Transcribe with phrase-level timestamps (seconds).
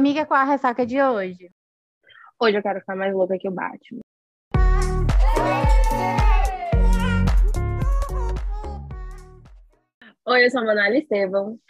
[0.00, 1.52] Amiga, qual a ressaca de hoje?
[2.40, 4.00] Hoje eu quero ficar mais louca que o Batman.
[10.26, 11.60] Oi, eu sou a Manuela Estevam.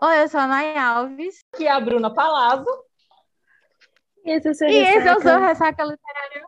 [0.00, 1.44] Oi, eu sou a Nay Alves.
[1.54, 2.70] Que é a Bruna Palazzo.
[4.24, 6.46] E esse é o seu E esse é o seu Ressaca, Ressaca Literária.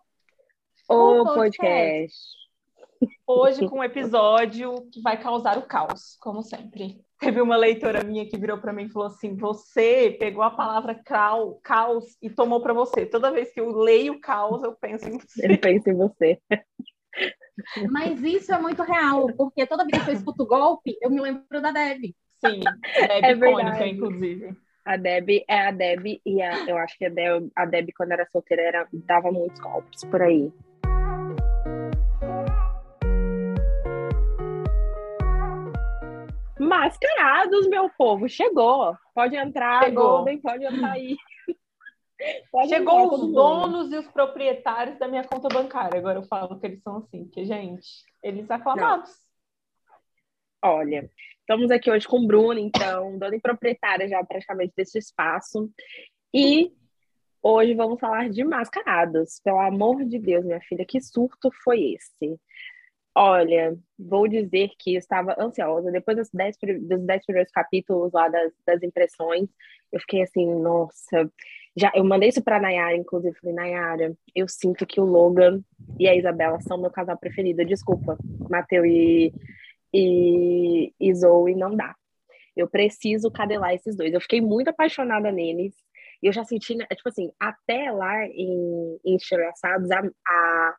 [0.89, 2.17] o o podcast.
[3.27, 7.05] Hoje com um episódio que vai causar o caos, como sempre.
[7.25, 10.95] Teve uma leitora minha que virou para mim e falou assim: Você pegou a palavra
[10.95, 13.07] crau, caos e tomou para você.
[13.07, 15.45] Toda vez que eu leio caos, eu penso em você.
[15.45, 16.39] Ele pensa em você.
[17.91, 21.61] Mas isso é muito real, porque toda vez que eu escuto golpe, eu me lembro
[21.63, 22.15] da Deb.
[22.45, 22.61] Sim,
[23.09, 23.91] é, É icônica, verdade.
[23.91, 24.57] inclusive.
[24.85, 28.13] A Deb é a Deb e a, eu acho que a Deb, a Deb, quando
[28.13, 30.53] era solteira, era, dava muitos golpes por aí.
[36.65, 38.97] Mascarados, meu povo, chegou.
[39.15, 40.17] Pode entrar, Chegou.
[40.19, 41.17] Golden, pode entrar aí.
[42.51, 45.99] Pode Chegou os donos e os proprietários da minha conta bancária.
[45.99, 47.87] Agora eu falo que eles são assim, porque, gente,
[48.23, 49.11] eles aclamados.
[50.63, 55.71] Olha, estamos aqui hoje com Bruna, então, dona e proprietária já praticamente desse espaço.
[56.33, 56.73] E
[57.43, 59.41] hoje vamos falar de mascarados.
[59.45, 62.41] Pelo amor de Deus, minha filha, que surto foi esse?
[63.17, 65.91] Olha, vou dizer que estava ansiosa.
[65.93, 69.49] Depois dos dez, dos dez primeiros capítulos lá das, das impressões,
[69.93, 71.31] eu fiquei assim, nossa.
[71.77, 75.63] Já, eu mandei isso para Nayara, inclusive, falei, Nayara, eu sinto que o Logan
[75.99, 77.65] e a Isabela são meu casal preferido.
[77.65, 78.19] Desculpa,
[78.51, 79.33] Mateu e,
[79.93, 81.95] e, e Zoe, não dá.
[82.57, 84.13] Eu preciso cadelar esses dois.
[84.13, 85.75] Eu fiquei muito apaixonada neles.
[86.23, 90.75] E eu já senti, né, tipo assim, até lá em, em Estilhaçados, a, a,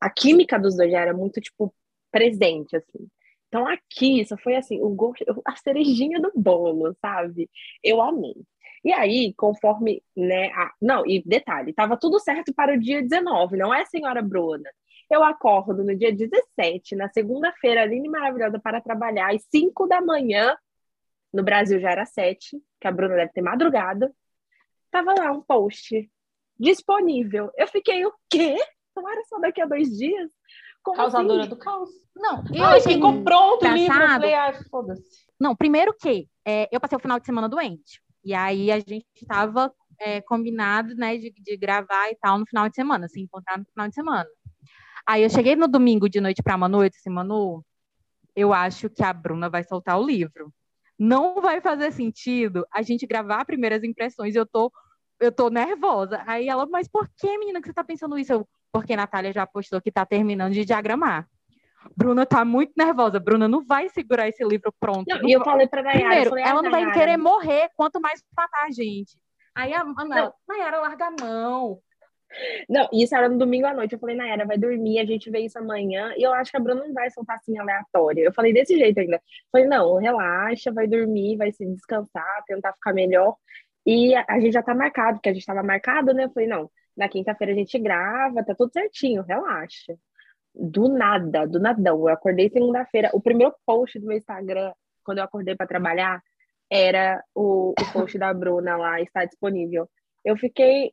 [0.00, 1.74] a química dos dois já era muito, tipo,
[2.10, 3.08] presente, assim.
[3.48, 7.50] Então aqui, isso foi assim, o gosto, a cerejinha do bolo, sabe?
[7.82, 8.34] Eu amei.
[8.84, 13.56] E aí, conforme, né, a- não, e detalhe, tava tudo certo para o dia 19,
[13.56, 14.70] não é, senhora Bruna?
[15.10, 20.00] Eu acordo no dia 17, na segunda-feira, linda e maravilhosa, para trabalhar, às 5 da
[20.00, 20.56] manhã,
[21.32, 24.08] no Brasil já era 7, que a Bruna deve ter madrugado,
[24.90, 26.10] tava lá um post
[26.58, 27.50] disponível.
[27.56, 28.56] Eu fiquei, o quê?
[28.96, 30.30] Não era só daqui a dois dias?
[30.82, 31.50] Como Causadora assim?
[31.50, 31.90] do caos.
[32.16, 34.02] Não, eu Ai, achei ficou pronto o livro.
[34.02, 35.26] Eu falei, ai, foda-se.
[35.38, 38.02] Não, primeiro que é, eu passei o final de semana doente.
[38.24, 39.72] E aí a gente estava
[40.26, 43.88] combinado, né, de, de gravar e tal no final de semana, se encontrar no final
[43.88, 44.26] de semana.
[45.06, 47.64] Aí eu cheguei no domingo de noite para Manu e disse, Manu,
[48.34, 50.52] eu acho que a Bruna vai soltar o livro.
[50.98, 54.70] Não vai fazer sentido a gente gravar primeiras impressões e eu tô,
[55.20, 56.22] eu tô nervosa.
[56.26, 58.32] Aí ela, mas por que, menina, que você tá pensando isso?
[58.32, 61.28] Eu, porque a Natália já postou que tá terminando de diagramar.
[61.96, 63.18] Bruna tá muito nervosa.
[63.18, 65.04] Bruna não vai segurar esse livro pronto.
[65.08, 67.70] Não, Não e eu falei pra Nayara, Primeiro, falei, ela ah, não vai querer morrer,
[67.74, 69.18] quanto mais matar a gente.
[69.54, 71.80] Aí a Manuela, Nayara, larga a mão.
[72.68, 73.92] Não, isso era no domingo à noite.
[73.92, 76.14] Eu falei, Nayara, vai dormir, a gente vê isso amanhã.
[76.16, 78.22] E eu acho que a Bruna não vai soltar assim aleatória.
[78.22, 79.20] Eu falei desse jeito ainda.
[79.50, 83.36] Falei, não, relaxa, vai dormir, vai se descansar, tentar ficar melhor.
[83.86, 86.24] E a, a gente já tá marcado, porque a gente tava marcado, né?
[86.24, 89.96] Eu falei, não, na quinta-feira a gente grava, tá tudo certinho, relaxa.
[90.54, 92.00] Do nada, do nadão.
[92.00, 93.10] Eu acordei segunda-feira.
[93.12, 94.72] O primeiro post do meu Instagram,
[95.04, 96.22] quando eu acordei para trabalhar,
[96.68, 99.88] era o, o post da Bruna lá, está disponível.
[100.24, 100.92] Eu fiquei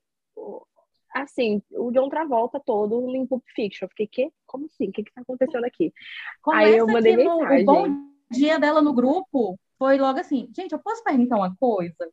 [1.13, 3.85] assim, o John Travolta todo em Pulp Fiction.
[3.85, 4.31] Eu fiquei, que?
[4.45, 4.89] Como assim?
[4.89, 5.93] O que que tá acontecendo aqui?
[6.41, 7.63] Começa Aí eu mandei que no, mensagem.
[7.63, 7.87] o bom
[8.31, 12.11] dia dela no grupo foi logo assim, gente, eu posso perguntar uma coisa?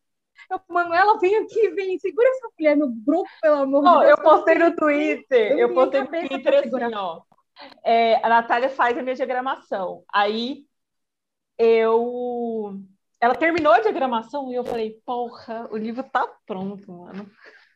[0.50, 4.10] Eu, Manuela, vem aqui, vem, segura essa mulher no grupo, pelo amor de Ó, Deus.
[4.10, 7.22] eu postei no Twitter, Eu eu, postei no Twitter assim, ó.
[7.84, 10.04] É, a Natália faz a minha diagramação.
[10.12, 10.65] Aí
[11.59, 12.75] eu.
[13.21, 17.31] Ela terminou a diagramação e eu falei, porra, o livro tá pronto, mano.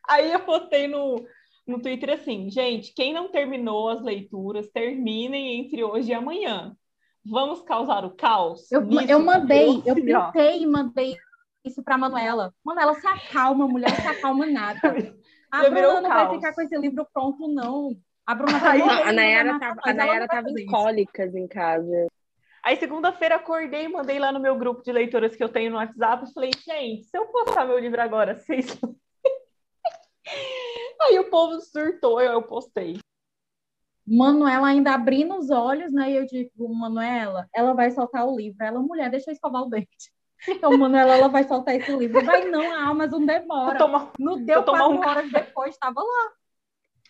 [0.07, 1.25] Aí eu postei no,
[1.67, 6.77] no Twitter assim, gente, quem não terminou as leituras, terminem entre hoje e amanhã.
[7.25, 8.71] Vamos causar o caos?
[8.73, 11.17] Eu, eu mandei, eu printei e mandei
[11.65, 12.53] isso pra Manuela.
[12.65, 14.81] Manuela, se acalma, mulher, não se acalma nada.
[15.51, 16.37] A Já Bruna não vai caos.
[16.37, 17.91] ficar com esse livro pronto, não.
[18.27, 22.07] A Bruna vai Aí- a Nayara tava, a Nayara vai tava em cólicas em casa.
[22.63, 25.77] Aí, segunda-feira, acordei e mandei lá no meu grupo de leitoras que eu tenho no
[25.79, 26.27] WhatsApp.
[26.29, 28.79] e Falei, gente, se eu postar meu livro agora, vocês.
[31.01, 32.99] Aí o povo surtou, eu, eu postei.
[34.07, 36.11] Manuela ainda abrindo os olhos, né?
[36.11, 38.63] E eu digo, Manuela, ela vai soltar o livro.
[38.63, 40.13] Ela, mulher, deixa eu escovar o dente.
[40.47, 42.25] Então, Manuela, ela vai soltar esse livro.
[42.25, 43.75] Vai não, a Amazon demora.
[43.75, 46.33] Eu tomo- Não deu quatro um horas depois, estava lá.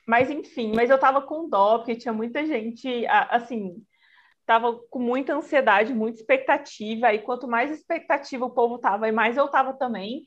[0.06, 3.84] Mas enfim, mas eu tava com dó, porque tinha muita gente, assim,
[4.46, 9.36] tava com muita ansiedade, muita expectativa, e quanto mais expectativa o povo tava, e mais
[9.36, 10.26] eu tava também.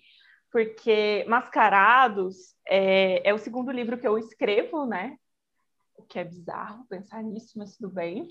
[0.52, 5.16] porque Mascarados é, é o segundo livro que eu escrevo, né?
[5.98, 8.28] O que é bizarro pensar nisso, mas tudo bem.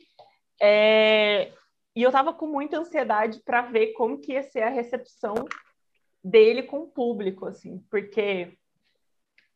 [0.63, 1.51] É,
[1.95, 5.35] e eu tava com muita ansiedade para ver como que ia ser a recepção
[6.23, 8.57] dele com o público, assim, porque,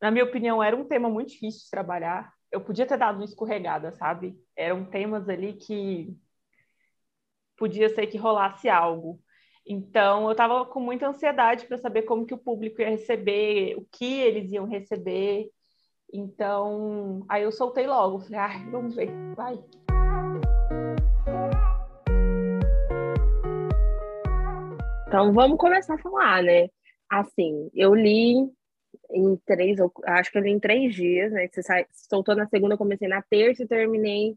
[0.00, 2.32] na minha opinião, era um tema muito difícil de trabalhar.
[2.50, 4.36] Eu podia ter dado uma escorregada, sabe?
[4.56, 6.16] Eram temas ali que
[7.56, 9.20] podia ser que rolasse algo.
[9.66, 13.86] Então, eu estava com muita ansiedade para saber como que o público ia receber, o
[13.90, 15.48] que eles iam receber.
[16.12, 19.58] Então, aí eu soltei logo, falei, ah, vamos ver, vai.
[25.14, 26.69] Então, vamos começar a falar, né?
[27.08, 28.34] Assim, eu li
[29.12, 31.46] em três, acho que eu li em três dias, né?
[31.46, 34.37] Você sai, soltou na segunda, comecei na terça e terminei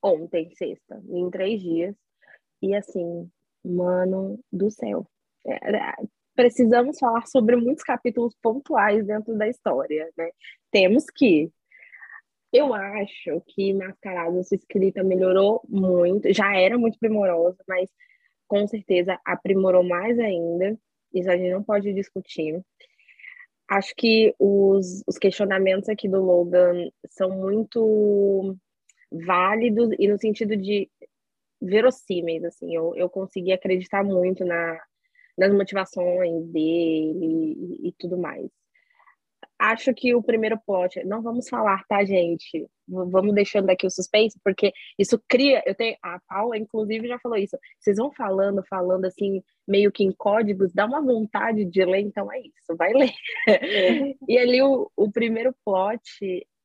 [0.00, 1.96] ontem, sexta, em três dias.
[2.62, 3.28] E assim,
[3.64, 5.04] Mano do céu.
[5.44, 5.94] É, é,
[6.36, 10.30] precisamos falar sobre muitos capítulos pontuais dentro da história, né?
[10.70, 11.50] Temos que.
[12.52, 17.90] Eu acho que Mascarado, sua escrita melhorou muito, já era muito primorosa, mas
[18.54, 20.78] com certeza aprimorou mais ainda.
[21.12, 22.62] Isso a gente não pode discutir.
[23.68, 28.56] Acho que os, os questionamentos aqui do Logan são muito
[29.10, 30.88] válidos e no sentido de
[31.60, 34.80] verossímeis, assim, eu, eu consegui acreditar muito na,
[35.36, 38.48] nas motivações dele e, e, tudo mais.
[39.58, 42.66] Acho que o primeiro plot, não vamos falar, tá, gente?
[42.86, 45.62] Vamos deixando aqui o suspense, porque isso cria.
[45.64, 45.96] Eu tenho.
[46.02, 47.56] A Paula, inclusive, já falou isso.
[47.78, 52.30] Vocês vão falando, falando assim, meio que em códigos, dá uma vontade de ler, então
[52.32, 53.12] é isso, vai ler.
[54.28, 56.02] e ali o, o primeiro plot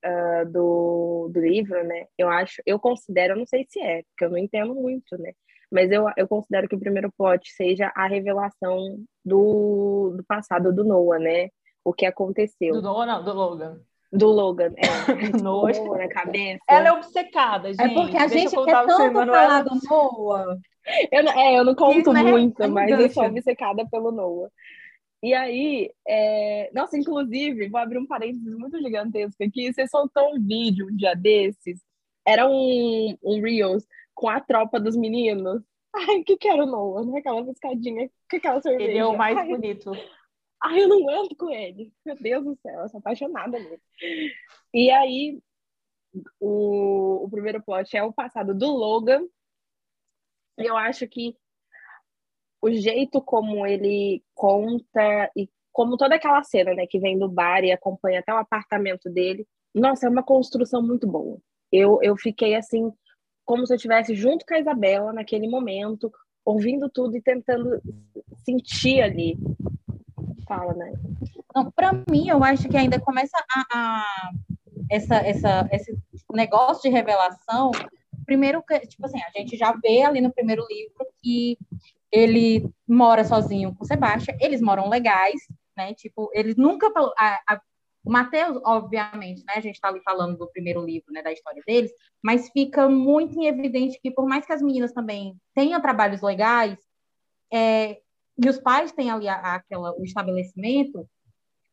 [0.05, 2.07] uh, do, do livro, né?
[2.17, 5.33] Eu acho, eu considero, eu não sei se é, porque eu não entendo muito, né?
[5.71, 10.83] Mas eu, eu considero que o primeiro plot seja a revelação do, do passado do
[10.83, 11.49] Noah, né?
[11.83, 12.73] O que aconteceu.
[12.73, 13.79] Do Noah, não, do Logan.
[14.11, 14.87] Do Logan, é.
[15.41, 16.59] Noah na cabeça.
[16.67, 17.81] Ela é obcecada, gente.
[17.81, 20.57] É porque a gente quer tanto falar do Noah.
[21.11, 22.23] Eu, é, eu não conto né?
[22.23, 24.49] muito, é mas eu sou obcecada pelo Noah.
[25.21, 26.71] E aí, é...
[26.73, 29.71] nossa, inclusive, vou abrir um parênteses muito gigantesco aqui.
[29.71, 31.81] Você soltou um vídeo um dia desses,
[32.25, 33.85] era um, um Reels
[34.15, 35.61] com a tropa dos meninos.
[35.93, 37.19] Ai, o que que era o Noah, né?
[37.19, 38.89] Aquela piscadinha, que aquela cerveja.
[38.89, 39.91] Ele é o mais Ai, bonito.
[40.61, 41.93] Ai, eu não aguento com ele.
[42.05, 43.81] Meu Deus do céu, eu sou apaixonada nele.
[44.73, 45.41] E aí,
[46.39, 49.25] o, o primeiro plot é o passado do Logan.
[50.57, 51.35] E eu acho que
[52.61, 57.63] o jeito como ele conta e como toda aquela cena, né, que vem do bar
[57.63, 61.39] e acompanha até o apartamento dele, nossa, é uma construção muito boa.
[61.71, 62.91] Eu, eu fiquei assim,
[63.45, 66.11] como se eu estivesse junto com a Isabela naquele momento,
[66.43, 67.81] ouvindo tudo e tentando
[68.43, 69.37] sentir ali.
[70.49, 70.93] Fala, né?
[71.55, 74.31] Não, para mim, eu acho que ainda começa a, a
[74.89, 75.95] essa, essa, esse
[76.33, 77.69] negócio de revelação.
[78.25, 81.55] Primeiro, tipo assim, a gente já vê ali no primeiro livro que
[82.11, 85.39] ele mora sozinho com o Sebastião, eles moram legais,
[85.77, 85.93] né?
[85.93, 86.91] Tipo, eles nunca.
[87.15, 87.61] A, a,
[88.03, 89.53] o Matheus, obviamente, né?
[89.55, 91.21] A gente está ali falando do primeiro livro, né?
[91.21, 91.91] Da história deles,
[92.23, 96.79] mas fica muito em evidente que, por mais que as meninas também tenham trabalhos legais,
[97.53, 97.99] é,
[98.43, 101.07] e os pais têm ali a, aquela, o estabelecimento,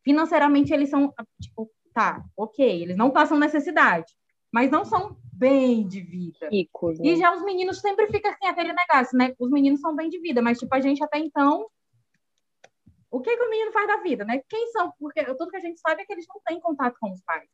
[0.03, 4.13] financeiramente eles são, tipo, tá, ok, eles não passam necessidade,
[4.51, 6.49] mas não são bem de vida.
[6.51, 7.07] Ricos, né?
[7.07, 9.33] E já os meninos sempre ficam assim, aquele negócio, né?
[9.39, 11.65] Os meninos são bem de vida, mas tipo, a gente até então.
[13.09, 14.41] O que, que o menino faz da vida, né?
[14.49, 14.91] Quem são?
[14.99, 17.47] Porque tudo que a gente sabe é que eles não têm contato com os pais.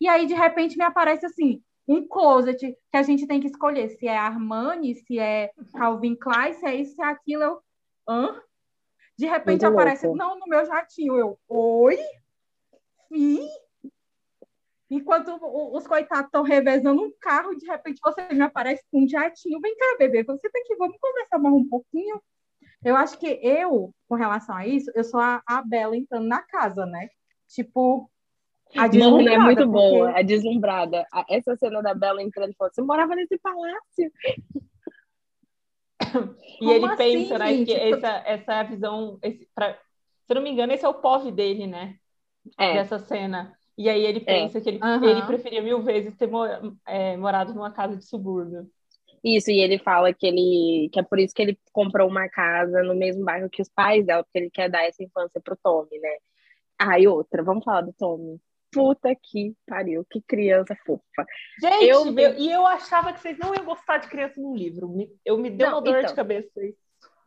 [0.00, 3.88] E aí, de repente, me aparece assim, um closet que a gente tem que escolher
[3.90, 7.42] se é Armani, se é Calvin Klein, se é isso, se é aquilo.
[7.42, 7.62] Eu,
[8.08, 8.42] hã?
[9.18, 10.18] De repente Muito aparece, louco.
[10.18, 11.16] não, no meu jatinho.
[11.16, 11.98] Eu, oi?
[13.08, 13.48] Fih?
[14.88, 19.60] Enquanto os coitados estão revezando um carro, de repente você me aparece com um jatinho.
[19.60, 22.22] Vem cá, bebê, você tem que vamos conversar mais um pouquinho.
[22.84, 26.40] Eu acho que eu, com relação a isso, eu sou a, a Bela entrando na
[26.42, 27.08] casa, né?
[27.48, 28.08] Tipo,
[28.76, 29.72] a Não, não é muito porque...
[29.72, 31.04] boa, a deslumbrada.
[31.28, 34.12] Essa cena da Bela entrando e falando, você morava nesse palácio.
[36.56, 39.78] e Como ele assim, pensa, né, que essa, essa é a visão, esse, pra,
[40.26, 41.96] se não me engano, esse é o POV dele, né?
[42.58, 42.74] É.
[42.74, 43.56] Dessa cena.
[43.78, 44.24] E aí ele é.
[44.24, 44.60] pensa é.
[44.60, 45.04] que ele, uhum.
[45.04, 46.48] ele preferia mil vezes ter mor
[46.86, 48.66] é, morado numa casa de subúrbio.
[49.22, 52.82] Isso, e ele fala que ele que é por isso que ele comprou uma casa
[52.82, 55.98] no mesmo bairro que os pais dela, porque ele quer dar essa infância pro Tommy,
[55.98, 56.16] né?
[56.78, 58.40] Ah, e outra, vamos falar do Tommy.
[58.76, 61.26] Puta que pariu, que criança fofa.
[61.60, 64.92] Gente, eu, eu, e eu achava que vocês não iam gostar de criança no livro.
[65.24, 66.78] Eu me deu não, uma dor então, de cabeça isso.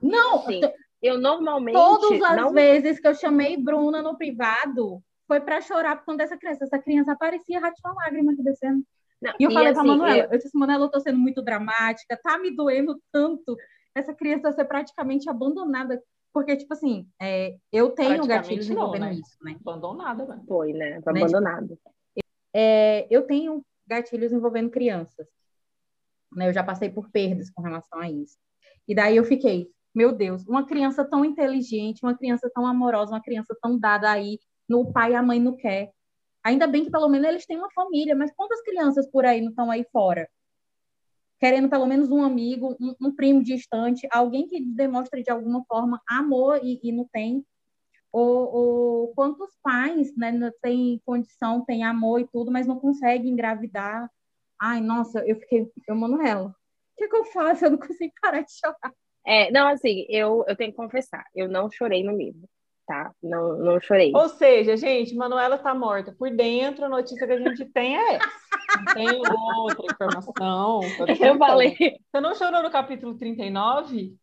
[0.02, 0.62] Não, Sim.
[1.02, 1.74] Eu normalmente.
[1.76, 2.52] Todas as não...
[2.52, 6.66] vezes que eu chamei Bruna no privado, foi para chorar por conta dessa criança.
[6.66, 8.84] Essa criança aparecia rato uma lágrima aqui descendo.
[9.22, 10.32] Não, e eu e falei assim, pra Manuela, eu...
[10.32, 13.56] eu disse, Manuela, eu tô sendo muito dramática, tá me doendo tanto
[13.94, 16.02] essa criança ser praticamente abandonada.
[16.34, 19.14] Porque, tipo assim, é, eu tenho gatilhos envolvendo né?
[19.14, 19.56] isso, né?
[19.60, 20.44] Abandonada, né?
[20.48, 21.02] Foi, né?
[21.02, 21.78] Foi abandonada.
[22.54, 25.28] É, eu tenho gatilhos envolvendo crianças.
[26.32, 26.48] Né?
[26.48, 28.38] Eu já passei por perdas com relação a isso.
[28.88, 33.22] E daí eu fiquei, meu Deus, uma criança tão inteligente, uma criança tão amorosa, uma
[33.22, 35.92] criança tão dada aí, no pai e a mãe não quer.
[36.44, 39.50] Ainda bem que pelo menos eles têm uma família, mas quantas crianças por aí não
[39.50, 40.30] estão aí fora?
[41.40, 46.02] Querendo pelo menos um amigo, um, um primo distante, alguém que demonstre de alguma forma
[46.10, 47.46] amor e, e não tem.
[48.12, 50.32] Ou, ou, quantos pais né,
[50.62, 54.10] têm condição, têm amor e tudo, mas não conseguem engravidar.
[54.62, 56.54] Ai, nossa, eu fiquei, eu, Manuela, o
[56.98, 57.66] que, que eu faço?
[57.66, 58.94] Eu não consigo parar de chorar.
[59.26, 62.50] É, não, assim, eu, eu tenho que confessar, eu não chorei no livro
[62.90, 63.12] tá?
[63.22, 64.12] Não, não chorei.
[64.16, 68.16] Ou seja, gente, Manuela tá morta por dentro, a notícia que a gente tem é
[68.16, 68.30] essa.
[68.78, 69.22] Não tem
[69.58, 70.80] outra informação.
[71.22, 71.76] Eu falei.
[71.78, 74.16] Você não chorou no capítulo 39?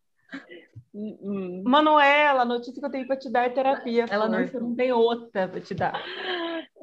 [0.92, 1.62] Hum.
[1.64, 4.06] Manuela, a notícia que eu tenho para te dar é terapia.
[4.10, 6.02] Ela não, não tem outra para te dar.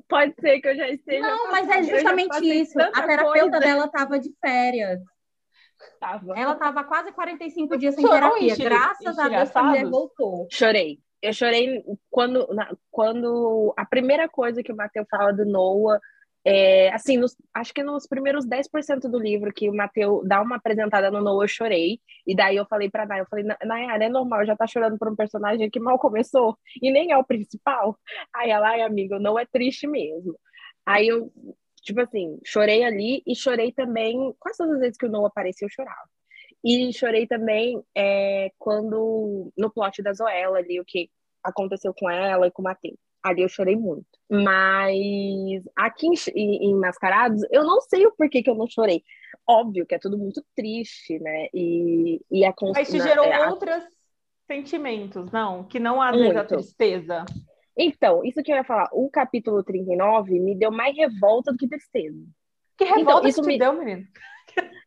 [0.07, 1.27] Pode ser que eu já esteja.
[1.27, 2.79] Não, mas é justamente isso.
[2.79, 3.59] A terapeuta coisa.
[3.59, 5.01] dela estava de férias.
[5.99, 6.37] Tava.
[6.37, 8.55] Ela estava quase 45 dias sem terapia.
[8.55, 10.47] Graças a Deus, a mulher voltou.
[10.51, 12.45] Chorei eu chorei quando,
[12.91, 15.99] quando a primeira coisa que o Mateus fala do Noah,
[16.45, 20.57] é, assim, nos, acho que nos primeiros 10% do livro que o Mateus dá uma
[20.57, 22.01] apresentada no Noah, eu chorei.
[22.27, 25.09] E daí eu falei pra Nayara, eu falei, Nayara, é normal, já tá chorando por
[25.09, 27.97] um personagem que mal começou e nem é o principal.
[28.35, 30.37] Aí ela, ai, amigo, não é triste mesmo.
[30.85, 31.31] Aí eu,
[31.81, 35.65] tipo assim, chorei ali e chorei também, quase todas as vezes que o Noah aparecia,
[35.65, 36.09] eu chorava.
[36.63, 41.09] E chorei também é, quando, no plot da Zoela ali, o que
[41.43, 42.97] aconteceu com ela e com o Matheus.
[43.21, 44.05] Ali eu chorei muito.
[44.29, 49.03] Mas aqui em, em Mascarados, eu não sei o porquê que eu não chorei.
[49.47, 51.47] Óbvio que é tudo muito triste, né?
[51.53, 53.83] E, e a Mas te gerou é, outros
[54.47, 55.65] sentimentos, não?
[55.65, 57.25] Que não vezes a tristeza.
[57.77, 61.67] Então, isso que eu ia falar, o capítulo 39 me deu mais revolta do que
[61.67, 62.23] tristeza.
[62.77, 64.05] Que revolta então, isso me deu, menino?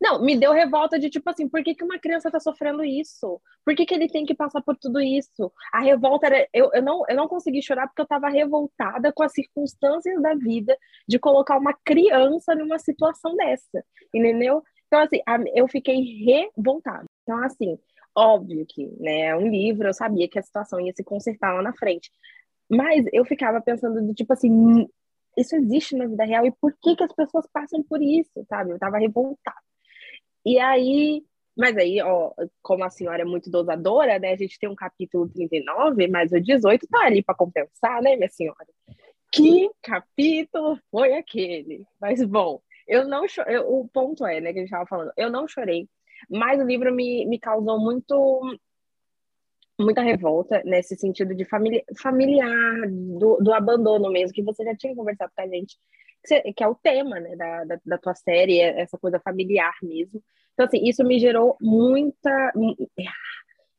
[0.00, 3.40] Não, me deu revolta de tipo assim, por que, que uma criança tá sofrendo isso?
[3.64, 5.52] Por que, que ele tem que passar por tudo isso?
[5.73, 6.49] A revolta era.
[6.52, 10.35] Eu, eu, não, eu não consegui chorar porque eu tava revoltada com as circunstâncias da
[10.35, 10.76] vida
[11.08, 14.62] de colocar uma criança numa situação dessa, entendeu?
[14.87, 15.20] Então, assim,
[15.54, 17.04] eu fiquei revoltada.
[17.23, 17.78] Então, assim,
[18.14, 21.73] óbvio que, né, um livro, eu sabia que a situação ia se consertar lá na
[21.75, 22.11] frente.
[22.68, 24.88] Mas eu ficava pensando tipo assim,
[25.37, 28.71] isso existe na vida real e por que que as pessoas passam por isso, sabe?
[28.71, 29.57] Eu tava revoltada.
[30.45, 31.25] E aí,
[31.57, 34.33] mas aí, ó, como a senhora é muito dosadora, né?
[34.33, 38.28] A gente tem um capítulo 39, mas o 18 tá ali para compensar, né, minha
[38.28, 38.66] senhora?
[39.33, 41.85] Que capítulo foi aquele?
[42.00, 45.31] Mas bom, eu não chorei, o ponto é, né, que a gente tava falando, eu
[45.31, 45.88] não chorei,
[46.31, 48.40] mas o livro me, me causou muito
[49.78, 54.95] muita revolta nesse sentido de famili familiar, do, do abandono mesmo, que você já tinha
[54.95, 55.76] conversado com a gente,
[56.56, 60.23] que é o tema né, da, da, da, tua série, essa coisa familiar mesmo.
[60.54, 62.52] Então, assim, isso me gerou muita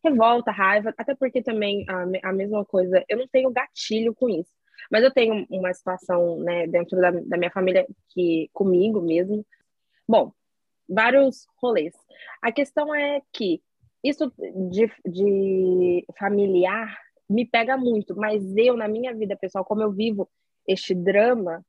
[0.04, 4.52] revolta, raiva, até porque também a, a mesma coisa, eu não tenho gatilho com isso,
[4.92, 9.46] mas eu tenho uma situação né, dentro da, da minha família que comigo mesmo.
[10.08, 10.32] Bom,
[10.88, 11.94] vários rolês.
[12.42, 13.62] A questão é que
[14.08, 14.32] isso
[14.70, 16.98] de, de familiar
[17.30, 20.30] me pega muito, mas eu, na minha vida pessoal, como eu vivo
[20.68, 21.64] este drama,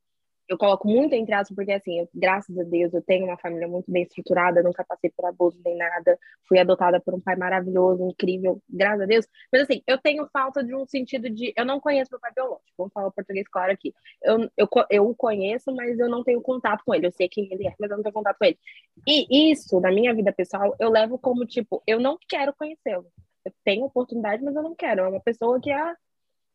[0.49, 3.69] eu coloco muito entre aspas, porque assim, eu, graças a Deus, eu tenho uma família
[3.69, 8.09] muito bem estruturada, nunca passei por abuso nem nada, fui adotada por um pai maravilhoso,
[8.09, 9.27] incrível, graças a Deus.
[9.53, 11.53] Mas assim, eu tenho falta de um sentido de.
[11.57, 13.93] Eu não conheço meu pai biológico, vamos falar o português claro aqui.
[14.23, 17.07] Eu, eu, eu o conheço, mas eu não tenho contato com ele.
[17.07, 18.59] Eu sei quem ele é, mas eu não tenho contato com ele.
[19.07, 23.07] E isso, na minha vida pessoal, eu levo como tipo, eu não quero conhecê-lo.
[23.45, 25.03] Eu tenho oportunidade, mas eu não quero.
[25.03, 25.95] É uma pessoa que é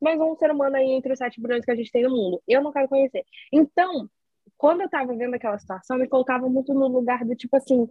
[0.03, 2.43] mais um ser humano aí entre os sete bilhões que a gente tem no mundo.
[2.47, 3.23] Eu não quero conhecer.
[3.51, 4.09] Então,
[4.57, 7.87] quando eu tava vendo aquela situação, me colocava muito no lugar do tipo assim,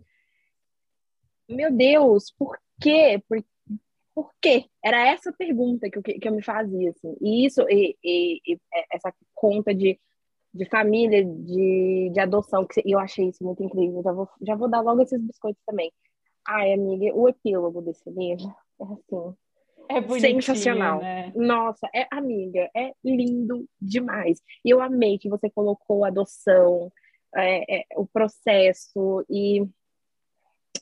[1.49, 3.23] meu Deus, por quê?
[3.29, 3.43] Por,
[4.15, 4.67] por quê?
[4.85, 7.17] Era essa pergunta que eu, que eu me fazia, assim.
[7.21, 8.61] E isso, e, e, e
[8.93, 9.99] essa conta de,
[10.53, 14.03] de família, de, de adoção, que eu achei isso muito incrível.
[14.03, 15.93] Já vou, já vou dar logo esses biscoitos também.
[16.47, 19.37] Ai, amiga, o epílogo desse livro é assim,
[19.89, 21.01] é sensacional.
[21.01, 21.33] Né?
[21.35, 24.41] Nossa, é amiga, é lindo demais.
[24.65, 26.93] E eu amei que você colocou a adoção,
[27.35, 29.61] é, é, o processo, e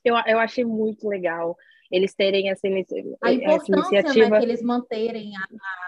[0.05, 1.57] eu, eu achei muito legal.
[1.91, 4.31] eles terem essa, inici a essa iniciativa.
[4.31, 5.41] Né, que eles manterem a,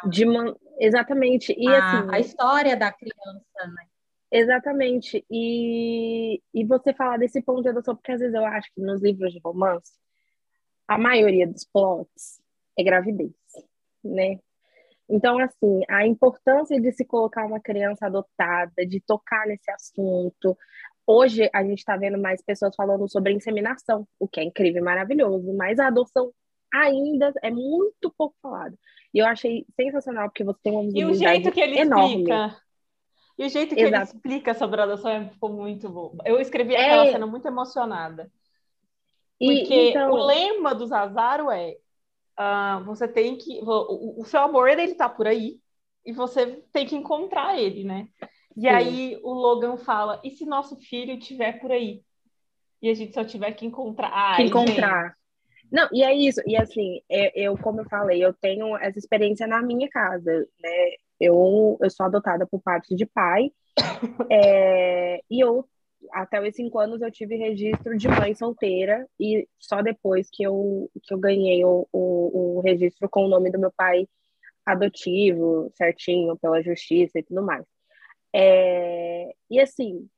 [0.05, 0.09] a...
[0.09, 0.55] De man...
[0.79, 1.55] Exatamente.
[1.57, 3.87] E, a, assim, a história da criança, né?
[4.31, 5.25] Exatamente.
[5.31, 9.01] E, e você falar desse ponto de adoção, porque às vezes eu acho que nos
[9.01, 9.93] livros de romance,
[10.89, 12.42] a maioria dos plots
[12.79, 13.33] é gravidez,
[14.05, 14.39] né?
[15.09, 20.57] Então, assim, a importância de se colocar uma criança adotada, de tocar nesse assunto.
[21.07, 24.85] Hoje a gente está vendo mais pessoas falando sobre inseminação, o que é incrível e
[24.85, 26.33] maravilhoso, mas a adoção
[26.73, 28.79] ainda é muito pouco falada.
[29.13, 32.09] E eu achei sensacional, porque você tem uma visibilidade E o jeito que ele enorme.
[32.23, 32.63] explica
[33.39, 33.97] e o jeito que Exato.
[33.97, 36.17] ele explica sobre a adoção é, ficou muito bom.
[36.25, 36.85] Eu escrevi É.
[36.87, 38.31] aquela cena muito emocionada.
[39.41, 41.77] E, Porque então, o lema do Zazaro é
[42.37, 43.61] ah, você tem que.
[43.63, 45.59] O, o seu amor ele tá por aí
[46.05, 48.09] e você tem que encontrar ele, né?
[48.57, 48.69] E Sim.
[48.69, 52.03] aí o Logan fala: e se nosso filho estiver por aí?
[52.81, 54.11] E a gente só tiver que encontrar.
[54.13, 55.15] Ai, que encontrar.
[55.71, 56.43] Não, e é isso.
[56.47, 60.91] E assim, eu, eu, como eu falei, eu tenho essa experiência na minha casa, né?
[61.19, 63.51] Eu, eu sou adotada por parte de pai.
[64.31, 65.67] é, e eu,
[66.11, 69.07] até os cinco anos, eu tive registro de mãe solteira.
[69.19, 73.51] E só depois que eu, que eu ganhei o, o, o registro com o nome
[73.51, 74.07] do meu pai
[74.65, 77.65] adotivo, certinho, pela justiça e tudo mais.
[78.35, 80.09] É, e assim,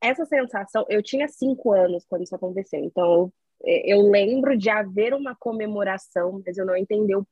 [0.00, 3.32] essa sensação, eu tinha cinco anos quando isso aconteceu, então
[3.62, 7.26] eu, eu lembro de haver uma comemoração, mas eu não entendi o,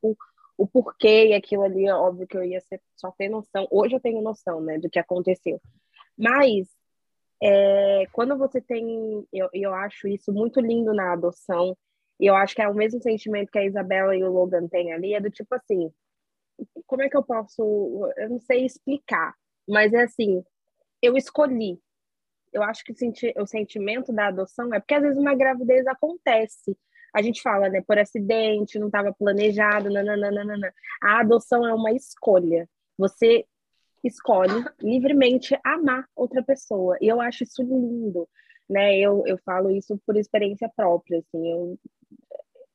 [0.57, 3.66] o porquê e aquilo ali, é óbvio que eu ia ser, só ter noção.
[3.71, 5.61] Hoje eu tenho noção, né, do que aconteceu.
[6.16, 6.69] Mas
[7.43, 11.77] é, quando você tem, eu, eu acho isso muito lindo na adoção,
[12.21, 14.93] e eu acho que é o mesmo sentimento que a Isabela e o Logan têm
[14.93, 15.93] ali, é do tipo assim,
[16.87, 19.35] como é que eu posso, eu não sei explicar,
[19.69, 20.45] mas é assim,
[21.03, 21.81] eu escolhi.
[22.53, 25.87] Eu acho que o, senti o sentimento da adoção é porque às vezes uma gravidez
[25.87, 26.77] acontece.
[27.15, 30.73] A gente fala, né, por acidente, não estava planejado, nananana.
[31.03, 32.69] A adoção é uma escolha.
[32.99, 33.47] Você
[34.04, 36.97] escolhe livremente amar outra pessoa.
[37.00, 38.28] E eu acho isso lindo,
[38.69, 38.99] né?
[38.99, 41.50] Eu, eu falo isso por experiência própria, assim.
[41.50, 41.78] Eu,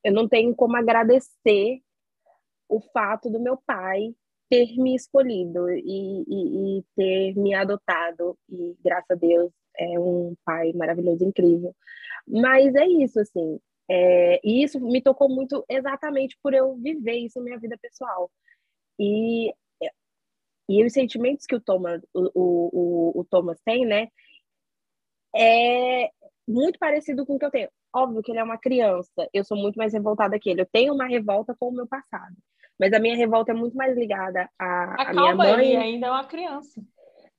[0.04, 1.82] eu não tenho como agradecer
[2.70, 4.14] o fato do meu pai
[4.50, 10.36] ter me escolhido e, e, e, ter me adotado e graças a Deus é um
[10.46, 11.76] pai maravilhoso, incrível.
[12.28, 13.60] Mas é isso, assim.
[13.90, 18.30] É, e isso me tocou muito exatamente por eu viver isso na minha vida pessoal.
[19.00, 19.54] E,
[20.70, 24.08] e os sentimentos que o Thomas, o, o, o Thomas tem, né?
[25.36, 26.10] É
[26.48, 27.70] muito parecido com o que eu tenho.
[27.96, 30.62] Óbvio que ele é uma criança, eu sou muito mais revoltada que ele.
[30.62, 32.36] Eu tenho uma revolta com o meu passado.
[32.80, 35.74] Mas a minha revolta é muito mais ligada à, à minha mãe.
[35.74, 36.80] ele ainda é uma criança.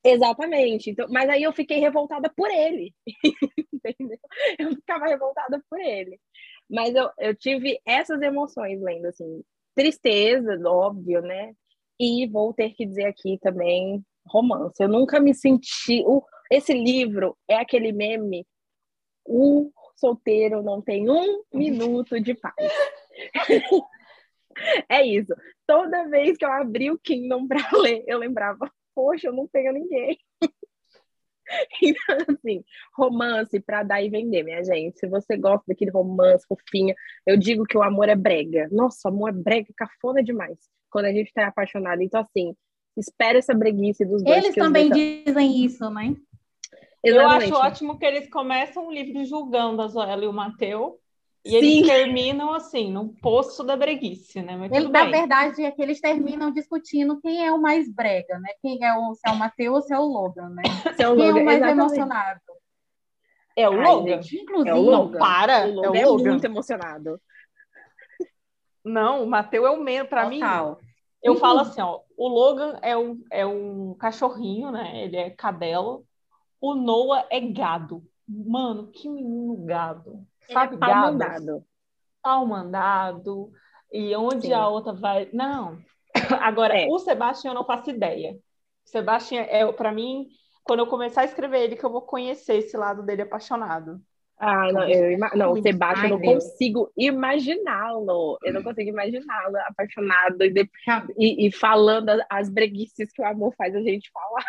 [0.03, 0.91] Exatamente.
[0.91, 2.93] Então, mas aí eu fiquei revoltada por ele.
[3.73, 4.19] Entendeu?
[4.59, 6.19] Eu ficava revoltada por ele.
[6.69, 9.43] Mas eu, eu tive essas emoções lendo, assim,
[9.75, 11.53] tristeza, óbvio, né?
[11.99, 14.83] E vou ter que dizer aqui também romance.
[14.83, 16.05] Eu nunca me senti.
[16.51, 18.47] Esse livro é aquele meme.
[19.25, 22.55] O solteiro não tem um minuto de paz.
[24.89, 25.35] é isso.
[25.67, 29.73] Toda vez que eu abri o Kingdom para ler, eu lembrava, poxa, eu não tenho
[29.73, 30.19] ninguém.
[31.83, 32.63] então, assim,
[32.95, 34.99] romance para dar e vender, minha gente.
[34.99, 36.95] Se você gosta daquele romance fofinho,
[37.27, 38.69] eu digo que o amor é brega.
[38.71, 40.59] Nossa, o amor é brega, cafona demais.
[40.91, 42.03] Quando a gente tá apaixonado.
[42.03, 42.55] Então, assim,
[42.97, 44.45] espera essa breguice dos dois.
[44.45, 46.15] Eles também dizem isso, né?
[47.05, 47.51] Exatamente.
[47.51, 50.99] Eu acho ótimo que eles começam o livro julgando a Zoela e o Mateu.
[51.45, 54.57] E eles terminam assim, no poço da breguice, né?
[54.57, 58.51] Mas Ele, na verdade, é que eles terminam discutindo quem é o mais brega, né?
[58.61, 60.63] Quem é o, se é o Matheus ou se é o Logan, né?
[60.97, 61.81] Se é o quem Logan, é o mais exatamente.
[61.81, 62.41] emocionado.
[63.57, 64.23] É o Ai, Logan.
[64.23, 65.19] gente, Inclusive, É o Não, Logan.
[65.19, 65.67] para.
[65.67, 66.31] O Logan é é, o Logan.
[66.31, 67.21] muito emocionado.
[68.85, 70.09] Não, o Mateu é o menos.
[70.09, 70.41] Pra mim,
[71.23, 71.39] eu Uhum.
[71.39, 72.01] falo assim, ó.
[72.17, 75.03] O Logan é um, é um cachorrinho, né?
[75.05, 76.01] Ele é cadela.
[76.61, 78.03] O Noah é gado.
[78.29, 80.27] Mano, que menino gado.
[80.53, 81.65] Sabe, Ele é pau mandado.
[82.23, 83.51] Pau mandado.
[83.93, 84.53] E onde Sim.
[84.53, 85.29] a outra vai.
[85.33, 85.79] Não.
[86.43, 86.87] Agora, É.
[86.89, 88.33] o Sebastião eu não faço ideia.
[88.87, 90.27] O Sebastião é, pra mim,
[90.65, 94.01] quando eu começar a escrever ele, que eu vou conhecer esse lado dele apaixonado.
[94.41, 98.39] Ah, não, eu, ima- não, o Sebastião eu não consigo imaginá-lo.
[98.43, 100.71] Eu não consigo imaginá-lo apaixonado e, de-
[101.19, 104.45] e- e falando as- as breguices que o amor faz a gente falar.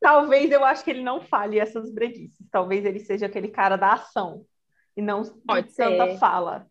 [0.00, 2.46] Talvez eu acho que ele não fale essas breguices.
[2.50, 4.44] Talvez ele seja aquele cara da ação
[4.96, 6.18] e não Pode de tanta ser.
[6.18, 6.66] fala.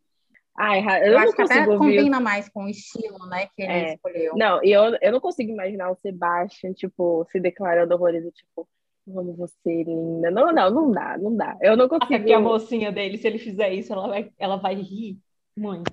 [0.57, 1.77] Ai, eu, Eu, não acho que até ouvir.
[1.77, 3.93] combina mais com o estilo, né, que ele É.
[3.95, 4.33] escolheu.
[4.35, 8.67] Não, e eu, eu não consigo imaginar o Sebastião, tipo, se declarando horrores, tipo,
[9.05, 10.31] Como você, linda.
[10.31, 11.57] Não, não, não dá, não dá.
[11.59, 12.13] Eu não consigo.
[12.13, 15.17] Até que a mocinha dele, se ele fizer isso, ela vai, ela vai rir
[15.57, 15.91] muito.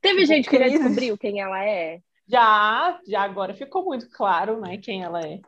[0.00, 2.00] Teve tipo, gente que já descobriu quem ela é?
[2.26, 5.40] Já, já agora ficou muito claro, né, quem ela é.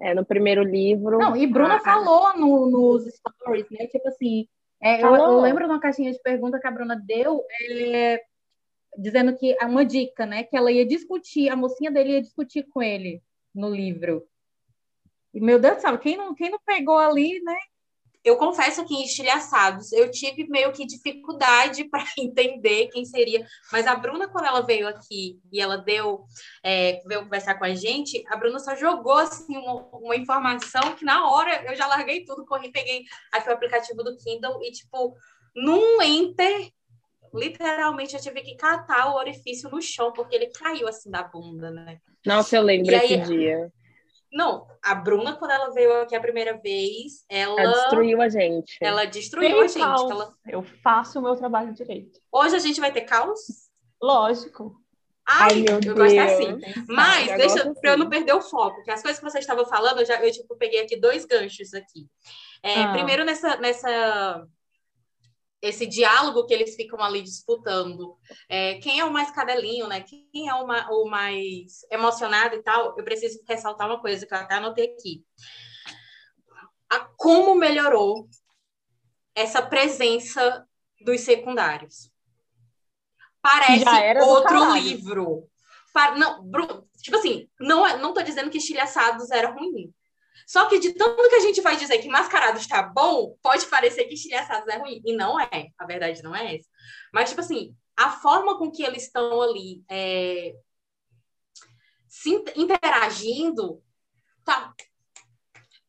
[0.00, 1.18] É no primeiro livro.
[1.18, 3.86] Não, e Bruna falou no, nos stories, né?
[3.86, 4.48] Tipo assim,
[4.82, 8.20] é, eu, eu, lembro de uma caixinha de pergunta que a Bruna deu, é,
[8.98, 10.42] dizendo que uma dica, né?
[10.42, 13.22] Que ela ia discutir, a mocinha dele ia discutir com ele
[13.54, 14.26] no livro.
[15.32, 17.56] E, meu Deus do céu, quem não, quem não pegou ali, né?
[18.24, 23.86] Eu confesso que em Estilhaçados eu tive meio que dificuldade para entender quem seria, mas
[23.86, 26.24] a Bruna, quando ela veio aqui e ela deu,
[26.62, 31.04] é, veio conversar com a gente, a Bruna só jogou assim, uma, uma, informação que
[31.04, 35.14] na hora eu já larguei tudo, corri, peguei aqui o aplicativo do Kindle e, tipo,
[35.54, 36.70] num enter,
[37.34, 41.70] literalmente eu tive que catar o orifício no chão, porque ele caiu assim da bunda,
[41.70, 41.98] né?
[42.24, 43.70] Nossa, eu lembro esse dia.
[44.34, 47.60] Não, a Bruna, quando ela veio aqui a primeira vez, ela.
[47.60, 48.76] Ela destruiu a gente.
[48.82, 49.80] Ela destruiu a gente.
[49.80, 50.34] Ela...
[50.44, 52.18] Eu faço o meu trabalho direito.
[52.32, 53.38] Hoje a gente vai ter caos?
[54.02, 54.74] Lógico.
[55.24, 55.96] Ai, Ai meu eu Deus.
[55.96, 56.84] gosto assim.
[56.88, 57.74] Mas, eu deixa, assim.
[57.74, 60.20] para eu não perder o foco, que as coisas que vocês estavam falando, eu já
[60.20, 62.06] eu tipo, peguei aqui dois ganchos aqui.
[62.60, 62.92] É, ah.
[62.92, 64.44] Primeiro, nessa, nessa
[65.64, 68.18] esse diálogo que eles ficam ali disputando.
[68.48, 70.02] É, quem é o mais cadelinho, né?
[70.02, 72.94] Quem é o, ma o, mais emocionado e tal?
[72.98, 75.24] Eu preciso ressaltar uma coisa que eu até anotei aqui.
[76.90, 78.28] A como melhorou
[79.34, 80.66] essa presença
[81.00, 82.10] dos secundários.
[83.40, 83.84] Parece
[84.22, 85.48] outro livro.
[86.16, 86.48] Não,
[87.00, 89.92] tipo assim, não, é, não tô dizendo que Estilhaçados era ruim.
[90.46, 94.04] Só que de tanto que a gente vai dizer que mascarado está bom, pode parecer
[94.04, 95.00] que estilhaçados é ruim.
[95.04, 95.68] E não é.
[95.78, 96.68] A verdade não é essa.
[97.12, 100.54] Mas, tipo assim, a forma com que eles estão ali é,
[102.08, 103.82] se interagindo
[104.44, 104.74] tá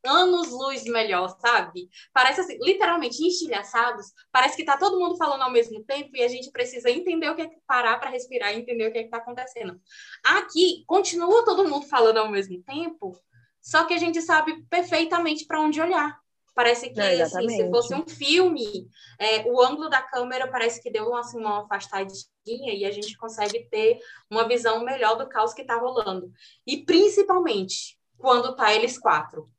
[0.05, 1.89] anos luz melhor, sabe?
[2.13, 6.27] Parece assim, literalmente estilhaçados, parece que tá todo mundo falando ao mesmo tempo e a
[6.27, 9.03] gente precisa entender o que é que parar para respirar e entender o que é
[9.03, 9.79] que tá acontecendo.
[10.23, 13.19] Aqui continua todo mundo falando ao mesmo tempo,
[13.65, 16.19] só que a gente sabe perfeitamente para onde olhar.
[16.53, 18.87] Parece que é, assim, se fosse um filme,
[19.19, 23.67] é, o ângulo da câmera parece que deu assim, uma afastadinha e a gente consegue
[23.69, 23.97] ter
[24.29, 26.31] uma visão melhor do caos que está rolando.
[26.65, 29.49] E principalmente quando tá eles quatro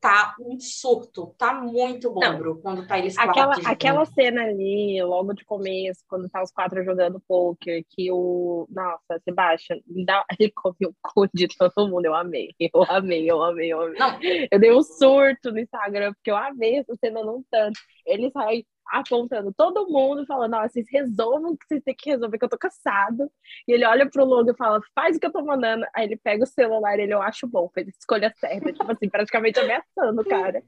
[0.00, 5.32] tá um surto, tá muito bom, Não, quando tá eles aquela, aquela cena ali, logo
[5.34, 10.86] de começo, quando tá os quatro jogando poker, que o, nossa, Sebastião, dá, ele come
[10.86, 13.98] o cu de todo mundo, eu amei, eu amei, eu amei, eu amei.
[13.98, 14.18] Não.
[14.50, 17.78] Eu dei um surto no Instagram, porque eu amei essa cena num tanto.
[18.06, 22.38] Ele sai apontando todo mundo, falando: Ó, vocês resolvam o que vocês têm que resolver,
[22.38, 23.30] que eu tô cansado.
[23.66, 25.86] E ele olha pro logo e fala: faz o que eu tô mandando.
[25.94, 28.72] Aí ele pega o celular e ele, eu acho bom, fez a escolha certa.
[28.72, 30.62] tipo assim, praticamente ameaçando o cara.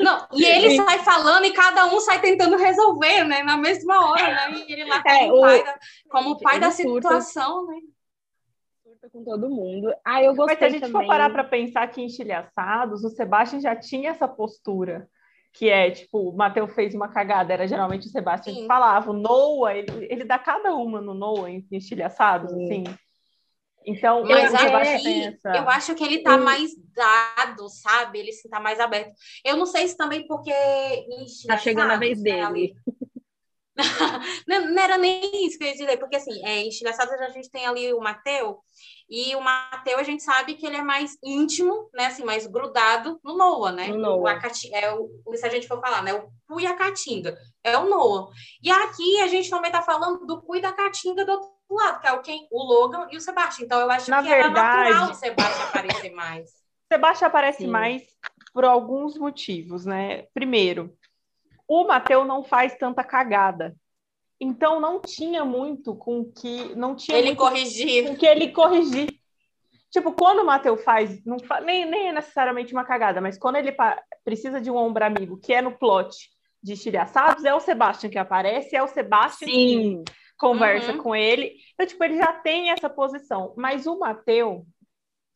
[0.00, 3.42] Não, e ele sai falando e cada um sai tentando resolver, né?
[3.42, 4.64] Na mesma hora, né?
[4.68, 7.78] E ele lá é, como, o pai da, como pai da situação, né?
[9.10, 9.94] com todo mundo.
[10.04, 11.02] Ah, eu gostei Mas se a gente também...
[11.02, 15.08] for parar para pensar que em Estilhaçados, o Sebastião já tinha essa postura
[15.54, 19.12] que é tipo, o Matheus fez uma cagada, era geralmente o Sebastião que falava.
[19.12, 22.82] O Noah, ele, ele dá cada uma no Noah em estilhaçados, assim.
[23.86, 25.56] Então, mas aí, essa...
[25.56, 28.18] eu acho que ele tá mais dado, sabe?
[28.18, 29.12] Ele se tá mais aberto.
[29.44, 30.52] Eu não sei se também porque.
[31.46, 32.74] Tá chegando a vez dele.
[34.46, 37.50] não, não, era nem isso que eu ia dizer, porque assim, é, em a gente
[37.50, 38.56] tem ali o Matheus,
[39.08, 42.06] e o Mateu, a gente sabe que ele é mais íntimo, né?
[42.06, 43.88] Assim, mais grudado no Noah, né?
[43.88, 44.18] No Noah.
[44.18, 46.14] O Acati, é o, se a gente for falar, né?
[46.14, 47.36] O Pu e a Caatinga.
[47.62, 48.30] É o Noah.
[48.62, 52.00] E aqui a gente também tá falando do Pu e da Caatinga do outro lado,
[52.00, 53.66] que é o, quem, o Logan e o Sebastião.
[53.66, 56.50] Então eu acho Na que verdade, era natural o Sebastião aparecer mais.
[56.90, 57.66] Sebastião aparece Sim.
[57.66, 58.02] mais
[58.54, 60.22] por alguns motivos, né?
[60.32, 60.96] Primeiro,
[61.68, 63.74] o Mateu não faz tanta cagada.
[64.40, 69.08] Então não tinha muito com que não tinha ele corrigir, com que ele corrigir.
[69.90, 71.60] Tipo, quando o Matheus faz, não fa...
[71.60, 74.02] nem, nem é necessariamente uma cagada, mas quando ele pa...
[74.24, 76.16] precisa de um ombro amigo, que é no plot
[76.60, 80.02] de estilhaçados, é o Sebastian que aparece, é o Sebastian Sim.
[80.02, 80.98] que conversa uhum.
[80.98, 81.54] com ele.
[81.74, 83.54] Então, tipo, ele já tem essa posição.
[83.56, 84.62] Mas o Matheus,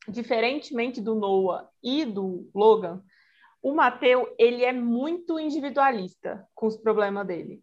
[0.07, 3.01] diferentemente do Noah e do Logan,
[3.61, 7.61] o Matheus, ele é muito individualista com os problemas dele.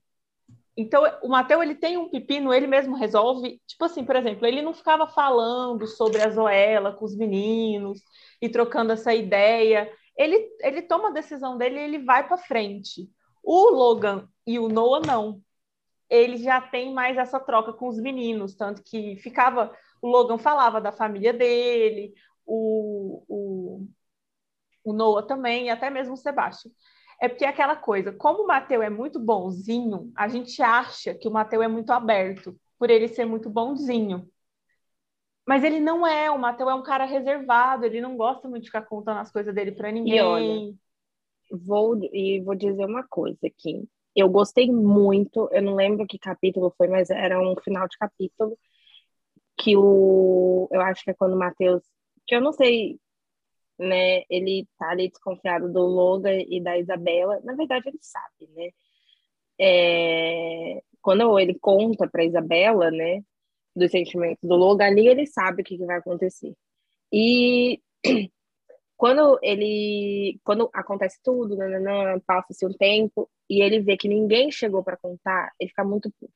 [0.77, 3.61] Então, o Mateu, ele tem um pepino, ele mesmo resolve.
[3.67, 8.03] Tipo assim, por exemplo, ele não ficava falando sobre a Zoela com os meninos
[8.43, 9.91] e trocando essa ideia.
[10.17, 13.09] Ele, ele toma a decisão dele e ele vai para frente.
[13.43, 15.41] O Logan e o Noah, não.
[16.11, 19.75] Ele já tem mais essa troca com os meninos, tanto que ficava.
[20.03, 22.13] O Logan falava da família dele,
[22.45, 23.89] o, o
[24.91, 26.73] o Noah também, e até mesmo o Sebastião.
[27.21, 31.27] É porque é aquela coisa, como o Mateu é muito bonzinho, a gente acha que
[31.29, 34.29] o Mateu é muito aberto, por ele ser muito bonzinho.
[35.47, 38.69] Mas ele não é, o Mateu é um cara reservado, ele não gosta muito de
[38.69, 40.17] ficar contando as coisas dele para ninguém.
[40.17, 40.75] E olha,
[41.51, 43.89] vou, e vou dizer uma coisa aqui.
[44.15, 48.59] Eu gostei muito, eu não lembro que capítulo foi, mas era um final de capítulo
[49.57, 50.69] que o.
[50.71, 51.83] Eu acho que é quando o Matheus.
[52.27, 52.99] Que eu não sei,
[53.79, 54.23] né?
[54.31, 57.41] Ele tá ali desconfiado do Logan e da Isabela.
[57.45, 58.71] Na verdade, ele sabe, né?
[59.59, 63.23] É, quando ele conta para Isabela, né,
[63.75, 66.55] dos sentimentos do Logan ali, ele sabe o que, que vai acontecer.
[67.13, 67.81] E
[68.97, 71.57] quando ele quando acontece tudo,
[72.27, 76.33] passa-se um tempo e ele vê que ninguém chegou para contar, ele fica muito puto.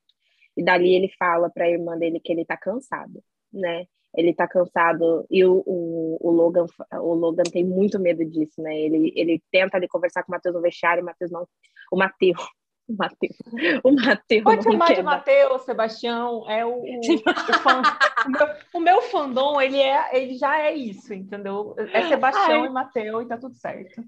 [0.56, 3.22] E dali ele fala para a irmã dele que ele tá cansado,
[3.52, 3.86] né?
[4.14, 8.76] Ele tá cansado e o, o, o, Logan o Logan tem muito medo disso, né?
[8.78, 11.46] Ele, ele tenta ali conversar com o Matheus no vestiário, o Matheus não
[11.92, 12.42] o Matheus
[12.90, 13.36] o Matheus.
[13.84, 14.42] O Matheus.
[14.42, 16.50] Pode chamar de Matheus, Sebastião.
[16.50, 17.82] É o, o, fã,
[18.26, 21.74] o, meu, o meu fandom, ele, é, ele já é isso, entendeu?
[21.92, 22.66] É Sebastião Ai.
[22.66, 24.02] e Matheus e tá tudo certo.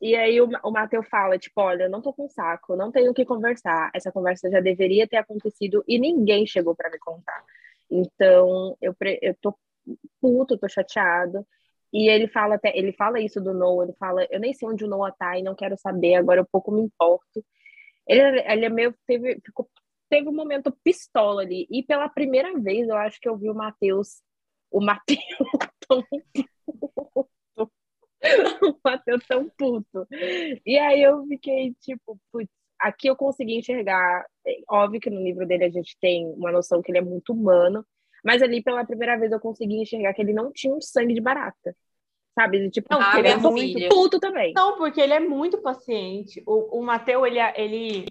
[0.00, 3.14] E aí o, o Matheus fala, tipo, olha, não tô com saco, não tenho o
[3.14, 3.90] que conversar.
[3.94, 7.44] Essa conversa já deveria ter acontecido e ninguém chegou para me contar.
[7.92, 9.54] Então, eu, eu tô
[10.20, 11.46] puto, tô chateado.
[11.92, 14.84] E ele fala até, ele fala isso do Noah, ele fala, eu nem sei onde
[14.84, 17.44] o Noah tá e não quero saber, agora eu pouco me importo.
[18.06, 19.68] Ele, ele é meio, teve, ficou,
[20.08, 21.66] teve um momento pistola ali.
[21.70, 24.22] E pela primeira vez eu acho que eu vi o Matheus,
[24.70, 25.20] o Matheus
[25.88, 27.72] tão puto.
[28.62, 30.06] o Matheus tão puto.
[30.64, 32.50] E aí eu fiquei tipo, putz,
[32.82, 34.26] aqui eu consegui enxergar.
[34.46, 37.32] É, óbvio que no livro dele a gente tem uma noção que ele é muito
[37.32, 37.86] humano,
[38.24, 41.20] mas ali pela primeira vez eu consegui enxergar que ele não tinha um sangue de
[41.20, 41.74] barata.
[42.34, 42.70] Sabe?
[42.70, 43.88] Tipo, não, ah, ele é muito filha.
[43.90, 44.52] puto também.
[44.54, 46.42] Não, porque ele é muito paciente.
[46.46, 48.06] O, o Mateu, ele, ele,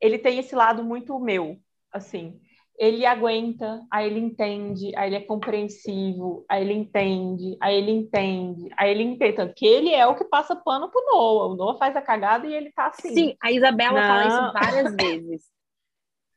[0.00, 1.56] ele tem esse lado muito meu,
[1.92, 2.40] assim.
[2.82, 8.68] Ele aguenta, aí ele entende, aí ele é compreensivo, aí ele entende, aí ele entende,
[8.76, 9.36] aí ele entende.
[9.36, 11.52] Tanto que ele é o que passa pano pro Noah.
[11.52, 13.14] O Noah faz a cagada e ele tá assim.
[13.14, 14.06] Sim, a Isabela Não.
[14.08, 15.44] fala isso várias vezes.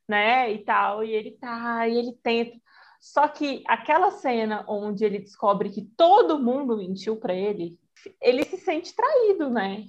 [0.07, 2.55] né, e tal, e ele tá, e ele tenta.
[3.01, 7.75] Só que aquela cena onde ele descobre que todo mundo mentiu para ele,
[8.21, 9.85] ele se sente traído, né?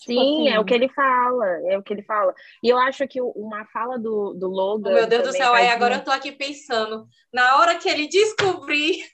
[0.00, 0.56] Tipo Sim, assim...
[0.56, 2.34] é o que ele fala, é o que ele fala.
[2.62, 4.90] E eu acho que uma fala do, do Logan.
[4.90, 7.06] Oh, meu Deus do céu, aí agora eu tô aqui pensando.
[7.30, 9.04] Na hora que ele descobrir.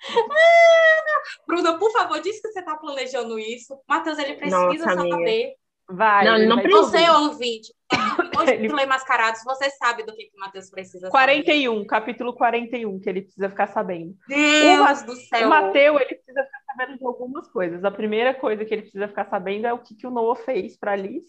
[1.46, 3.80] Bruna, por favor, diz que você tá planejando isso.
[3.88, 5.54] Matheus, ele precisa Nossa, saber.
[5.88, 6.24] Vai.
[6.24, 6.82] Não, não precisa.
[6.82, 7.74] Você, ouvinte,
[8.38, 8.86] hoje ele...
[8.86, 11.86] mascarados, você sabe do que, que o Matheus precisa 41, saber.
[11.86, 14.14] capítulo 41, que ele precisa ficar sabendo.
[14.28, 15.46] Deus o, do céu.
[15.46, 17.84] O Matheus, ele precisa ficar sabendo de algumas coisas.
[17.84, 20.76] A primeira coisa que ele precisa ficar sabendo é o que, que o Noah fez
[20.76, 21.24] para Liz.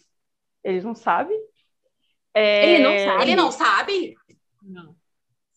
[0.63, 1.34] Ele não sabe.
[2.34, 2.69] É...
[2.69, 3.23] Ele não sabe?
[3.23, 4.15] Ele não sabe?
[4.62, 4.95] Não.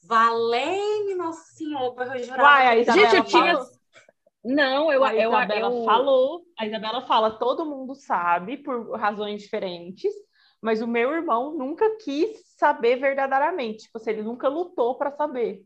[0.06, 3.58] Valeu, nossa senhora, eu Vai, Gente, eu tinha...
[4.44, 5.84] Não, eu, a eu, Isabela eu...
[5.84, 10.12] falou, a Isabela fala, todo mundo sabe por razões diferentes,
[10.60, 15.64] mas o meu irmão nunca quis saber verdadeiramente, tipo, assim, ele nunca lutou para saber.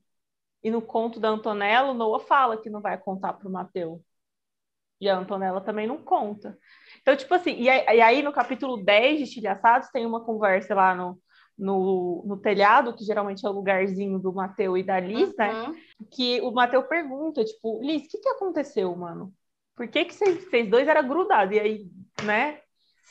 [0.63, 4.01] E no conto da Antonella, o Noah fala que não vai contar para o Mateus.
[5.01, 6.59] E a Antonella também não conta.
[7.01, 11.19] Então, tipo assim, e aí, no capítulo 10 de Estilhaçados tem uma conversa lá no,
[11.57, 15.53] no, no telhado, que geralmente é o lugarzinho do Mateu e da Liz, né?
[15.53, 15.73] uhum.
[15.73, 15.81] né?
[16.11, 19.33] Que o Mateu pergunta, tipo, Liz, o que, que aconteceu, mano?
[19.75, 21.55] Por que, que vocês, dois eram grudados?
[21.55, 21.87] E aí,
[22.25, 22.61] né?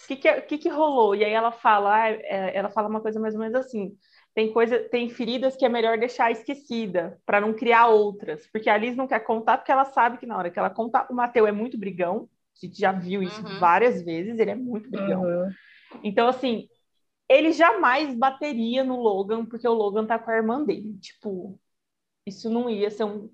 [0.04, 1.16] O que, que, que, que rolou?
[1.16, 3.98] E aí ela fala, ah, é, ela fala uma coisa mais ou menos assim.
[4.38, 8.78] Tem coisa, tem feridas que é melhor deixar esquecida para não criar outras, porque a
[8.78, 11.48] Liz não quer contar porque ela sabe que na hora que ela contar, o Mateu
[11.48, 12.30] é muito brigão.
[12.56, 13.58] A gente já viu isso uhum.
[13.58, 15.24] várias vezes, ele é muito brigão.
[15.24, 15.52] Uhum.
[16.04, 16.70] Então, assim,
[17.28, 20.96] ele jamais bateria no Logan, porque o Logan tá com a irmã dele.
[21.00, 21.60] Tipo,
[22.24, 23.32] isso não ia ser um.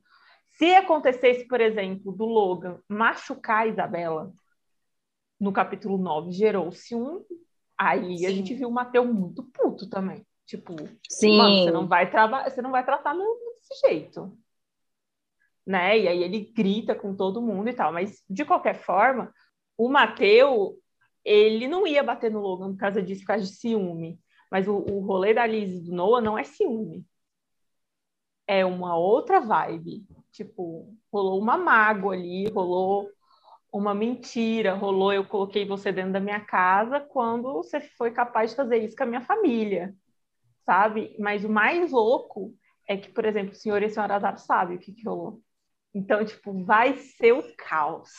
[0.52, 4.32] Se acontecesse, por exemplo, do Logan machucar a Isabela,
[5.38, 7.26] no capítulo 9, gerou-se um.
[7.78, 8.26] Aí Sim.
[8.26, 10.26] a gente viu o Mateu muito puto também.
[10.46, 10.76] Tipo,
[11.10, 11.38] Sim.
[11.38, 14.38] Mano, você não vai trabalhar, você não vai tratar desse jeito.
[15.66, 16.00] Né?
[16.00, 17.94] E aí ele grita com todo mundo e tal.
[17.94, 19.34] Mas, de qualquer forma,
[19.78, 20.78] o Mateu,
[21.24, 24.20] ele não ia bater no Logan por causa disso, por causa de ciúme.
[24.52, 27.06] Mas o, o rolê da Liz e do Noah não é ciúme.
[28.46, 30.06] É uma outra vibe.
[30.32, 33.10] Tipo, rolou uma mágoa ali, rolou
[33.72, 38.56] uma mentira, rolou eu coloquei você dentro da minha casa quando você foi capaz de
[38.56, 39.96] fazer isso com a minha família,
[40.66, 41.16] sabe?
[41.20, 42.54] Mas o mais louco
[42.88, 45.42] é que, por exemplo, o senhor e a senhora Azar sabem o que, que rolou.
[45.94, 48.10] Então, tipo, vai ser o caos.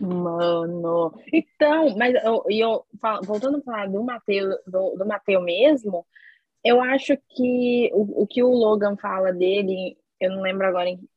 [0.00, 2.86] Mano, então, mas eu, eu
[3.24, 6.06] voltando a falar do Mateus, do, do mesmo,
[6.62, 11.08] eu acho que o, o que o Logan fala dele, eu não lembro agora em,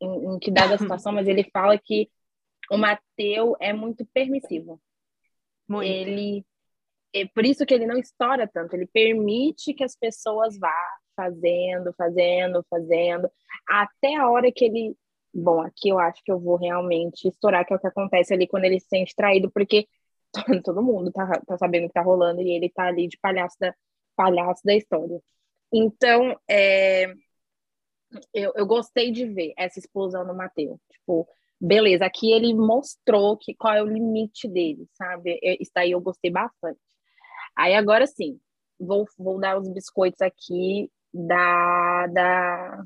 [0.00, 2.10] em, em que dada a situação, mas ele fala que
[2.70, 4.80] o Mateus é muito permissivo.
[5.68, 5.86] Muito.
[5.86, 6.44] Ele
[7.14, 10.74] é por isso que ele não estoura tanto, ele permite que as pessoas vá
[11.16, 13.30] fazendo, fazendo, fazendo,
[13.68, 14.96] até a hora que ele.
[15.34, 18.46] Bom, aqui eu acho que eu vou realmente estourar, que é o que acontece ali
[18.46, 19.88] quando ele se sente traído, porque
[20.64, 23.56] todo mundo tá, tá sabendo o que tá rolando e ele tá ali de palhaço
[23.58, 23.74] da,
[24.16, 25.20] palhaço da história.
[25.72, 27.14] Então, é,
[28.34, 30.78] eu, eu gostei de ver essa explosão no Mateus.
[30.90, 31.26] Tipo,
[31.60, 35.38] beleza, aqui ele mostrou que, qual é o limite dele, sabe?
[35.60, 36.80] Isso daí eu gostei bastante.
[37.56, 38.40] Aí agora sim,
[38.78, 42.84] vou, vou dar os biscoitos aqui da, da,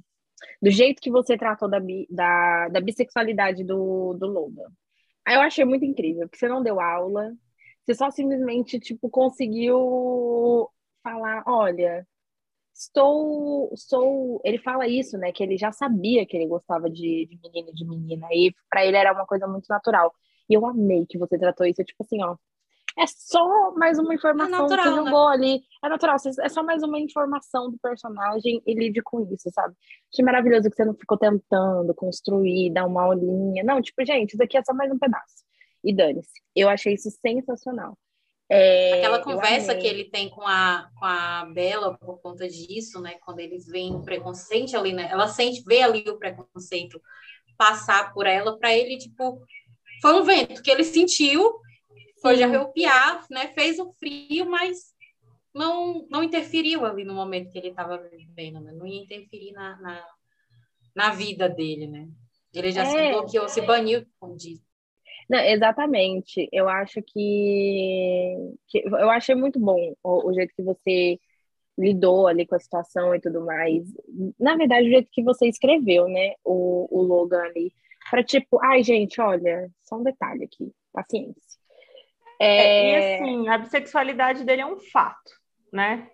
[0.62, 1.78] do jeito que você tratou da,
[2.10, 4.70] da, da bissexualidade do, do Logan.
[5.24, 7.34] Aí eu achei muito incrível, porque você não deu aula,
[7.84, 10.68] você só simplesmente, tipo, conseguiu
[11.02, 12.06] falar, olha,
[12.74, 17.38] estou, sou, ele fala isso, né, que ele já sabia que ele gostava de, de
[17.42, 20.14] menino e de menina, e para ele era uma coisa muito natural.
[20.48, 22.36] E eu amei que você tratou isso, tipo assim, ó,
[22.98, 25.34] é só mais uma informação é natural, que jogou né?
[25.34, 25.62] ali.
[25.84, 29.74] É natural, é só mais uma informação do personagem e lide com isso, sabe?
[30.12, 33.62] Achei maravilhoso que você não ficou tentando construir, dar uma olhinha.
[33.62, 35.44] Não, tipo, gente, isso aqui é só mais um pedaço.
[35.84, 36.40] E dane-se.
[36.54, 37.98] Eu achei isso sensacional.
[38.48, 43.16] É, Aquela conversa que ele tem com a, com a Bela por conta disso, né?
[43.24, 45.08] Quando eles veem o preconceito ali, né?
[45.10, 47.00] Ela sente, vê ali o preconceito
[47.58, 49.42] passar por ela, para ele, tipo,
[50.00, 51.58] foi um vento que ele sentiu
[52.20, 53.48] foi de arrepiar, né?
[53.48, 54.94] Fez o frio, mas
[55.54, 58.72] não, não interferiu ali no momento que ele estava vivendo, né?
[58.72, 60.04] Não ia interferir na, na,
[60.94, 62.08] na, vida dele, né?
[62.52, 64.60] Ele já é, se bloqueou, se baniu, como diz.
[65.28, 66.48] Não, exatamente.
[66.52, 68.36] Eu acho que,
[68.68, 71.18] que eu achei muito bom o, o, jeito que você
[71.76, 73.84] lidou ali com a situação e tudo mais.
[74.38, 77.72] Na verdade, o jeito que você escreveu, né, o, o Logan ali,
[78.10, 81.45] para tipo, ai gente, olha, só um detalhe aqui, paciência.
[82.40, 82.90] É...
[82.90, 85.32] E assim, a bissexualidade dele é um fato,
[85.72, 86.10] né?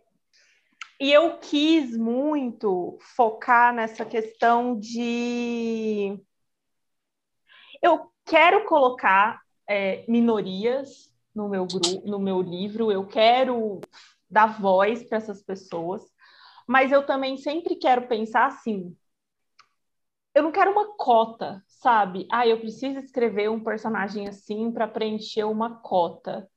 [1.00, 6.16] E eu quis muito focar nessa questão de.
[7.82, 13.80] Eu quero colocar é, minorias no meu grupo, no meu livro, eu quero
[14.30, 16.02] dar voz para essas pessoas,
[16.66, 18.96] mas eu também sempre quero pensar assim:
[20.34, 22.26] eu não quero uma cota, sabe?
[22.30, 26.48] Ah, eu preciso escrever um personagem assim para preencher uma cota.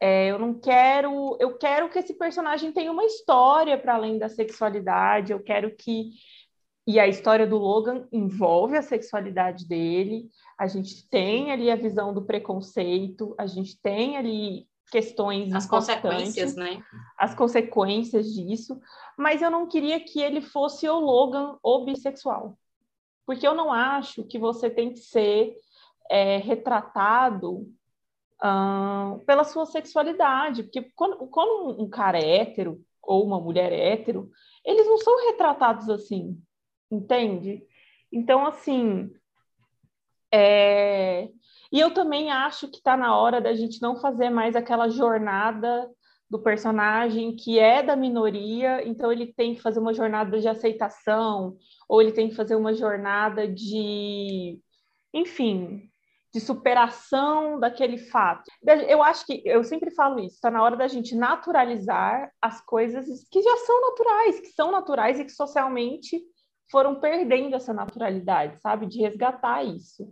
[0.00, 4.28] É, eu não quero, eu quero que esse personagem tenha uma história para além da
[4.28, 5.32] sexualidade.
[5.32, 6.10] Eu quero que
[6.84, 10.28] e a história do Logan envolve a sexualidade dele.
[10.58, 13.36] A gente tem ali a visão do preconceito.
[13.38, 16.82] A gente tem ali questões as consequências, né?
[17.16, 18.80] As consequências disso.
[19.16, 22.58] Mas eu não queria que ele fosse o Logan ou bissexual
[23.26, 25.54] porque eu não acho que você tem que ser
[26.10, 27.66] é, retratado
[29.24, 34.30] pela sua sexualidade, porque quando, quando um cara é hétero ou uma mulher é hétero,
[34.64, 36.36] eles não são retratados assim,
[36.90, 37.64] entende?
[38.10, 39.12] Então, assim,
[40.32, 41.28] é...
[41.70, 45.88] e eu também acho que está na hora da gente não fazer mais aquela jornada
[46.32, 51.58] do personagem que é da minoria, então ele tem que fazer uma jornada de aceitação,
[51.86, 54.58] ou ele tem que fazer uma jornada de,
[55.12, 55.90] enfim,
[56.32, 58.50] de superação daquele fato.
[58.88, 63.06] Eu acho que, eu sempre falo isso, está na hora da gente naturalizar as coisas
[63.30, 66.18] que já são naturais, que são naturais e que socialmente
[66.70, 68.86] foram perdendo essa naturalidade, sabe?
[68.86, 70.10] De resgatar isso.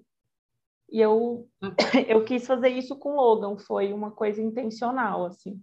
[0.93, 1.49] E eu,
[2.07, 5.59] eu quis fazer isso com Logan, foi uma coisa intencional, assim.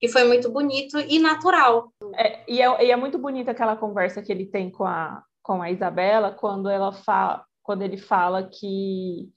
[0.00, 1.92] E foi muito bonito e natural.
[2.14, 5.60] É, e, é, e é muito bonita aquela conversa que ele tem com a, com
[5.60, 9.30] a Isabela, quando, ela fala, quando ele fala que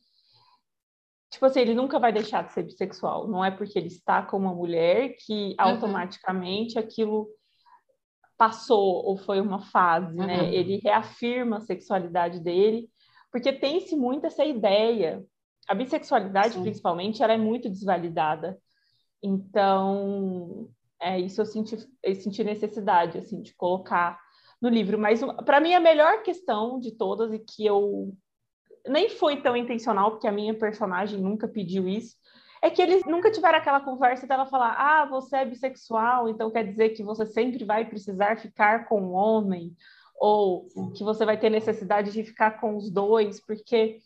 [1.34, 3.28] tipo assim, ele nunca vai deixar de ser bissexual.
[3.28, 5.55] Não é porque ele está com uma mulher que uhum.
[5.57, 6.84] automaticamente uhum.
[6.84, 7.28] aquilo
[8.38, 10.22] passou ou foi uma fase, né?
[10.22, 10.28] uhum.
[10.28, 10.53] né?
[10.53, 12.88] Ele reafirma a sexualidade dele,
[13.32, 15.24] porque tem-se muito essa ideia.
[15.68, 16.61] A bissexualidade, Sim.
[16.61, 18.57] principalmente, ela é muito desvalidada.
[19.24, 20.69] Então,
[21.01, 24.19] é, isso eu senti, eu senti necessidade, assim, de colocar
[24.61, 24.99] no livro.
[24.99, 28.13] Mas, para mim, a melhor questão de todas, e que eu
[28.86, 32.15] nem foi tão intencional, porque a minha personagem nunca pediu isso,
[32.61, 36.65] é que eles nunca tiveram aquela conversa dela falar: ah, você é bissexual, então quer
[36.65, 39.76] dizer que você sempre vai precisar ficar com um homem,
[40.15, 43.99] ou que você vai ter necessidade de ficar com os dois, porque,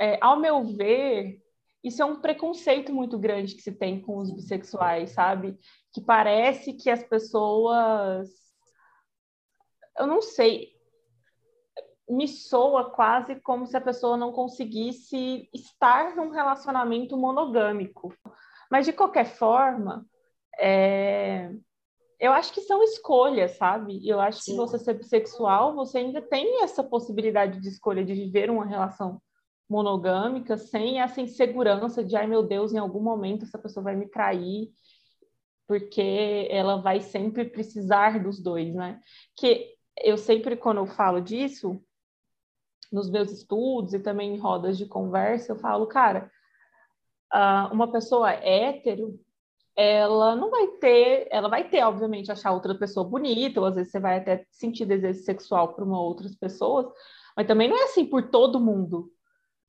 [0.00, 1.40] é, ao meu ver,
[1.84, 5.58] isso é um preconceito muito grande que se tem com os bissexuais, sabe?
[5.92, 8.26] Que parece que as pessoas.
[9.98, 10.72] Eu não sei.
[12.08, 18.14] Me soa quase como se a pessoa não conseguisse estar num relacionamento monogâmico.
[18.70, 20.06] Mas, de qualquer forma,
[20.58, 21.50] é...
[22.18, 24.06] eu acho que são escolhas, sabe?
[24.08, 24.52] Eu acho Sim.
[24.52, 29.20] que você ser bissexual, você ainda tem essa possibilidade de escolha de viver uma relação
[29.68, 34.06] monogâmica sem essa insegurança de, ai meu Deus, em algum momento essa pessoa vai me
[34.06, 34.70] trair,
[35.66, 39.00] porque ela vai sempre precisar dos dois, né?
[39.36, 41.80] Que eu sempre, quando eu falo disso,
[42.92, 46.30] nos meus estudos e também em rodas de conversa, eu falo, cara,
[47.72, 49.18] uma pessoa hétero,
[49.76, 53.90] ela não vai ter, ela vai ter, obviamente, achar outra pessoa bonita, ou às vezes
[53.90, 56.86] você vai até sentir desejo sexual por uma outras pessoas,
[57.36, 59.10] mas também não é assim por todo mundo.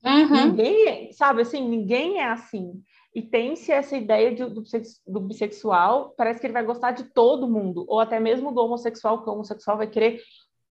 [0.04, 0.48] Uhum.
[0.48, 2.82] Ninguém, sabe assim, ninguém é assim.
[3.14, 4.62] E tem-se essa ideia de, do,
[5.08, 9.24] do, bissexual, parece que ele vai gostar de todo mundo, ou até mesmo do homossexual,
[9.24, 10.22] que o homossexual vai querer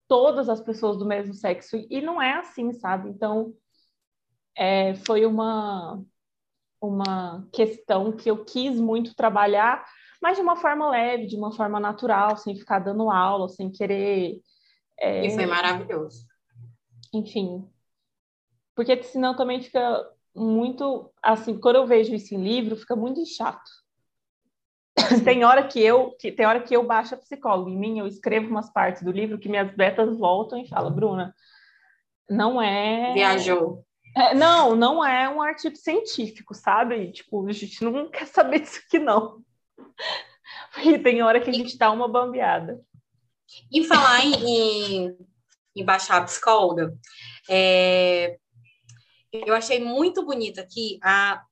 [0.06, 1.76] todas as pessoas do mesmo sexo.
[1.88, 3.08] E não é assim, sabe?
[3.08, 3.54] Então,
[4.54, 6.02] é, foi uma,
[6.80, 9.84] uma questão que eu quis muito trabalhar,
[10.20, 14.40] mas de uma forma leve, de uma forma natural, sem ficar dando aula, sem querer.
[14.98, 15.26] É...
[15.26, 16.26] E foi maravilhoso.
[17.14, 17.66] Enfim,
[18.76, 23.70] porque senão também fica muito assim, quando eu vejo isso em livro, fica muito chato.
[25.24, 28.06] tem hora que eu que, tem hora que eu baixo a psicóloga em mim, eu
[28.06, 31.34] escrevo umas partes do livro que minhas betas voltam e falam, Bruna,
[32.28, 33.82] não é viajou.
[34.14, 37.12] É, não, não é um artigo científico, sabe?
[37.12, 39.42] Tipo, a gente não quer saber disso aqui, não.
[40.82, 42.80] E tem hora que a gente dá uma bambeada.
[43.72, 45.18] E falar em, em,
[45.76, 46.94] em baixar a psicóloga,
[47.48, 48.38] é,
[49.46, 51.42] eu achei muito bonito aqui a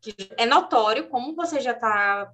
[0.00, 2.30] que é notório como você já está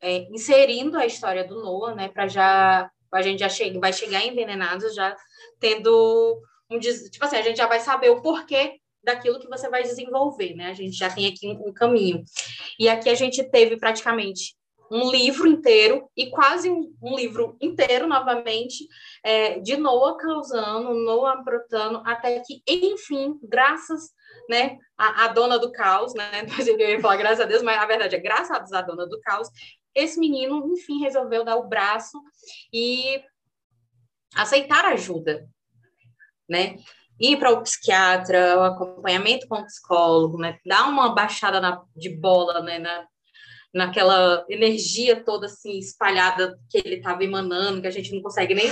[0.00, 2.08] é, inserindo a história do Noah, né?
[2.08, 5.16] Para já a gente já chega, vai chegar envenenados já
[5.58, 9.82] tendo um tipo assim a gente já vai saber o porquê daquilo que você vai
[9.82, 10.70] desenvolver, né?
[10.70, 12.22] A gente já tem aqui um, um caminho.
[12.78, 14.54] E aqui a gente teve praticamente
[14.90, 18.86] um livro inteiro e quase um, um livro inteiro novamente
[19.22, 24.10] é, de Noah causando, Noah brotando, até que, enfim, graças
[24.48, 26.46] né, a, a, dona do caos, né?
[26.66, 29.48] Eu ia falar graças a Deus, mas a verdade é graças a dona do caos,
[29.94, 32.20] esse menino, enfim, resolveu dar o braço
[32.72, 33.22] e
[34.34, 35.46] aceitar ajuda,
[36.48, 36.76] né?
[37.20, 40.58] Ir para o psiquiatra, o acompanhamento com o psicólogo, né?
[40.64, 42.78] Dar uma baixada na, de bola, né?
[42.78, 43.06] Na,
[43.74, 48.68] naquela energia toda assim espalhada que ele estava emanando, que a gente não consegue nem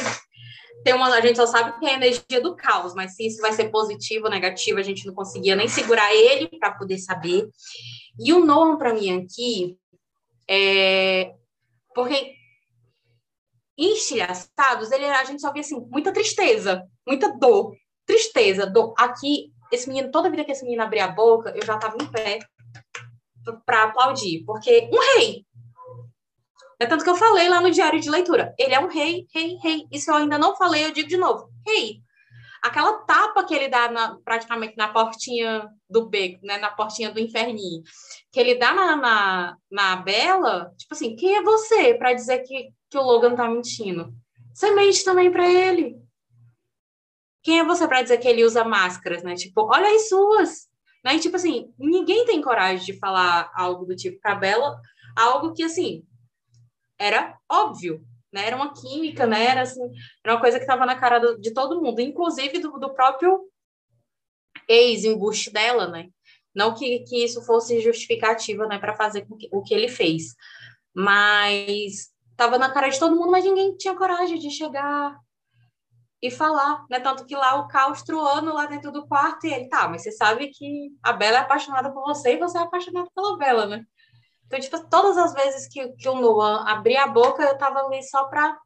[0.85, 3.41] tem uma, a gente só sabe que é a energia do caos, mas se isso
[3.41, 7.49] vai ser positivo ou negativo, a gente não conseguia nem segurar ele para poder saber.
[8.19, 9.77] E o Noam, para mim, aqui,
[10.49, 11.35] é.
[11.95, 12.35] Porque
[13.77, 17.75] estilhaçados, ele, a gente só via assim, muita tristeza, muita dor,
[18.07, 18.95] tristeza, dor.
[18.97, 22.07] Aqui, esse menino, toda vida que esse menino abria a boca, eu já estava em
[22.11, 22.39] pé
[23.65, 25.46] para aplaudir, porque um rei,
[26.79, 28.55] é tanto que eu falei lá no diário de leitura.
[28.59, 29.87] Ele é um rei, rei, rei.
[29.91, 31.49] Isso eu ainda não falei, eu digo de novo.
[31.67, 32.03] Rei.
[32.63, 36.59] Aquela tapa que ele dá na, praticamente na portinha do beco, né?
[36.59, 37.83] Na portinha do inferninho.
[38.31, 42.71] Que ele dá na, na, na Bela, tipo assim, quem é você para dizer que,
[42.91, 44.13] que o Logan tá mentindo?
[44.53, 45.97] Você mente também para ele.
[47.43, 49.35] Quem é você para dizer que ele usa máscaras, né?
[49.35, 50.69] Tipo, olha as suas.
[51.05, 51.15] Né?
[51.15, 54.77] E, tipo assim, ninguém tem coragem de falar algo do tipo pra Bela,
[55.15, 56.03] algo que, assim,
[56.99, 58.47] era óbvio, né?
[58.47, 59.45] Era uma química, né?
[59.47, 59.81] Era, assim,
[60.25, 63.49] era uma coisa que estava na cara do, de todo mundo, inclusive do, do próprio
[64.69, 66.09] ex-embuste dela, né?
[66.55, 70.35] Não que, que isso fosse justificativa, né, para fazer o que ele fez,
[70.95, 75.19] mas estava na cara de todo mundo, mas ninguém tinha coragem de chegar
[76.23, 76.99] e falar, né?
[76.99, 80.13] Tanto que lá o caos truando lá dentro do quarto e ele, tá, mas você
[80.13, 83.85] sabe que a Bela é apaixonada por você e você é apaixonado pela Bela, né?
[84.47, 88.03] Então, tipo, todas as vezes que, que o Noah abria a boca, eu estava ali
[88.03, 88.59] só para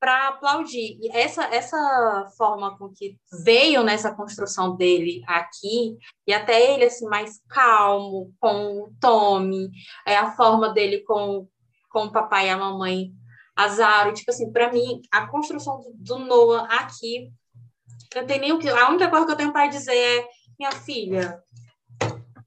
[0.00, 0.98] para aplaudir.
[0.98, 7.04] E essa, essa forma com que veio nessa construção dele aqui, e até ele assim
[7.04, 9.70] mais calmo com o Tommy,
[10.06, 11.46] é a forma dele com,
[11.90, 13.12] com o papai e a mamãe
[13.54, 17.30] Azaro, tipo assim, para mim, a construção do, do Noah aqui,
[18.14, 20.26] eu tenho nem o que, a única coisa que eu tenho para dizer é,
[20.58, 21.42] minha filha,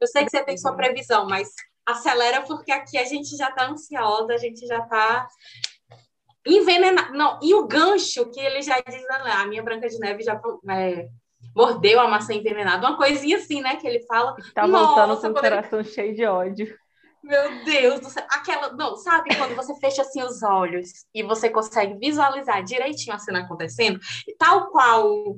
[0.01, 1.49] eu sei que você tem sua previsão, mas
[1.85, 5.27] acelera porque aqui a gente já está ansiosa, a gente já está
[6.45, 7.11] envenenar.
[7.13, 10.39] Não, e o gancho que ele já diz, ah, a minha Branca de Neve já
[10.69, 11.07] é,
[11.55, 13.75] mordeu a maçã envenenada, uma coisinha assim, né?
[13.77, 14.35] Que ele fala.
[14.53, 16.77] Tá voltando com o coração cheio de ódio.
[17.23, 18.25] Meu Deus do céu.
[18.29, 18.73] Aquela.
[18.73, 23.39] Não, sabe quando você fecha assim os olhos e você consegue visualizar direitinho a cena
[23.39, 23.97] acontecendo?
[24.27, 25.37] E tal qual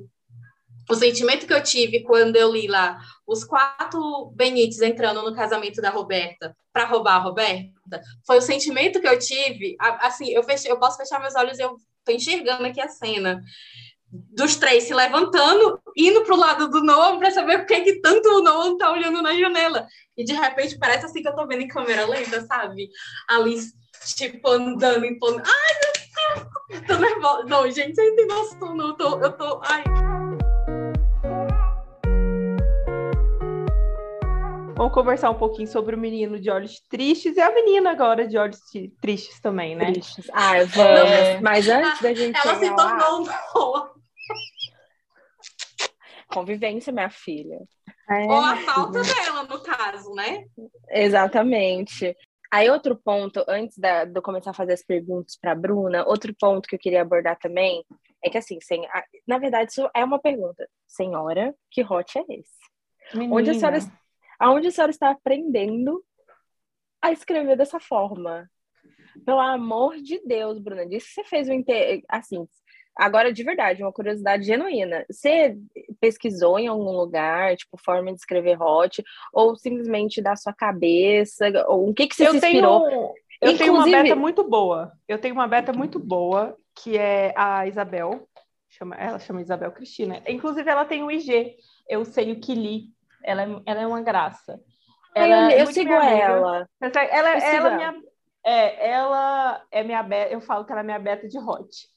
[0.88, 5.80] o sentimento que eu tive quando eu li lá os quatro Benites entrando no casamento
[5.80, 9.76] da Roberta para roubar a Roberta, foi o sentimento que eu tive.
[9.80, 13.42] Assim, eu, fechei, eu posso fechar meus olhos e eu tô enxergando aqui a cena
[14.08, 18.28] dos três se levantando, indo pro lado do Noah para saber por que, que tanto
[18.28, 19.86] o Noah tá olhando na janela.
[20.16, 22.88] E de repente parece assim que eu tô vendo em câmera lenta, sabe?
[23.28, 23.58] Ali,
[24.14, 25.42] tipo, andando plano.
[25.44, 26.86] Ai, meu Deus!
[26.86, 27.44] Tô nervosa.
[27.44, 28.88] Não, gente, eu não tem não.
[28.88, 29.20] Eu tô.
[29.20, 29.84] Eu tô ai.
[34.76, 38.36] Vamos conversar um pouquinho sobre o menino de olhos tristes e a menina agora de
[38.36, 38.60] olhos
[39.00, 39.90] tristes também, né?
[39.90, 40.28] Tristes.
[40.30, 41.10] Ah, vamos.
[41.10, 41.40] É...
[41.40, 42.38] Mas antes da gente.
[42.44, 43.24] Ela se tornou
[43.72, 43.90] lá...
[46.28, 47.58] Convivência, minha filha.
[48.10, 50.44] É, Ou a falta dela, no caso, né?
[50.90, 52.14] Exatamente.
[52.52, 56.06] Aí, outro ponto, antes da, de eu começar a fazer as perguntas para a Bruna,
[56.06, 57.82] outro ponto que eu queria abordar também
[58.22, 58.86] é que, assim, sem,
[59.26, 60.68] na verdade, isso é uma pergunta.
[60.86, 63.14] Senhora, que hot é esse?
[63.14, 63.34] Menina.
[63.34, 63.78] Onde a senhora
[64.38, 66.04] Aonde a senhora está aprendendo
[67.00, 68.50] a escrever dessa forma?
[69.24, 72.02] Pelo amor de Deus, Bruna, disse que você fez o inter...
[72.08, 72.46] assim,
[72.94, 75.04] agora de verdade, uma curiosidade genuína.
[75.10, 75.56] Você
[76.00, 81.88] pesquisou em algum lugar, tipo, forma de escrever hot, ou simplesmente da sua cabeça, ou
[81.90, 82.88] o que que você eu se inspirou?
[82.88, 83.14] Tenho...
[83.40, 83.58] Eu Inclusive...
[83.58, 84.92] tenho uma beta muito boa.
[85.06, 88.26] Eu tenho uma beta muito boa, que é a Isabel.
[88.70, 90.22] Chama, ela chama Isabel Cristina.
[90.26, 91.54] Inclusive, ela tem o IG.
[91.88, 92.95] Eu sei o que li.
[93.26, 94.60] Ela é, ela é uma graça.
[95.14, 96.68] Ela eu, eu sigo ela.
[96.80, 98.02] Ela, ela, ela, minha,
[98.44, 101.88] é, ela é minha beta, eu falo que ela é minha beta de hot.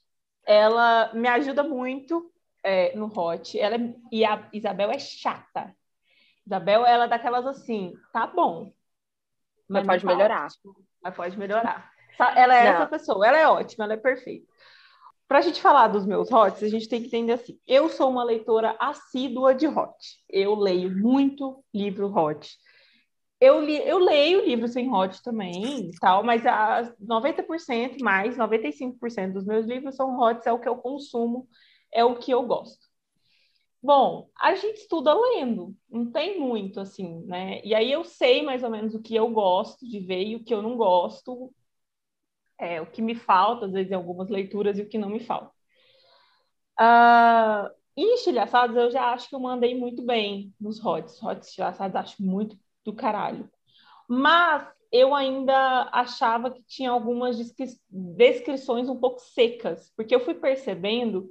[0.45, 2.31] Ela me ajuda muito
[2.63, 3.57] é, no hot.
[3.59, 5.75] Ela é, e a Isabel é chata.
[6.47, 8.73] Isabel, ela é daquelas assim, tá bom.
[9.67, 10.45] Mas, mas pode tá melhorar.
[10.47, 11.91] Ótimo, mas pode melhorar.
[12.35, 12.71] Ela é Não.
[12.71, 14.48] essa pessoa, ela é ótima, ela é perfeita.
[15.29, 18.09] Para a gente falar dos meus hots, a gente tem que entender assim: eu sou
[18.09, 19.95] uma leitora assídua de hot.
[20.27, 22.49] Eu leio muito livro hot.
[23.39, 29.45] Eu, li, eu leio livros sem hot também, tal, mas a 90% mais 95% dos
[29.45, 31.47] meus livros são hots, é o que eu consumo,
[31.93, 32.89] é o que eu gosto.
[33.81, 37.61] Bom, a gente estuda lendo, não tem muito assim, né?
[37.63, 40.43] E aí eu sei mais ou menos o que eu gosto de ver e o
[40.43, 41.53] que eu não gosto,
[42.59, 45.19] é, o que me falta, às vezes, em algumas leituras e o que não me
[45.19, 45.51] falta.
[46.79, 51.19] Uh, em estilhaçados, eu já acho que eu mandei muito bem nos hots.
[51.19, 53.49] Hots estilhaçados, acho muito do caralho.
[54.07, 57.37] Mas eu ainda achava que tinha algumas
[57.89, 61.29] descrições um pouco secas, porque eu fui percebendo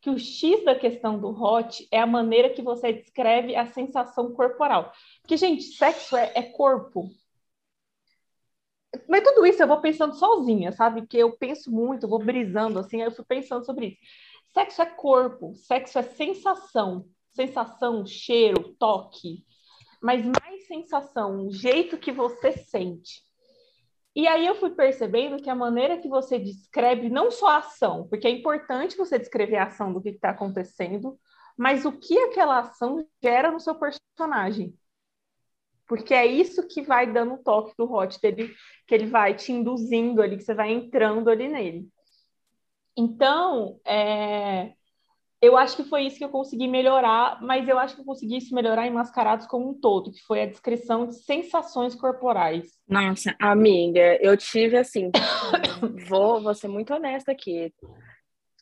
[0.00, 4.32] que o X da questão do hot é a maneira que você descreve a sensação
[4.32, 4.92] corporal.
[5.20, 7.10] Porque, gente, sexo é, é corpo.
[9.08, 11.06] Mas tudo isso eu vou pensando sozinha, sabe?
[11.06, 13.98] Que eu penso muito, eu vou brisando assim, eu fui pensando sobre isso.
[14.52, 19.44] Sexo é corpo, sexo é sensação, sensação, cheiro, toque,
[20.02, 23.22] mas mais sensação, o jeito que você sente.
[24.14, 28.08] E aí eu fui percebendo que a maneira que você descreve não só a ação,
[28.08, 31.16] porque é importante você descrever a ação do que está acontecendo,
[31.56, 34.74] mas o que aquela ação gera no seu personagem
[35.90, 38.54] porque é isso que vai dando o toque do hot dele,
[38.86, 41.88] que ele vai te induzindo ali, que você vai entrando ali nele.
[42.96, 44.70] Então, é,
[45.42, 48.36] eu acho que foi isso que eu consegui melhorar, mas eu acho que eu consegui
[48.36, 52.68] isso melhorar em Mascarados como um todo, que foi a descrição de sensações corporais.
[52.88, 55.10] Nossa, amiga, eu tive assim,
[56.08, 57.74] vou, vou ser muito honesta aqui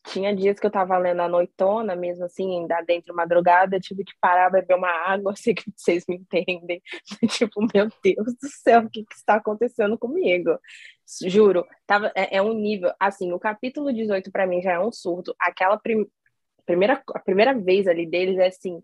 [0.07, 4.13] tinha dias que eu tava lendo a noitona, mesmo assim, da dentro madrugada, tive que
[4.21, 6.83] parar, beber uma água, sei que vocês me entendem.
[7.29, 10.59] tipo, meu Deus do céu, o que, que está acontecendo comigo?
[11.27, 14.93] Juro, tava, é, é um nível, assim, o capítulo 18 para mim já é um
[14.93, 15.35] surto.
[15.41, 16.07] Aquela prim,
[16.67, 18.83] primeira, a primeira vez ali deles é assim,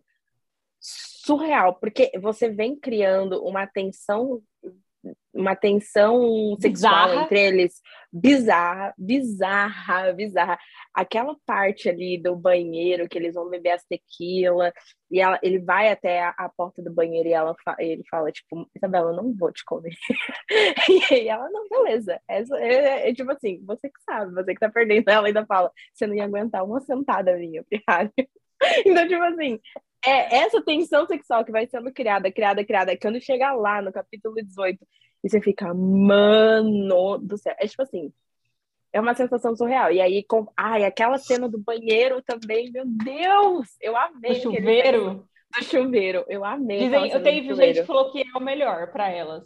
[0.81, 4.43] surreal, porque você vem criando uma tensão
[5.33, 7.25] uma tensão sexual bizarra.
[7.25, 7.81] entre eles
[8.13, 10.59] bizarra, bizarra, bizarra.
[10.95, 14.73] Aquela parte ali do banheiro que eles vão beber as tequila
[15.11, 18.71] e ela, ele vai até a, a porta do banheiro e ela ele fala tipo
[18.77, 19.95] Isabela, eu não vou te comer.
[21.11, 22.21] e ela não, beleza.
[22.29, 25.09] É, é, é, tipo assim, você que sabe, você que tá perdendo.
[25.09, 28.13] Ela ainda fala, você não ia aguentar uma sentada minha, pirralho.
[28.87, 29.59] então tipo assim,
[30.07, 34.35] é essa tensão sexual que vai sendo criada, criada, criada, quando chega lá no capítulo
[34.35, 34.79] 18,
[35.23, 37.55] e você fica, mano do céu.
[37.59, 38.13] É tipo assim,
[38.93, 39.91] é uma sensação surreal.
[39.91, 40.47] E aí, com...
[40.57, 43.77] ai, aquela cena do banheiro também, meu Deus!
[43.81, 44.35] Eu amei.
[44.35, 45.29] Do chuveiro?
[45.57, 46.79] Do chuveiro, eu amei.
[46.81, 49.45] Dizem, eu tenho gente que falou que é o melhor para elas.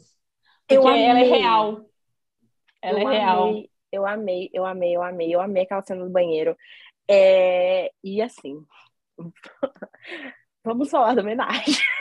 [0.66, 1.04] Porque eu amei.
[1.04, 1.86] ela é real.
[2.82, 3.48] Ela eu é real.
[3.48, 6.56] Amei, eu amei, eu amei, eu amei, eu amei aquela cena do banheiro.
[7.08, 7.90] É...
[8.04, 8.62] E assim,
[10.68, 11.64] vamos falar da homenagem.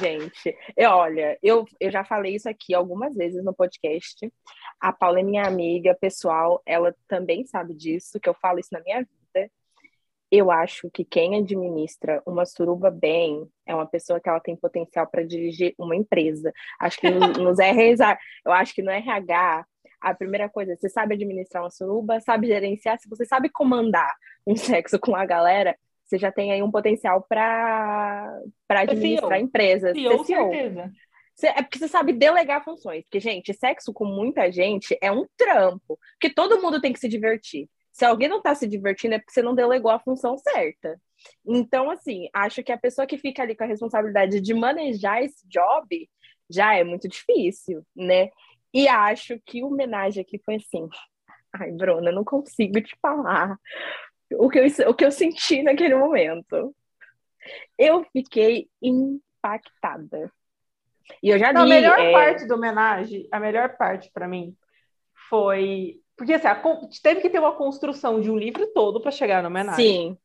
[0.00, 4.32] Gente, eu, olha, eu, eu já falei isso aqui algumas vezes no podcast.
[4.80, 8.80] A Paula é minha amiga pessoal, ela também sabe disso, que eu falo isso na
[8.80, 9.50] minha vida.
[10.30, 15.08] Eu acho que quem administra uma suruba bem é uma pessoa que ela tem potencial
[15.08, 16.52] para dirigir uma empresa.
[16.80, 19.66] Acho que nos, nos RH, eu acho que no RH,
[20.00, 24.14] a primeira coisa, você sabe administrar uma suruba, sabe gerenciar, se você sabe comandar
[24.46, 25.76] um sexo com a galera,
[26.08, 28.40] você já tem aí um potencial para
[28.70, 29.92] administrar empresas.
[29.92, 30.90] CEO, certeza.
[31.42, 33.04] É porque você sabe delegar funções.
[33.04, 35.98] Porque, gente, sexo com muita gente é um trampo.
[36.12, 37.68] Porque todo mundo tem que se divertir.
[37.92, 41.00] Se alguém não está se divertindo, é porque você não delegou a função certa.
[41.46, 45.46] Então, assim, acho que a pessoa que fica ali com a responsabilidade de manejar esse
[45.48, 46.08] job
[46.48, 48.30] já é muito difícil, né?
[48.72, 50.88] E acho que o homenagem aqui foi assim.
[51.52, 53.58] Ai, Bruna, não consigo te falar
[54.32, 56.74] o que, eu, o que eu senti naquele momento.
[57.76, 60.30] Eu fiquei impactada.
[61.22, 61.58] E eu já li.
[61.58, 62.12] A melhor é...
[62.12, 64.54] parte da homenagem, a melhor parte para mim
[65.28, 66.00] foi.
[66.16, 66.62] Porque assim, a,
[67.02, 69.86] teve que ter uma construção de um livro todo para chegar na homenagem.
[69.86, 70.18] Sim.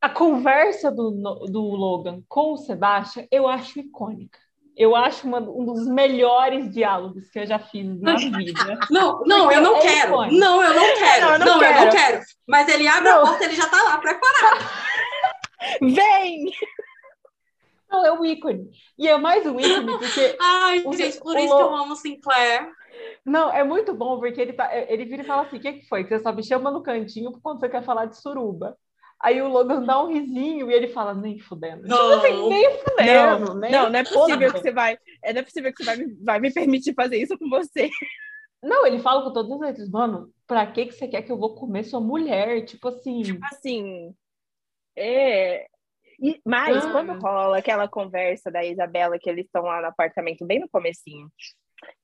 [0.00, 1.10] A conversa do,
[1.46, 4.38] do Logan com o Sebastian eu acho icônica.
[4.78, 8.78] Eu acho uma, um dos melhores diálogos que eu já fiz na vida.
[8.88, 10.16] Não, não, eu não é quero.
[10.30, 11.26] Não, eu não quero.
[11.26, 11.78] Não, eu não, não quero.
[11.78, 12.20] eu não quero.
[12.46, 13.22] Mas ele abre não.
[13.22, 14.64] a porta, ele já tá lá preparado.
[15.82, 16.52] Vem!
[17.90, 18.70] Não, é o ícone.
[18.96, 20.36] E é mais um ícone porque.
[20.40, 21.56] Ai, o, gente, por o, isso o...
[21.56, 22.70] que eu amo Sinclair.
[23.24, 25.88] Não, é muito bom, porque ele, tá, ele vira e fala assim: o que, que
[25.88, 26.04] foi?
[26.04, 28.76] Que você só me chama no cantinho quando você quer falar de suruba.
[29.20, 31.82] Aí o Logan dá um risinho e ele fala, nem fudendo.
[31.82, 33.46] Tipo não, assim, nem fudendo.
[33.46, 34.96] Não, nem não, não é possível que você vai.
[35.22, 37.90] É, não é possível que você vai, vai me permitir fazer isso com você.
[38.62, 41.38] Não, ele fala com todos os letras, mano, pra que, que você quer que eu
[41.38, 42.64] vou comer sua mulher?
[42.64, 43.22] Tipo assim.
[43.22, 44.14] Tipo assim.
[44.96, 45.66] É.
[46.20, 46.90] E, mas ah.
[46.90, 51.30] quando rola aquela conversa da Isabela, que eles estão lá no apartamento, bem no comecinho,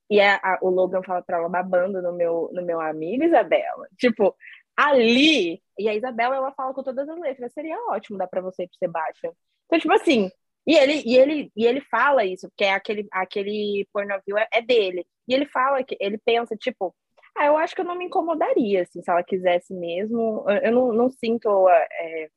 [0.09, 3.87] e a, a, o Logan fala pra ela babando no meu, no meu amigo, Isabela.
[3.97, 4.35] Tipo,
[4.75, 8.67] ali, e a Isabela, ela fala com todas as letras, seria ótimo dar para você
[8.67, 9.31] pro Sebastian.
[9.65, 10.29] Então, tipo assim,
[10.67, 15.05] e ele, e ele, e ele fala isso, porque aquele, aquele pornoview é, é dele.
[15.27, 16.95] E ele fala que ele pensa, tipo,
[17.37, 20.43] ah, eu acho que eu não me incomodaria, assim, se ela quisesse mesmo.
[20.47, 21.69] Eu, eu não, não sinto.
[21.69, 22.29] É,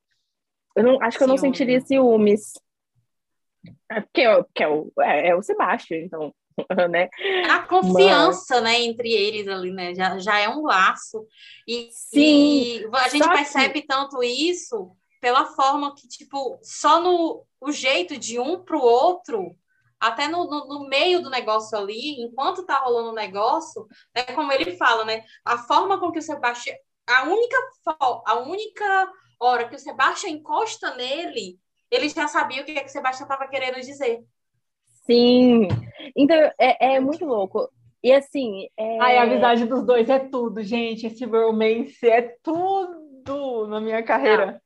[0.76, 2.52] eu não, acho que eu não sentiria ciúmes.
[3.90, 6.34] É porque, porque é, o, é, é o Sebastião, então
[6.90, 7.08] né?
[7.50, 8.64] A confiança, Mas...
[8.64, 11.26] né, entre eles ali, né, já, já é um laço.
[11.66, 13.86] E, Sim, e a gente percebe que...
[13.86, 14.90] tanto isso
[15.20, 19.56] pela forma que, tipo, só no o jeito de um para o outro,
[19.98, 24.52] até no, no, no, meio do negócio ali, enquanto tá rolando o negócio, é como
[24.52, 25.24] ele fala, né?
[25.44, 26.76] A forma com que o Sebastião.
[27.06, 27.56] A única,
[28.26, 31.58] a única hora que o Sebastião encosta nele,
[31.90, 34.22] ele já sabia o que, é que o Sebastião estava querendo dizer.
[35.08, 35.68] Sim.
[36.14, 37.70] Então, é, é muito louco.
[38.02, 38.68] E assim.
[38.76, 39.00] É...
[39.00, 41.06] Ai, a amizade dos dois é tudo, gente.
[41.06, 44.60] Esse romance é tudo na minha carreira.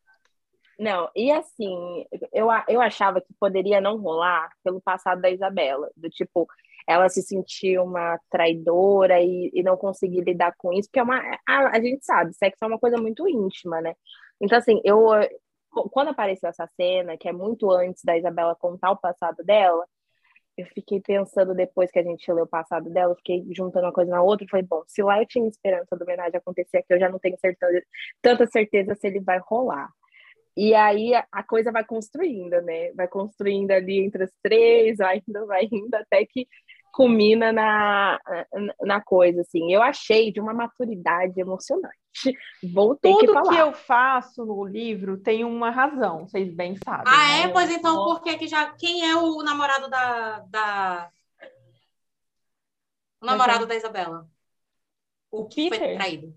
[0.78, 1.10] Não, não.
[1.14, 5.90] e assim, eu, eu achava que poderia não rolar pelo passado da Isabela.
[5.96, 6.46] Do tipo,
[6.86, 11.20] ela se sentir uma traidora e, e não conseguir lidar com isso, porque é uma.
[11.48, 13.94] A, a gente sabe, sexo é uma coisa muito íntima, né?
[14.40, 15.06] Então, assim, eu.
[15.90, 19.86] Quando apareceu essa cena, que é muito antes da Isabela contar o passado dela,
[20.56, 24.10] eu fiquei pensando depois que a gente leu o passado dela, fiquei juntando uma coisa
[24.10, 27.08] na outra falei, bom, se lá eu tinha esperança do homenagem acontecer aqui, eu já
[27.08, 27.82] não tenho certeza,
[28.20, 29.88] tanta certeza se ele vai rolar.
[30.56, 32.92] E aí a, coisa vai construindo, né?
[32.92, 36.46] Vai construindo ali entre os três, vai indo, vai indo, até que
[36.92, 38.20] culmina na,
[38.82, 39.72] na coisa, assim.
[39.72, 41.96] Eu achei de uma maturidade emocionante.
[42.72, 43.54] Vou ter Tudo que falar.
[43.54, 47.04] que eu faço no livro tem uma razão, vocês bem sabem.
[47.06, 47.46] Ah, é?
[47.46, 47.52] Né?
[47.52, 48.70] Pois então, por que já...
[48.72, 50.40] Quem é o namorado da...
[50.40, 51.10] da...
[53.20, 54.28] O namorado da Isabela?
[55.30, 55.88] O que Peter.
[55.88, 56.34] foi traído?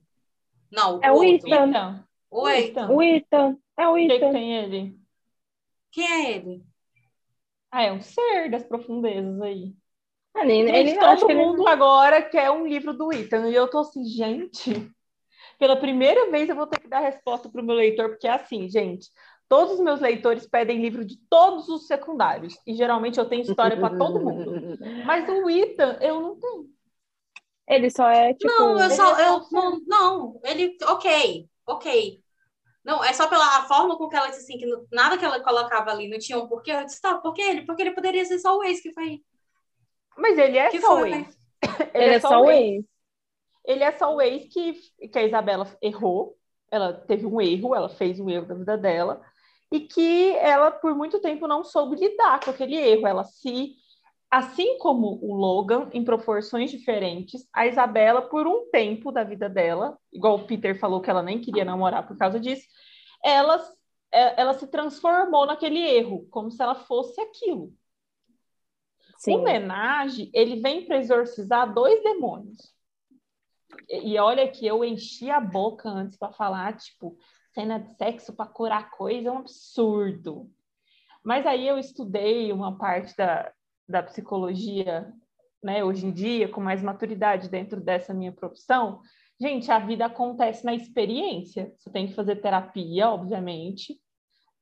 [0.71, 2.05] Não, é o, o Ethan.
[2.29, 2.89] O Ethan.
[2.89, 3.57] O Ethan.
[3.77, 4.19] É o Ethan.
[4.19, 4.99] Quem tem ele?
[5.91, 6.65] Quem é ele?
[7.71, 9.75] Ah, é um ser das profundezas aí.
[10.35, 11.69] Ah, nem, gente, ele, todo mundo ele...
[11.69, 13.49] agora quer um livro do Ethan.
[13.49, 14.91] E eu tô assim, gente,
[15.57, 18.31] pela primeira vez eu vou ter que dar resposta para o meu leitor, porque é
[18.31, 19.09] assim, gente.
[19.47, 22.57] Todos os meus leitores pedem livro de todos os secundários.
[22.65, 24.51] E geralmente eu tenho história para todo mundo.
[25.05, 26.65] Mas o Ethan, eu não tenho.
[27.67, 28.51] Ele só é tipo.
[28.51, 29.19] Não, eu só.
[29.19, 30.77] Eu, não, não, ele.
[30.87, 32.19] Ok, ok.
[32.83, 35.89] Não, é só pela forma com que ela disse assim, que nada que ela colocava
[35.89, 36.71] ali não tinha um porquê.
[36.71, 37.63] Eu disse, tá, por que ele?
[37.63, 39.21] Porque ele poderia ser só o ex que foi.
[40.17, 41.35] Mas ele é que só o ex.
[41.93, 42.75] Ele, ele é, só o ex.
[42.75, 42.85] ex.
[43.65, 44.73] Ele é só o ex que,
[45.07, 46.37] que a Isabela errou.
[46.69, 49.21] Ela teve um erro, ela fez um erro da vida dela.
[49.71, 53.07] E que ela, por muito tempo, não soube lidar com aquele erro.
[53.07, 53.75] Ela se
[54.35, 59.97] Assim como o Logan, em proporções diferentes, a Isabela, por um tempo da vida dela,
[60.11, 62.67] igual o Peter falou que ela nem queria namorar por causa disso,
[63.23, 63.63] ela,
[64.11, 67.71] é, ela se transformou naquele erro, como se ela fosse aquilo.
[69.25, 69.37] Sim.
[69.37, 72.73] O Menage, ele vem para exorcizar dois demônios.
[73.89, 77.17] E olha que eu enchi a boca antes para falar, tipo,
[77.51, 80.49] cena de sexo para curar coisa é um absurdo.
[81.23, 83.51] Mas aí eu estudei uma parte da,
[83.89, 85.11] da psicologia,
[85.63, 89.01] né, hoje em dia, com mais maturidade dentro dessa minha profissão,
[89.41, 91.73] gente, a vida acontece na experiência.
[91.75, 93.99] Você tem que fazer terapia, obviamente,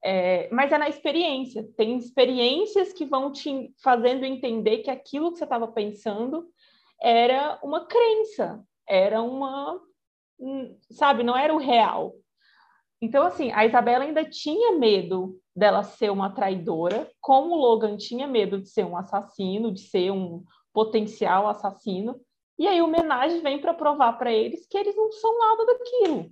[0.03, 1.67] é, mas é na experiência.
[1.77, 6.45] Tem experiências que vão te fazendo entender que aquilo que você estava pensando
[7.01, 9.79] era uma crença, era uma,
[10.91, 12.13] sabe, não era o real.
[13.01, 18.27] Então, assim, a Isabela ainda tinha medo dela ser uma traidora, como o Logan tinha
[18.27, 20.43] medo de ser um assassino, de ser um
[20.73, 22.19] potencial assassino.
[22.57, 26.31] E aí o homenagem vem para provar para eles que eles não são nada daquilo,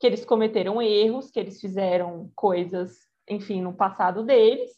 [0.00, 4.70] que eles cometeram erros, que eles fizeram coisas, enfim, no passado deles,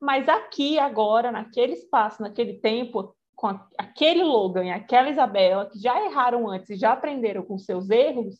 [0.00, 3.48] mas aqui, agora, naquele espaço, naquele tempo, com
[3.78, 8.36] aquele Logan e aquela Isabela, que já erraram antes e já aprenderam com seus erros,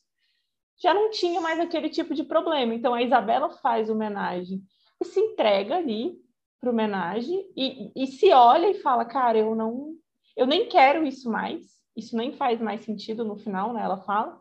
[0.80, 2.74] já não tinha mais aquele tipo de problema.
[2.74, 4.62] Então a Isabela faz homenagem
[5.00, 6.16] e se entrega ali
[6.60, 9.94] para homenagem e, e se olha e fala, cara, eu não,
[10.36, 11.62] eu nem quero isso mais,
[11.96, 13.82] isso nem faz mais sentido no final, né?
[13.82, 14.38] Ela fala.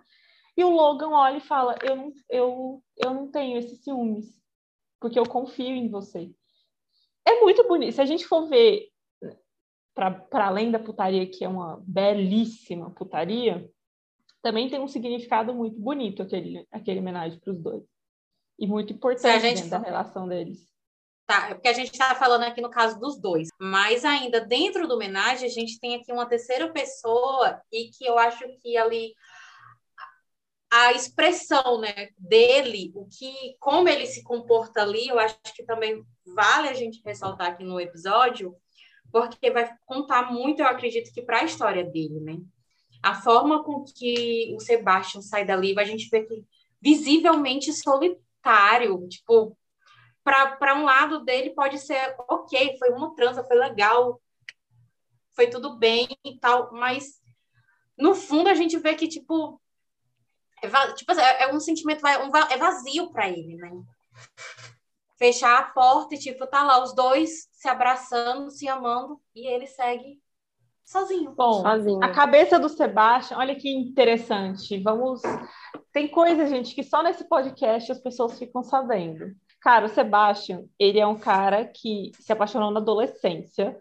[0.56, 4.43] E o Logan olha e fala, eu não, eu, eu não tenho esses ciúmes,
[5.04, 6.32] porque eu confio em você.
[7.28, 7.94] É muito bonito.
[7.94, 8.88] Se a gente for ver
[9.94, 13.70] para além da putaria, que é uma belíssima putaria,
[14.42, 17.84] também tem um significado muito bonito aquele, aquele homenagem para os dois.
[18.58, 19.68] E muito importante gente...
[19.68, 20.72] da relação deles.
[21.26, 23.50] Tá, é porque a gente está falando aqui no caso dos dois.
[23.60, 28.18] Mas ainda dentro do homenagem, a gente tem aqui uma terceira pessoa e que eu
[28.18, 29.14] acho que ali
[30.74, 36.04] a expressão né, dele, o que, como ele se comporta ali, eu acho que também
[36.36, 38.56] vale a gente ressaltar aqui no episódio,
[39.12, 42.38] porque vai contar muito, eu acredito que para a história dele, né?
[43.04, 46.46] a forma com que o Sebastian sai dali, a gente vê que
[46.82, 49.58] visivelmente solitário, tipo,
[50.24, 54.22] para um lado dele pode ser ok, foi uma transa, foi legal,
[55.36, 57.22] foi tudo bem e tal, mas
[57.98, 59.62] no fundo a gente vê que, tipo,
[60.66, 63.72] é, tipo, é, é um sentimento, é vazio para ele, né?
[65.18, 69.68] Fechar a porta e, tipo, tá lá os dois se abraçando, se amando, e ele
[69.68, 70.22] segue
[70.86, 71.32] Sozinho.
[71.32, 72.04] Bom, Sozinho.
[72.04, 74.78] a cabeça do Sebastião, olha que interessante.
[74.82, 75.22] Vamos.
[75.92, 79.34] Tem coisa, gente, que só nesse podcast as pessoas ficam sabendo.
[79.62, 83.80] Cara, o Sebastian, ele é um cara que se apaixonou na adolescência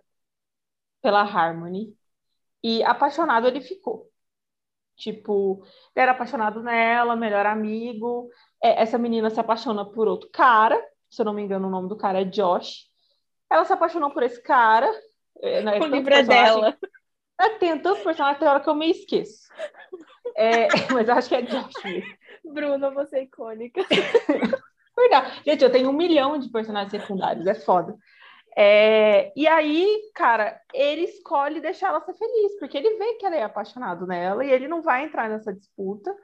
[1.03, 1.93] pela Harmony.
[2.63, 4.12] E apaixonado ele ficou.
[4.97, 5.63] Tipo,
[5.95, 8.29] ele era apaixonado nela, melhor amigo.
[8.63, 10.81] É, essa menina se apaixona por outro cara.
[11.11, 12.87] Se eu não me engano, o nome do cara é Josh.
[13.51, 14.89] Ela se apaixonou por esse cara.
[15.41, 16.77] É, o livro é dela.
[17.41, 19.49] É, tem tanto personagem que hora que eu me esqueço.
[20.37, 22.15] É, mas acho que é Josh mesmo.
[22.45, 23.83] Bruna, você é icônica.
[24.97, 25.43] Verdade.
[25.45, 27.97] Gente, eu tenho um milhão de personagens secundários, é foda.
[28.57, 33.37] É, e aí, cara, ele escolhe deixar ela ser feliz, porque ele vê que ela
[33.37, 36.15] é apaixonado nela e ele não vai entrar nessa disputa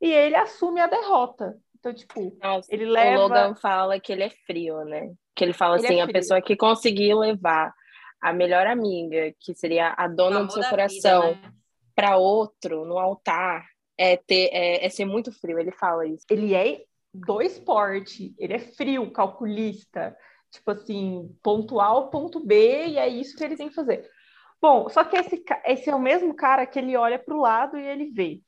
[0.00, 1.56] e ele assume a derrota.
[1.78, 3.18] Então, tipo, Nossa, ele leva.
[3.18, 5.12] O Logan fala que ele é frio, né?
[5.34, 7.72] Que ele fala ele é assim: é a pessoa que conseguiu levar
[8.20, 11.52] a melhor amiga, que seria a dona do seu coração, né?
[11.94, 13.64] para outro no altar,
[13.96, 15.58] é, ter, é, é ser muito frio.
[15.58, 16.24] Ele fala isso.
[16.28, 16.82] Ele é
[17.14, 20.16] do esporte, ele é frio, calculista,
[20.50, 24.08] tipo assim, ponto A ou ponto B, e é isso que ele tem que fazer.
[24.60, 27.78] Bom, só que esse, esse é o mesmo cara que ele olha para o lado
[27.78, 28.40] e ele vê.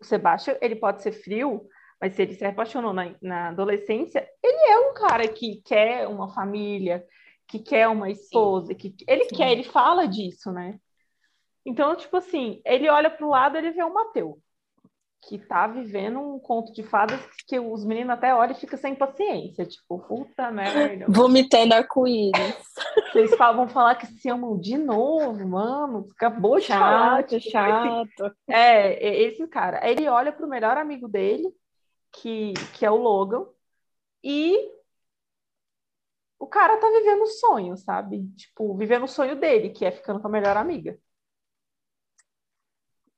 [0.00, 1.68] O Sebastião, ele pode ser frio,
[2.00, 6.32] mas se ele se apaixonou na, na adolescência, ele é um cara que quer uma
[6.32, 7.04] família,
[7.46, 8.74] que quer uma esposa, Sim.
[8.74, 9.36] que ele Sim.
[9.36, 10.78] quer, ele fala disso, né?
[11.66, 14.40] Então, tipo assim, ele olha para o lado, ele vê o Mateu.
[15.22, 18.94] Que tá vivendo um conto de fadas que os meninos até olham e ficam sem
[18.94, 21.06] paciência, tipo, puta merda.
[21.08, 22.56] Vomitando arco-íris.
[23.12, 26.06] Vocês vão falar que se amam de novo, mano.
[26.14, 27.22] Acabou de chato, falar.
[27.24, 28.36] Tipo, chato.
[28.48, 29.86] É, esse cara.
[29.88, 31.52] Ele olha pro melhor amigo dele,
[32.12, 33.46] que, que é o Logan,
[34.22, 34.56] e
[36.38, 38.28] o cara tá vivendo o sonho, sabe?
[38.36, 40.98] Tipo, vivendo o sonho dele, que é ficando com a melhor amiga.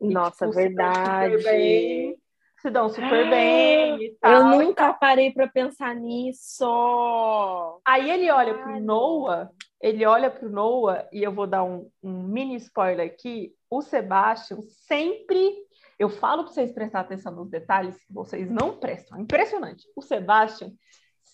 [0.00, 1.42] Nossa, tipo, verdade.
[1.42, 2.18] Se,
[2.62, 4.32] se dão super bem e tal.
[4.32, 7.80] Eu nunca parei para pensar nisso.
[7.86, 12.22] Aí ele olha pro Noah, ele olha pro Noah, e eu vou dar um, um
[12.22, 13.52] mini spoiler aqui.
[13.68, 15.54] O Sebastian sempre.
[15.98, 19.18] Eu falo para vocês prestar atenção nos detalhes que vocês não prestam.
[19.18, 19.84] É impressionante.
[19.94, 20.72] O Sebastian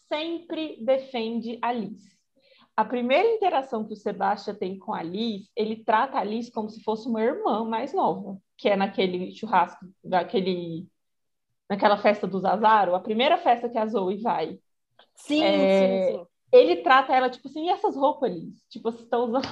[0.08, 2.15] sempre defende a Liz.
[2.76, 6.68] A primeira interação que o Sebastian tem com a Liz, ele trata a Liz como
[6.68, 10.86] se fosse uma irmã mais nova, que é naquele churrasco, daquele,
[11.70, 14.58] naquela festa do Zazaro, a primeira festa que a Zoe vai.
[15.14, 16.26] Sim, é, sim, sim.
[16.52, 18.62] Ele trata ela tipo assim, e essas roupas, Liz?
[18.68, 19.48] Tipo, você está usando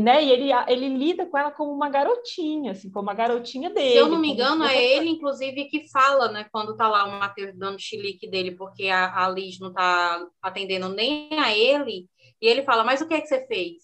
[0.00, 3.90] né, e ele, ele lida com ela como uma garotinha, assim, como uma garotinha dele.
[3.90, 7.18] Se eu não me engano, é ele, inclusive, que fala, né, quando tá lá o
[7.18, 12.08] Matheus dando chilique dele, porque a, a Liz não tá atendendo nem a ele,
[12.40, 13.82] e ele fala, mas o que é que você fez?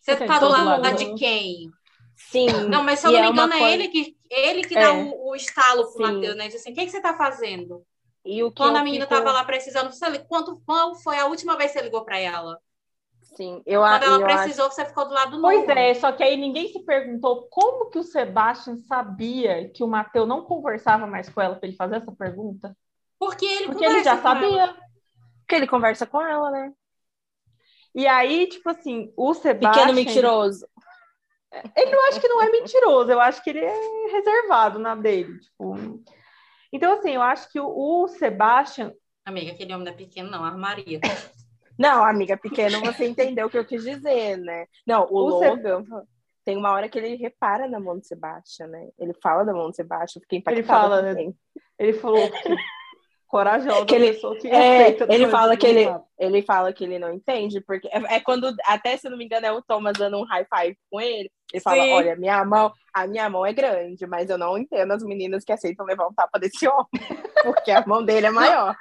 [0.00, 1.70] Você, você tá do lado, lado de quem?
[2.14, 2.46] Sim.
[2.68, 3.74] Não, mas se eu não me é engano, é, coisa...
[3.74, 4.80] ele que, ele que é.
[4.80, 6.48] dá o, o estalo pro Matheus, né?
[6.48, 7.82] Diz assim, o que, é que você tá fazendo?
[8.24, 9.16] E o que Quando a menina fico...
[9.16, 12.58] tava lá precisando, você, quanto, qual foi a última vez que você ligou para ela?
[13.38, 14.74] Sim, eu Quando ela eu precisou, acho...
[14.74, 15.70] você ficou do lado Pois novo.
[15.70, 20.26] é, só que aí ninguém se perguntou como que o Sebastian sabia que o Matheus
[20.26, 22.76] não conversava mais com ela para ele fazer essa pergunta.
[23.16, 24.62] Porque ele Porque ele já sabia.
[24.62, 24.74] Ela.
[25.38, 26.72] Porque ele conversa com ela, né?
[27.94, 29.72] E aí, tipo assim, o Sebastian.
[29.72, 30.66] Pequeno mentiroso.
[31.76, 35.38] Ele não acho que não é mentiroso, eu acho que ele é reservado na dele.
[35.38, 36.02] Tipo...
[36.72, 38.92] Então, assim, eu acho que o, o Sebastian.
[39.24, 41.00] Amiga, aquele homem não é pequeno, não, armaria.
[41.78, 44.66] Não, amiga pequena, você entendeu o que eu quis dizer, né?
[44.86, 45.84] Não, o, o Logan
[46.44, 48.88] tem uma hora que ele repara na mão do Sebastião, né?
[48.98, 50.58] Ele fala da mão do Sebastião, fiquei impactada.
[50.58, 51.32] Ele fala, né?
[51.78, 52.56] Ele falou que
[53.28, 55.86] corajosa que ele, pessoa que é, ele fala que ele,
[56.18, 59.46] ele fala que ele não entende porque é, é, quando até se não me engano
[59.46, 61.92] é o Thomas dando um high five com ele ele fala Sim.
[61.92, 65.52] olha minha mão a minha mão é grande mas eu não entendo as meninas que
[65.52, 66.88] aceitam levar um tapa desse homem
[67.42, 68.76] porque a mão dele é maior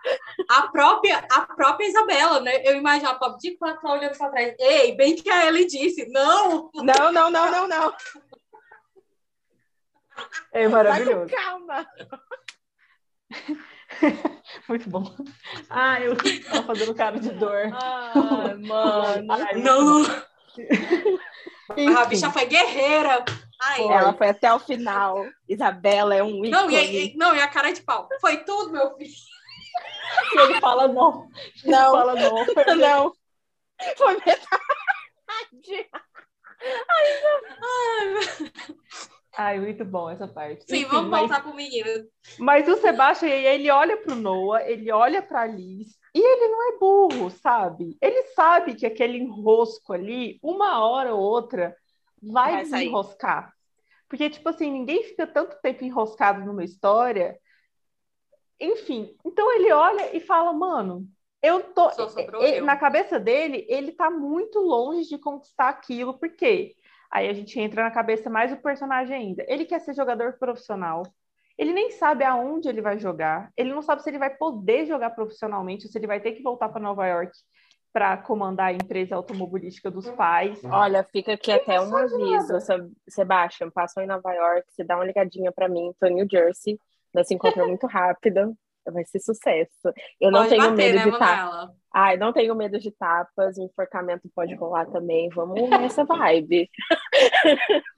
[0.49, 4.55] a própria a própria Isabela né eu imagino a pobre de quatro olhando para trás
[4.59, 7.93] ei bem que a Ellie disse não não não não não não
[10.51, 11.87] é maravilhoso calma
[14.67, 15.03] Muito bom.
[15.69, 17.69] Ah, eu tava fazendo cara de dor.
[17.73, 19.33] Ai, mano.
[19.33, 20.03] Ai, não.
[21.69, 23.23] A bicha foi guerreira.
[23.61, 25.25] Ai, ela foi até o final.
[25.47, 26.49] Isabela é um ícone.
[26.49, 28.07] Não, e, não, e a cara de pau.
[28.21, 29.11] Foi tudo, meu filho.
[30.33, 31.27] E ele fala não.
[31.63, 31.91] Ele não.
[31.91, 32.45] fala não.
[32.77, 33.13] Não.
[33.95, 35.89] Foi metade.
[36.89, 37.39] Ai, não.
[37.61, 38.51] Ai,
[39.37, 40.65] Ai, muito bom essa parte.
[40.67, 42.07] Sim, Enfim, vamos mas, voltar pro menino.
[42.39, 46.77] Mas o Sebastião, ele olha pro Noah, ele olha pra Liz, e ele não é
[46.77, 47.97] burro, sabe?
[48.01, 51.75] Ele sabe que aquele enrosco ali, uma hora ou outra,
[52.21, 53.53] vai, vai desenroscar.
[54.07, 57.37] Porque, tipo assim, ninguém fica tanto tempo enroscado numa história.
[58.59, 61.07] Enfim, então ele olha e fala, mano,
[61.41, 61.89] eu tô.
[62.39, 66.75] Ele, na cabeça dele, ele tá muito longe de conquistar aquilo, porque
[67.09, 69.45] Aí a gente entra na cabeça mais do personagem ainda.
[69.47, 71.03] Ele quer ser jogador profissional.
[71.57, 73.51] Ele nem sabe aonde ele vai jogar.
[73.57, 76.43] Ele não sabe se ele vai poder jogar profissionalmente ou se ele vai ter que
[76.43, 77.31] voltar para Nova York
[77.91, 80.63] para comandar a empresa automobilística dos pais.
[80.65, 82.89] Olha, fica aqui ele até um aviso, nada.
[83.09, 86.79] Sebastian, passou em Nova York, você dá uma ligadinha para mim, tô em New Jersey,
[87.11, 88.55] nós se encontramos muito rápido
[88.91, 89.93] vai ser sucesso.
[90.19, 91.75] Eu não pode tenho bater, medo né, de tapas.
[91.93, 95.29] Ai, não tenho medo de tapas, o enforcamento pode rolar também.
[95.29, 96.69] Vamos nessa vibe.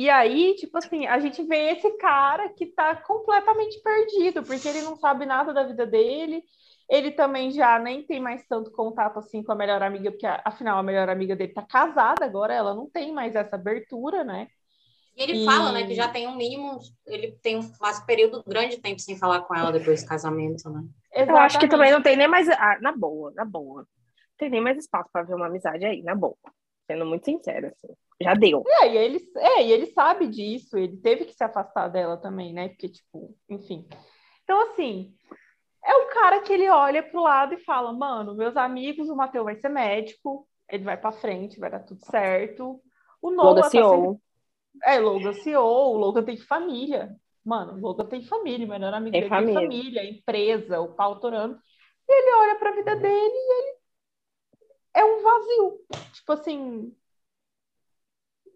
[0.00, 4.80] E aí, tipo assim, a gente vê esse cara que tá completamente perdido, porque ele
[4.80, 6.42] não sabe nada da vida dele.
[6.88, 10.78] Ele também já nem tem mais tanto contato assim com a melhor amiga, porque afinal
[10.78, 14.48] a melhor amiga dele tá casada agora, ela não tem mais essa abertura, né?
[15.14, 15.44] E ele e...
[15.44, 17.70] fala, né, que já tem um mínimo, ele tem um
[18.06, 20.82] período grande de tempo sem falar com ela depois do casamento, né?
[21.12, 21.30] Exatamente.
[21.30, 23.82] Eu acho que também não tem nem mais, ah, na boa, na boa.
[23.82, 26.38] Não tem nem mais espaço para ver uma amizade aí, na boa.
[26.86, 27.94] Sendo muito sincera, assim.
[28.22, 28.62] Já deu.
[28.66, 32.52] É, e ele, é, e ele sabe disso, ele teve que se afastar dela também,
[32.52, 32.68] né?
[32.68, 33.88] Porque, tipo, enfim.
[34.44, 35.14] Então, assim,
[35.84, 39.44] é o cara que ele olha pro lado e fala, mano, meus amigos, o Matheus
[39.44, 42.80] vai ser médico, ele vai para frente, vai dar tudo certo.
[43.22, 44.20] O Noah tá sendo,
[44.84, 47.14] é, Logan CEO, o Logan tem família.
[47.44, 49.60] Mano, o Logan tem família, o melhor amigo tem dele família.
[49.60, 51.58] tem família, empresa, o pau torando.
[52.08, 53.78] E ele olha pra vida dele e ele
[54.94, 55.80] é um vazio.
[56.12, 56.94] Tipo assim,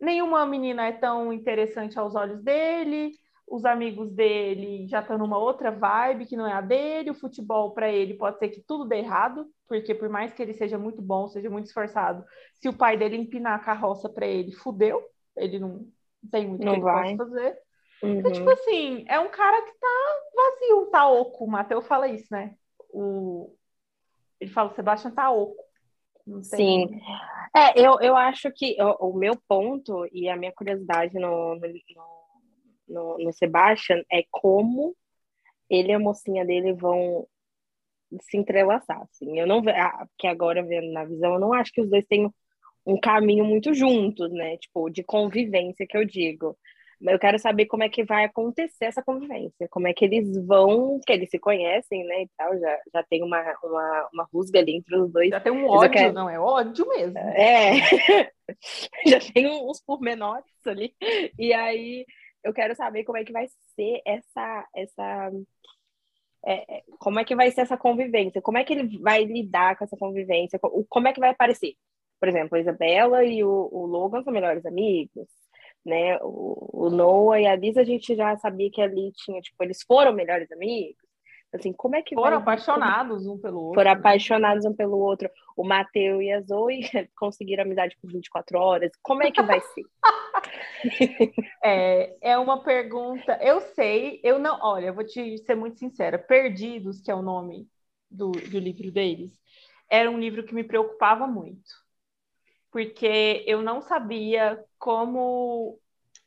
[0.05, 3.13] nenhuma menina é tão interessante aos olhos dele,
[3.47, 7.73] os amigos dele já estão numa outra vibe que não é a dele, o futebol
[7.73, 11.03] para ele pode ser que tudo dê errado, porque por mais que ele seja muito
[11.03, 12.25] bom, seja muito esforçado,
[12.55, 15.03] se o pai dele empinar a carroça para ele, fudeu,
[15.37, 15.87] ele não
[16.31, 17.59] tem muito o que ele possa fazer.
[18.03, 18.19] Uhum.
[18.19, 21.45] Então, tipo assim, é um cara que tá vazio, tá oco.
[21.45, 22.55] O Matheus fala isso, né?
[22.91, 23.55] O...
[24.41, 25.64] Ele fala, o Sebastião tá oco.
[26.43, 27.01] Sim.
[27.55, 31.69] É, eu, eu acho que o, o, meu ponto e a minha curiosidade no, no,
[32.89, 34.97] no, no Sebastian é como
[35.69, 37.27] ele e a mocinha dele vão
[38.23, 39.39] se entrelaçar, assim.
[39.39, 42.05] Eu não vejo, ah, porque agora vendo na visão, eu não acho que os dois
[42.07, 42.31] têm
[42.87, 44.57] um caminho muito juntos, né?
[44.59, 46.57] Tipo, de convivência que eu digo.
[47.07, 50.99] Eu quero saber como é que vai acontecer essa convivência, como é que eles vão,
[51.07, 54.77] que eles se conhecem, né, e tal, já, já tem uma, uma, uma rusga ali
[54.77, 55.29] entre os dois.
[55.29, 56.13] Já tem um ódio, quero...
[56.13, 57.19] não, é ódio mesmo.
[57.19, 57.73] É,
[59.07, 60.95] já tem uns pormenores ali,
[61.39, 62.07] e aí
[62.43, 65.31] eu quero saber como é que vai ser essa, essa
[66.47, 69.77] é, é, como é que vai ser essa convivência, como é que ele vai lidar
[69.77, 71.75] com essa convivência, como é que vai aparecer.
[72.21, 75.29] Por exemplo, a Isabela e o, o Logan são melhores amigos,
[75.85, 76.19] né?
[76.23, 79.83] O, o Noah e a Lisa, a gente já sabia que ali tinha, tipo, eles
[79.83, 81.05] foram melhores amigos.
[81.53, 82.55] Assim, como é que Foram vai...
[82.55, 83.75] apaixonados um pelo outro.
[83.75, 83.99] Foram né?
[83.99, 85.31] apaixonados um pelo outro.
[85.57, 86.81] O Mateu e a Zoe
[87.17, 88.91] conseguiram amizade por 24 horas.
[89.01, 89.85] Como é que vai ser?
[91.63, 93.39] é, é uma pergunta.
[93.41, 94.59] Eu sei, eu não.
[94.61, 96.19] Olha, eu vou te ser muito sincera.
[96.19, 97.69] Perdidos, que é o nome
[98.11, 99.33] do, do livro deles,
[99.89, 101.84] era um livro que me preocupava muito
[102.75, 105.79] porque eu não sabia como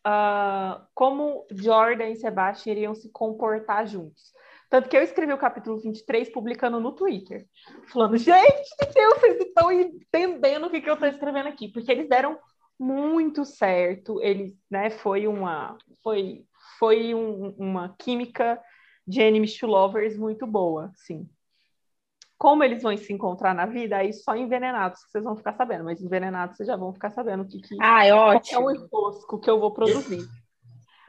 [0.08, 4.32] uh, como Jordan e Sebastian iriam se comportar juntos.
[4.70, 7.46] Tanto que eu escrevi o capítulo 23 publicando no Twitter,
[7.92, 11.92] falando, gente de Deus, vocês estão entendendo o que, que eu estou escrevendo aqui, porque
[11.92, 12.40] eles deram
[12.80, 16.46] muito certo, eles, né, foi uma, foi,
[16.80, 18.58] foi um, uma química
[19.06, 19.20] de
[19.60, 21.28] to lovers muito boa, sim.
[22.38, 25.86] Como eles vão se encontrar na vida, aí só envenenados que vocês vão ficar sabendo,
[25.86, 28.62] mas envenenados vocês já vão ficar sabendo o que, que ah, é, ótimo.
[28.62, 30.24] é o enrosco que eu vou produzir.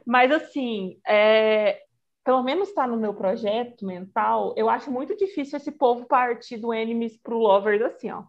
[0.06, 1.82] Mas assim, é,
[2.24, 6.72] pelo menos está no meu projeto mental, eu acho muito difícil esse povo partir do
[6.72, 8.24] enemies pro lovers assim, ó.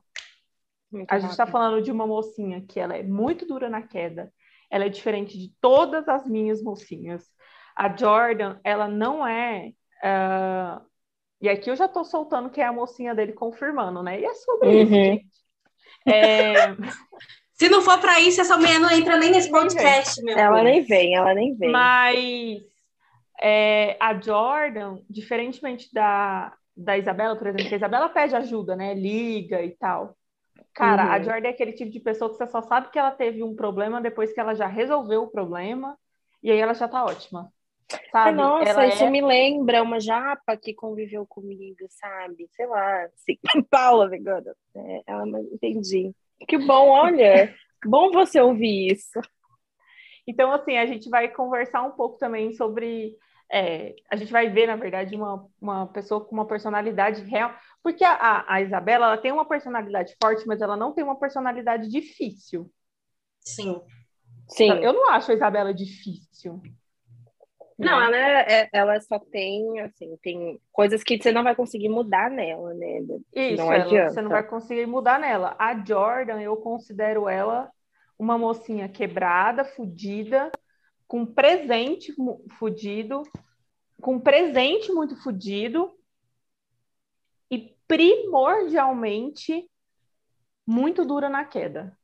[0.91, 4.34] Muito a gente está falando de uma mocinha que ela é muito dura na queda,
[4.70, 7.26] ela é diferente de todas as minhas mocinhas.
[7.76, 9.72] A Jordan, ela não é
[10.04, 10.88] uh,
[11.41, 14.19] e aqui eu já estou soltando que é a mocinha dele confirmando, né?
[14.19, 14.81] E é sobre uhum.
[14.81, 15.25] isso, gente.
[16.05, 16.53] É...
[17.53, 20.81] Se não for para isso, essa mulher não entra nem nesse podcast, meu Ela nem
[20.81, 21.69] vem, ela nem vem.
[21.69, 22.61] Mas
[23.41, 28.93] é, a Jordan, diferentemente da, da Isabela, por exemplo, que a Isabela pede ajuda, né?
[28.93, 30.15] Liga e tal.
[30.73, 31.11] Cara, uhum.
[31.11, 33.53] a Jordan é aquele tipo de pessoa que você só sabe que ela teve um
[33.53, 35.97] problema depois que ela já resolveu o problema
[36.41, 37.51] e aí ela já tá ótima.
[38.11, 38.37] Sabe?
[38.37, 39.09] Nossa, ela isso é...
[39.09, 42.47] me lembra uma japa que conviveu comigo, sabe?
[42.51, 43.37] Sei lá, assim,
[43.69, 44.55] Paula vegana.
[44.75, 46.13] É, ela não entendi.
[46.47, 47.53] Que bom, olha,
[47.85, 49.19] bom você ouvir isso.
[50.27, 53.17] Então, assim, a gente vai conversar um pouco também sobre.
[53.51, 57.51] É, a gente vai ver, na verdade, uma, uma pessoa com uma personalidade real.
[57.81, 61.89] Porque a, a Isabela ela tem uma personalidade forte, mas ela não tem uma personalidade
[61.89, 62.71] difícil.
[63.39, 63.81] Sim.
[64.47, 64.71] Sim.
[64.73, 66.61] Eu não acho a Isabela difícil.
[67.80, 68.19] Não, né?
[68.19, 72.73] ela, é, ela só tem, assim, tem coisas que você não vai conseguir mudar nela,
[72.73, 72.99] né?
[73.34, 74.11] Isso, não ela, adianta.
[74.11, 75.55] você não vai conseguir mudar nela.
[75.57, 77.71] A Jordan, eu considero ela
[78.17, 80.51] uma mocinha quebrada, fudida,
[81.07, 82.13] com presente
[82.57, 83.23] fudido,
[84.01, 85.91] com presente muito fudido
[87.49, 89.69] e primordialmente
[90.67, 91.97] muito dura na queda.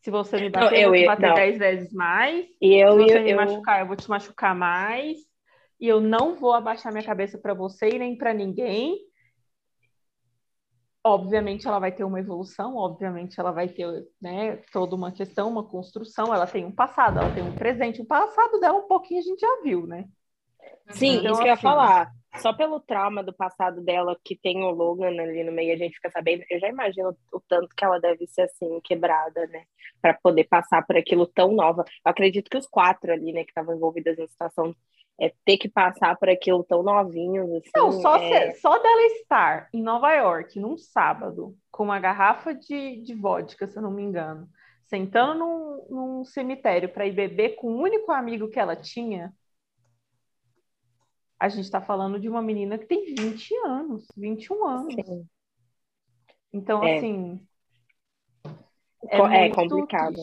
[0.00, 2.46] Se você me bater, não, eu, eu vou te bater dez vezes mais.
[2.60, 5.18] E eu, Se você eu, me machucar, eu vou te machucar mais.
[5.80, 8.98] E eu não vou abaixar minha cabeça para você e nem para ninguém.
[11.04, 13.86] Obviamente ela vai ter uma evolução, obviamente ela vai ter
[14.20, 16.34] né, toda uma questão, uma construção.
[16.34, 18.02] Ela tem um passado, ela tem um presente.
[18.02, 20.04] O passado dela um pouquinho a gente já viu, né?
[20.90, 22.12] Sim, então, isso que eu ia assim, falar.
[22.36, 25.94] Só pelo trauma do passado dela, que tem o Logan ali no meio, a gente
[25.94, 26.44] fica sabendo.
[26.50, 29.64] Eu já imagino o tanto que ela deve ser assim, quebrada, né?
[30.00, 31.84] Para poder passar por aquilo tão nova.
[31.86, 34.74] Eu acredito que os quatro ali, né, que estavam envolvidos na situação,
[35.20, 37.50] é ter que passar por aquilo tão novinhos.
[37.50, 38.52] Assim, Não, só, é...
[38.54, 43.76] só dela estar em Nova York num sábado, com uma garrafa de, de vodka, se
[43.76, 44.48] eu não me engano,
[44.86, 49.32] sentando num, num cemitério para ir beber com o único amigo que ela tinha
[51.38, 54.94] a gente está falando de uma menina que tem 20 anos, 21 anos.
[54.94, 55.28] Sim.
[56.52, 56.96] Então, é.
[56.96, 57.46] assim.
[59.10, 60.16] É, é complicado.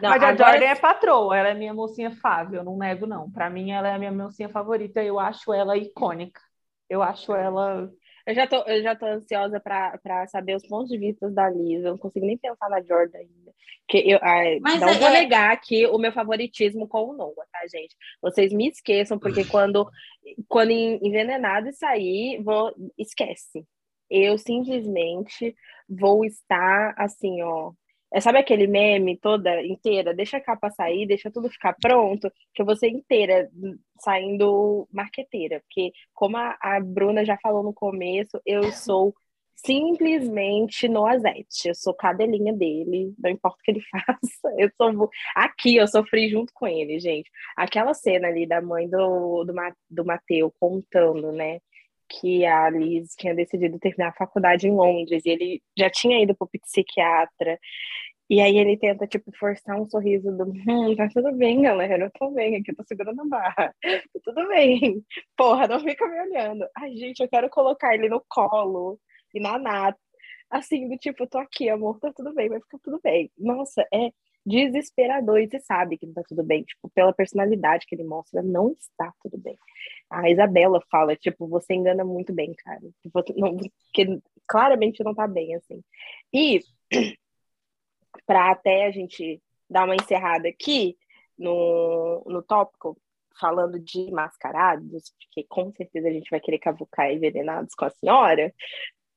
[0.00, 0.52] Não, Mas a agora...
[0.52, 3.30] Jordan é patroa, ela é minha mocinha fável, eu não nego, não.
[3.30, 6.40] Para mim, ela é a minha mocinha favorita, eu acho ela icônica.
[6.88, 7.90] Eu acho ela.
[8.26, 11.84] Eu já tô, eu já tô ansiosa para saber os pontos de vista da Liz.
[11.84, 13.45] Eu não consigo nem pensar na Jordan ainda.
[13.88, 15.12] Que eu, ai, Mas não é, vou é...
[15.12, 17.94] negar aqui o meu favoritismo com o Noah, tá, gente?
[18.20, 19.88] Vocês me esqueçam, porque quando,
[20.48, 22.74] quando envenenado sair, vou...
[22.98, 23.64] esquece.
[24.10, 25.54] Eu simplesmente
[25.88, 27.72] vou estar assim, ó,
[28.12, 30.14] é, sabe aquele meme toda inteira?
[30.14, 33.50] Deixa a capa sair, deixa tudo ficar pronto, que eu vou ser inteira
[33.98, 35.60] saindo marqueteira.
[35.60, 39.14] Porque, como a, a Bruna já falou no começo, eu sou
[39.56, 41.68] simplesmente no azete.
[41.68, 44.54] Eu sou cadelinha dele, não importa o que ele faça.
[44.58, 47.30] Eu sou aqui, eu sofri junto com ele, gente.
[47.56, 49.54] Aquela cena ali da mãe do, do,
[49.90, 51.60] do Mateu contando, né?
[52.08, 56.34] Que a Liz tinha decidido terminar a faculdade em Londres e ele já tinha ido
[56.36, 57.58] para o psiquiatra.
[58.28, 62.10] E aí ele tenta, tipo, forçar um sorriso do hum, tá tudo bem, galera, eu
[62.18, 63.74] tô bem aqui, eu tô segurando a barra.
[64.12, 65.04] Tá tudo bem.
[65.36, 66.66] Porra, não fica me olhando.
[66.76, 68.98] Ai, gente, eu quero colocar ele no colo
[69.36, 69.98] e na nata.
[70.50, 73.30] Assim, do tipo, tô aqui, amor, tá tudo bem, vai ficar tudo bem.
[73.36, 74.12] Nossa, é
[74.46, 76.62] desesperador e você sabe que não tá tudo bem.
[76.62, 79.58] Tipo, pela personalidade que ele mostra, não está tudo bem.
[80.08, 82.80] A Isabela fala, tipo, você engana muito bem, cara.
[83.02, 83.56] Tipo, não,
[83.92, 85.82] que claramente não tá bem, assim.
[86.32, 86.60] E
[88.24, 90.96] para até a gente dar uma encerrada aqui
[91.36, 92.96] no, no tópico,
[93.38, 98.54] falando de mascarados, porque com certeza a gente vai querer cavucar envenenados com a senhora.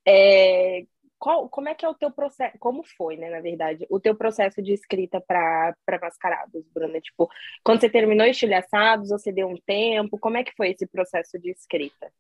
[0.10, 0.86] É,
[1.20, 2.58] qual, como é que é o teu processo?
[2.60, 7.00] Como foi, né, na verdade, o teu processo de escrita para mascarados, Bruna?
[7.02, 7.30] Tipo,
[7.64, 10.18] quando você terminou Estilhaçados, você deu um tempo?
[10.18, 12.12] Como é que foi esse processo de escrita?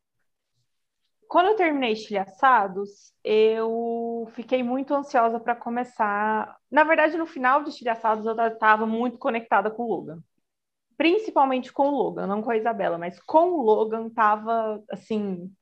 [1.30, 6.58] quando eu terminei Estilhaçados, eu fiquei muito ansiosa para começar.
[6.72, 10.24] Na verdade, no final de Estilhaçados, eu estava muito conectada com o Logan.
[10.98, 15.54] Principalmente com o Logan, não com a Isabela, mas com o Logan estava assim.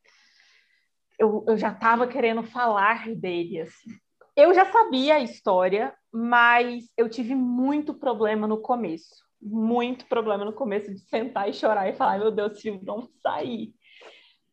[1.17, 3.61] Eu, eu já estava querendo falar dele.
[3.61, 3.91] Assim.
[4.35, 9.25] Eu já sabia a história, mas eu tive muito problema no começo.
[9.41, 13.01] Muito problema no começo de sentar e chorar e falar: meu Deus, esse livro não
[13.21, 13.73] sair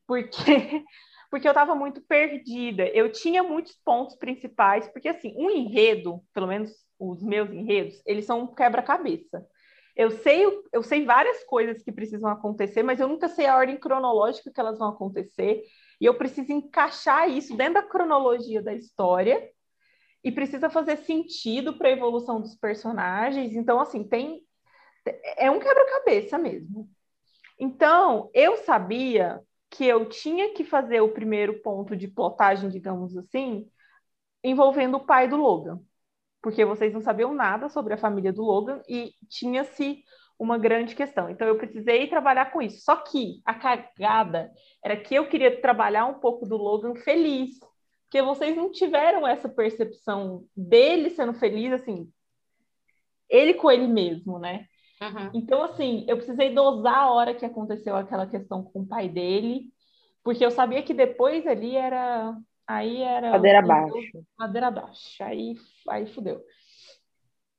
[0.06, 0.84] porque
[1.30, 2.86] porque eu estava muito perdida.
[2.90, 8.24] Eu tinha muitos pontos principais, porque assim, um enredo, pelo menos os meus enredos, eles
[8.24, 9.44] são um quebra-cabeça.
[9.96, 13.76] Eu sei, eu sei várias coisas que precisam acontecer, mas eu nunca sei a ordem
[13.76, 15.64] cronológica que elas vão acontecer,
[16.00, 19.50] e eu preciso encaixar isso dentro da cronologia da história
[20.22, 23.54] e precisa fazer sentido para a evolução dos personagens.
[23.54, 24.42] Então, assim, tem
[25.36, 26.88] é um quebra-cabeça mesmo.
[27.58, 29.40] Então, eu sabia
[29.70, 33.68] que eu tinha que fazer o primeiro ponto de plotagem, digamos assim,
[34.42, 35.80] envolvendo o pai do Logan.
[36.40, 40.04] Porque vocês não sabiam nada sobre a família do Logan e tinha-se
[40.38, 41.30] uma grande questão.
[41.30, 42.82] Então eu precisei trabalhar com isso.
[42.84, 44.52] Só que a cagada
[44.84, 47.58] era que eu queria trabalhar um pouco do Logan feliz.
[48.04, 52.08] Porque vocês não tiveram essa percepção dele sendo feliz, assim,
[53.28, 54.66] ele com ele mesmo, né?
[55.02, 55.30] Uhum.
[55.34, 59.72] Então, assim, eu precisei dosar a hora que aconteceu aquela questão com o pai dele,
[60.22, 62.36] porque eu sabia que depois ali era.
[62.66, 63.32] Aí era.
[63.32, 64.26] Madeira abaixo.
[64.38, 65.22] Madeira abaixo.
[65.22, 65.54] Aí,
[65.88, 66.40] aí fudeu.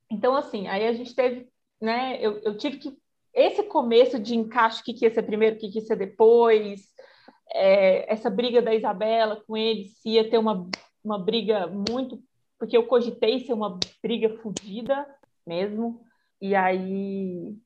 [0.09, 1.49] Então, assim, aí a gente teve,
[1.81, 2.17] né?
[2.21, 2.97] Eu, eu tive que.
[3.33, 5.97] Esse começo de encaixe, o que, que ia ser primeiro, o que, que ia ser
[5.97, 6.83] depois,
[7.53, 10.69] é, essa briga da Isabela com ele, se ia ter uma,
[11.03, 12.21] uma briga muito.
[12.57, 15.05] Porque eu cogitei ser uma briga fodida
[15.45, 16.01] mesmo.
[16.41, 17.57] E aí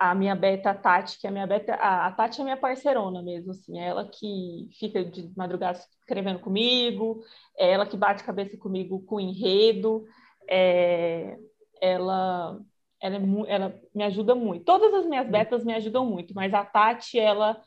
[0.00, 2.56] a minha beta, a Tati, que é a minha beta, a, a Tati é minha
[2.56, 7.22] parceirona mesmo, assim, é ela que fica de madrugada escrevendo comigo,
[7.54, 10.06] é ela que bate cabeça comigo com enredo,
[10.48, 11.38] é,
[11.82, 12.58] ela,
[13.00, 14.64] ela, é, ela me ajuda muito.
[14.64, 17.60] Todas as minhas betas me ajudam muito, mas a Tati, ela,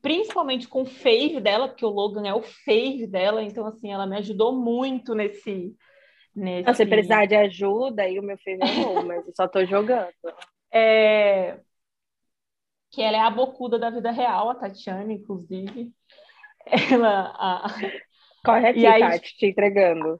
[0.00, 4.06] principalmente com o fave dela, porque o Logan é o fave dela, então, assim, ela
[4.06, 5.74] me ajudou muito nesse
[6.34, 6.74] Nesse...
[6.74, 10.12] Se precisar de ajuda, aí o meu filho é mas eu só tô jogando.
[10.74, 11.60] É...
[12.90, 15.92] Que ela é a bocuda da vida real, a Tatiana, inclusive.
[16.90, 17.30] Ela.
[17.36, 17.66] A...
[18.42, 20.18] Corre aqui, aí, Tati, te entregando.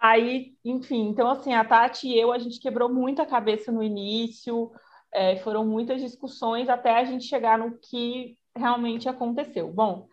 [0.00, 3.82] Aí, enfim, então assim, a Tati e eu, a gente quebrou muito a cabeça no
[3.82, 4.70] início,
[5.12, 9.72] é, foram muitas discussões até a gente chegar no que realmente aconteceu.
[9.72, 10.08] Bom,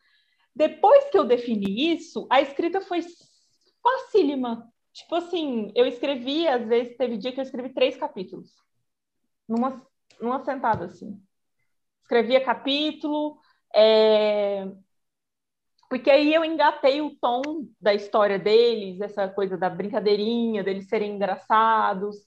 [0.55, 2.99] depois que eu defini isso, a escrita foi
[3.83, 4.67] facílima.
[4.93, 8.49] Tipo assim, eu escrevi, às vezes teve dia que eu escrevi três capítulos.
[9.47, 9.85] Numa,
[10.19, 11.21] numa sentada, assim.
[12.01, 13.37] Escrevia capítulo,
[13.75, 14.65] É...
[15.89, 17.41] Porque aí eu engatei o tom
[17.79, 22.17] da história deles, essa coisa da brincadeirinha, deles serem engraçados,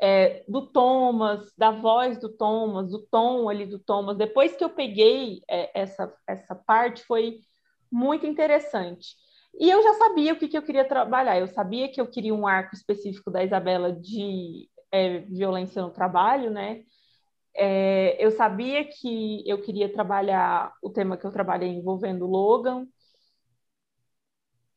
[0.00, 4.16] é, do Thomas, da voz do Thomas, do tom ali do Thomas.
[4.16, 7.40] Depois que eu peguei é, essa, essa parte, foi
[7.90, 9.14] muito interessante.
[9.58, 11.38] E eu já sabia o que, que eu queria trabalhar.
[11.38, 16.50] Eu sabia que eu queria um arco específico da Isabela de é, violência no trabalho,
[16.50, 16.82] né?
[17.54, 22.86] É, eu sabia que eu queria trabalhar o tema que eu trabalhei envolvendo Logan.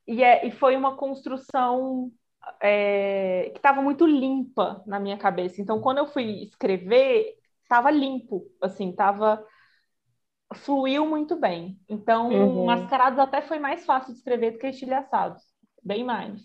[0.09, 2.11] E, é, e foi uma construção
[2.59, 5.61] é, que estava muito limpa na minha cabeça.
[5.61, 9.45] Então, quando eu fui escrever, estava limpo, assim, estava
[10.55, 11.79] fluiu muito bem.
[11.87, 12.65] Então, uhum.
[12.65, 15.43] mascarados até foi mais fácil de escrever do que estilhaçados,
[15.83, 16.41] bem mais.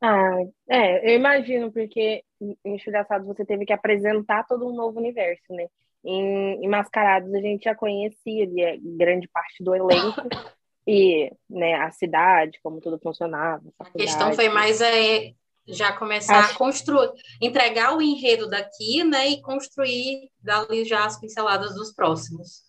[0.00, 5.44] Ah, é, eu imagino, porque em Estilhaçados você teve que apresentar todo um novo universo,
[5.50, 5.66] né?
[6.04, 10.22] Em, em Mascarados a gente já conhecia ali grande parte do elenco
[10.90, 13.62] e né, a cidade, como tudo funcionava.
[13.78, 15.34] A, a questão foi mais é,
[15.66, 16.54] já começar Acho...
[16.54, 17.10] a construir,
[17.42, 19.28] entregar o enredo daqui, né?
[19.28, 22.62] E construir dali já as pinceladas dos próximos.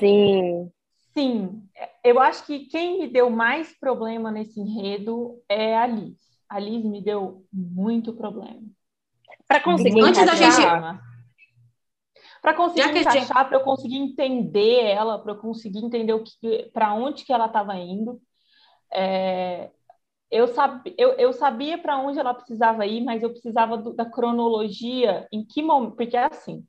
[0.00, 0.68] Sim.
[1.14, 1.62] Sim,
[2.04, 6.16] eu acho que quem me deu mais problema nesse enredo é a Liz.
[6.48, 8.62] A Liz me deu muito problema.
[9.46, 10.60] Para conseguir Antes da gente
[12.40, 13.28] para conseguir encaixar, gente...
[13.28, 17.46] para eu conseguir entender ela, para eu conseguir entender o que, para onde que ela
[17.46, 18.20] estava indo.
[18.92, 19.70] É,
[20.30, 24.04] eu, sab, eu, eu sabia para onde ela precisava ir, mas eu precisava do, da
[24.04, 26.64] cronologia, em que momento, porque é assim,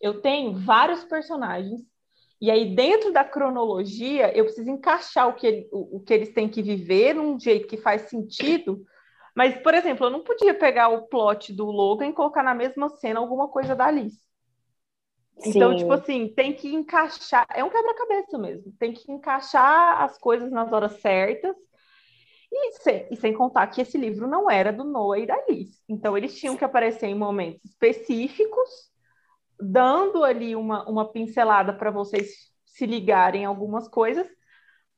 [0.00, 1.80] eu tenho vários personagens
[2.44, 6.46] e aí, dentro da cronologia, eu preciso encaixar o que, o, o que eles têm
[6.46, 8.84] que viver num jeito que faz sentido.
[9.34, 12.90] Mas, por exemplo, eu não podia pegar o plot do Logan e colocar na mesma
[12.90, 14.20] cena alguma coisa da Alice.
[15.38, 15.50] Sim.
[15.50, 17.46] Então, tipo assim, tem que encaixar.
[17.50, 18.72] É um quebra-cabeça mesmo.
[18.78, 21.56] Tem que encaixar as coisas nas horas certas.
[22.52, 25.82] E sem, e sem contar que esse livro não era do Noah e da Alice.
[25.88, 28.94] Então, eles tinham que aparecer em momentos específicos
[29.60, 34.26] dando ali uma, uma pincelada para vocês se ligarem algumas coisas,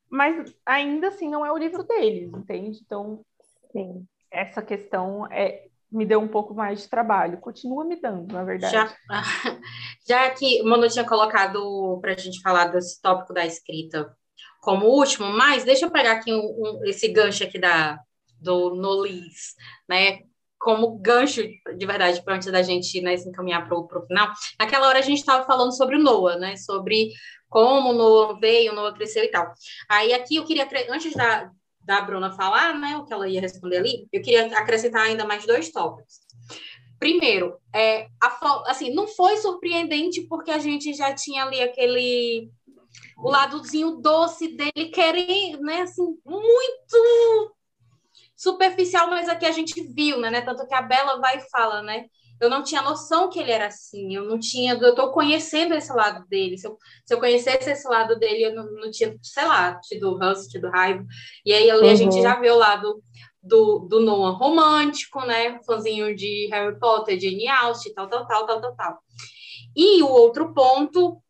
[0.09, 2.81] mas ainda assim não é o livro deles, entende?
[2.85, 3.25] Então,
[3.71, 4.07] Sim.
[4.31, 7.39] essa questão é, me deu um pouco mais de trabalho.
[7.39, 8.73] Continua me dando, na verdade.
[8.73, 8.97] Já,
[10.07, 14.15] já que o Manu tinha colocado para a gente falar desse tópico da escrita
[14.61, 17.99] como último, mas deixa eu pegar aqui um, um, esse gancho aqui da,
[18.41, 19.55] do Nolis,
[19.89, 20.21] né?
[20.59, 21.43] como gancho,
[21.77, 25.03] de verdade, para antes da gente né, se encaminhar para o final, naquela hora a
[25.03, 26.57] gente estava falando sobre o Noah, né?
[26.57, 27.11] Sobre
[27.49, 29.53] como o Noah veio, o Noah cresceu e tal.
[29.89, 31.51] Aí aqui eu queria, antes da,
[31.87, 35.47] da Bruna falar, né, o que ela ia responder ali, eu queria acrescentar ainda mais
[35.47, 36.21] dois tópicos.
[36.99, 42.51] Primeiro, é, a, assim, não foi surpreendente porque a gente já tinha ali aquele
[43.19, 47.57] o ladozinho doce dele querendo, né, assim, muito
[48.35, 50.41] superficial, mas aqui a gente viu, né, né?
[50.43, 52.07] Tanto que a Bela vai e fala, né?
[52.41, 55.93] Eu não tinha noção que ele era assim, eu não tinha, eu tô conhecendo esse
[55.93, 56.59] lado dele.
[56.59, 60.17] Se eu, se eu conhecesse esse lado dele, eu não, não tinha, sei lá, tido
[60.17, 61.05] ranço, tido raiva.
[61.45, 61.93] E aí ali uhum.
[61.93, 63.03] a gente já vê o lado
[63.43, 65.59] do, do Noah romântico, né?
[65.65, 68.99] Fãzinho de Harry Potter, de Jane Austen, tal, tal, tal, tal, tal, tal.
[69.75, 71.23] E o outro ponto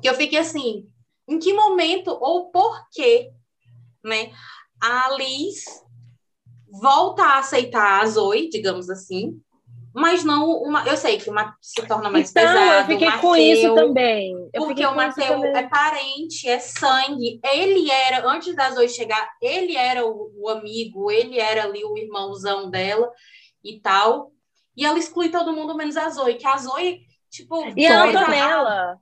[0.00, 0.88] que eu fiquei assim,
[1.28, 3.30] em que momento ou por quê,
[4.04, 4.32] né?
[4.80, 5.64] A Liz
[6.70, 9.40] volta a aceitar a Zoe, digamos assim,
[9.92, 10.86] mas não uma.
[10.86, 12.80] Eu sei que uma se torna mais então, pesado.
[12.80, 14.50] Eu fiquei Mateu, com isso também.
[14.52, 17.40] Eu porque o Mateu é parente, é sangue.
[17.44, 21.96] Ele era, antes da Zoe chegar, ele era o, o, amigo, ele era ali o
[21.96, 23.10] irmãozão dela
[23.64, 24.30] e tal.
[24.76, 27.72] E ela exclui todo mundo menos a Zoe, que a Zoe, tipo.
[27.76, 28.98] E a Antonella.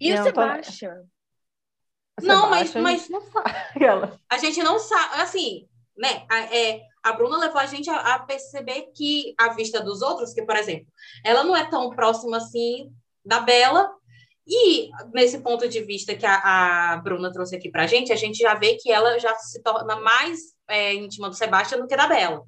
[0.00, 1.04] E o Sebastian.
[2.22, 3.50] Não, mas, mas não sabe.
[4.28, 6.26] a gente não sabe, assim, né?
[6.50, 10.42] É, a Bruna levou a gente a, a, perceber que, à vista dos outros, que,
[10.42, 10.88] por exemplo,
[11.24, 12.90] ela não é tão próxima assim
[13.24, 13.88] da Bela,
[14.44, 18.16] e nesse ponto de vista que a, a Bruna trouxe aqui para a gente, a
[18.16, 21.96] gente já vê que ela já se torna mais é, íntima do Sebastião do que
[21.96, 22.42] da Bela.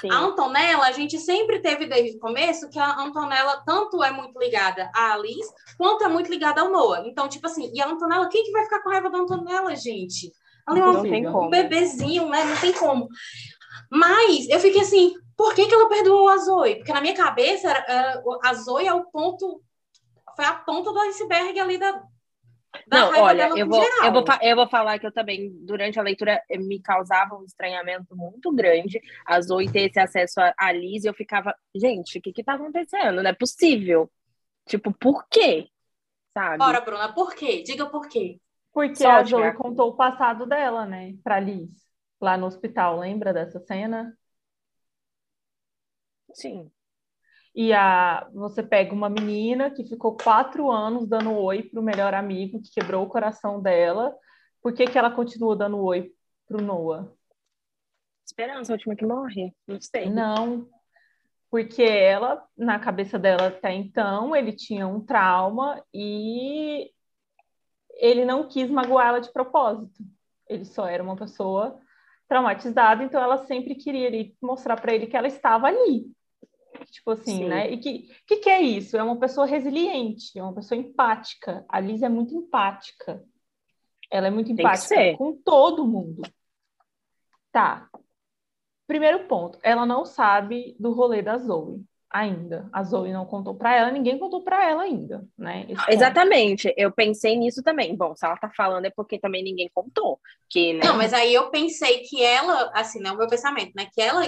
[0.00, 0.10] Sim.
[0.10, 4.38] A Antonella, a gente sempre teve desde o começo que a Antonella tanto é muito
[4.38, 7.02] ligada à Alice, quanto é muito ligada ao Noah.
[7.06, 10.32] Então, tipo assim, e a Antonella, quem que vai ficar com raiva da Antonella, gente?
[10.66, 12.44] Ali é um, um bebezinho, né?
[12.44, 13.08] Não tem como.
[13.90, 16.76] Mas eu fiquei assim, por que, que ela perdoou a Zoe?
[16.76, 19.62] Porque na minha cabeça, era, era, a Zoe é o ponto,
[20.36, 21.92] foi a ponta do iceberg ali da,
[22.86, 26.02] da não, olha, eu vou, eu, vou, eu vou falar que eu também, durante a
[26.02, 31.06] leitura, me causava um estranhamento muito grande a Zoe ter esse acesso a, Liz e
[31.08, 33.22] eu ficava, gente, o que que tá acontecendo?
[33.22, 34.10] Não é possível.
[34.66, 35.68] Tipo, por quê?
[36.32, 36.58] sabe?
[36.58, 37.62] Bora, Bruna, por quê?
[37.62, 38.40] Diga por quê.
[38.72, 41.81] Porque Solte, a Zoe contou o passado dela, né, pra Liz,
[42.22, 42.98] lá no hospital.
[42.98, 44.16] Lembra dessa cena?
[46.32, 46.70] Sim.
[47.54, 52.62] E a, você pega uma menina que ficou quatro anos dando oi pro melhor amigo,
[52.62, 54.16] que quebrou o coração dela.
[54.62, 56.10] Por que, que ela continua dando oi
[56.46, 57.12] pro Noah?
[58.24, 59.54] Esperança, a última que morre.
[59.66, 60.08] Não sei.
[60.08, 60.66] Não,
[61.50, 66.90] porque ela, na cabeça dela até então, ele tinha um trauma e
[67.96, 70.02] ele não quis magoá-la de propósito.
[70.48, 71.78] Ele só era uma pessoa
[72.32, 76.10] traumatizada, então ela sempre queria ali, mostrar para ele que ela estava ali.
[76.90, 77.48] Tipo assim, Sim.
[77.48, 77.70] né?
[77.70, 78.96] E que, que que é isso?
[78.96, 81.62] É uma pessoa resiliente, é uma pessoa empática.
[81.68, 83.22] A Liz é muito empática.
[84.10, 86.22] Ela é muito empática com todo mundo.
[87.52, 87.90] Tá.
[88.86, 92.68] Primeiro ponto, ela não sabe do rolê da Zoe ainda.
[92.72, 95.66] A Zoe não contou para ela, ninguém contou para ela ainda, né?
[95.88, 96.72] Exatamente.
[96.76, 97.96] Eu pensei nisso também.
[97.96, 100.20] Bom, se ela tá falando é porque também ninguém contou.
[100.50, 100.84] Que, né?
[100.84, 104.22] Não, mas aí eu pensei que ela, assim, né, o meu pensamento, né, que ela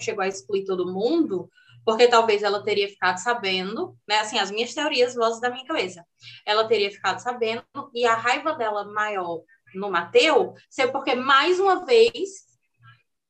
[0.00, 1.48] chegou a excluir todo mundo,
[1.84, 6.04] porque talvez ela teria ficado sabendo, né, assim, as minhas teorias, vozes da minha cabeça.
[6.44, 7.62] Ela teria ficado sabendo
[7.94, 9.42] e a raiva dela maior
[9.74, 12.48] no Mateu ser porque mais uma vez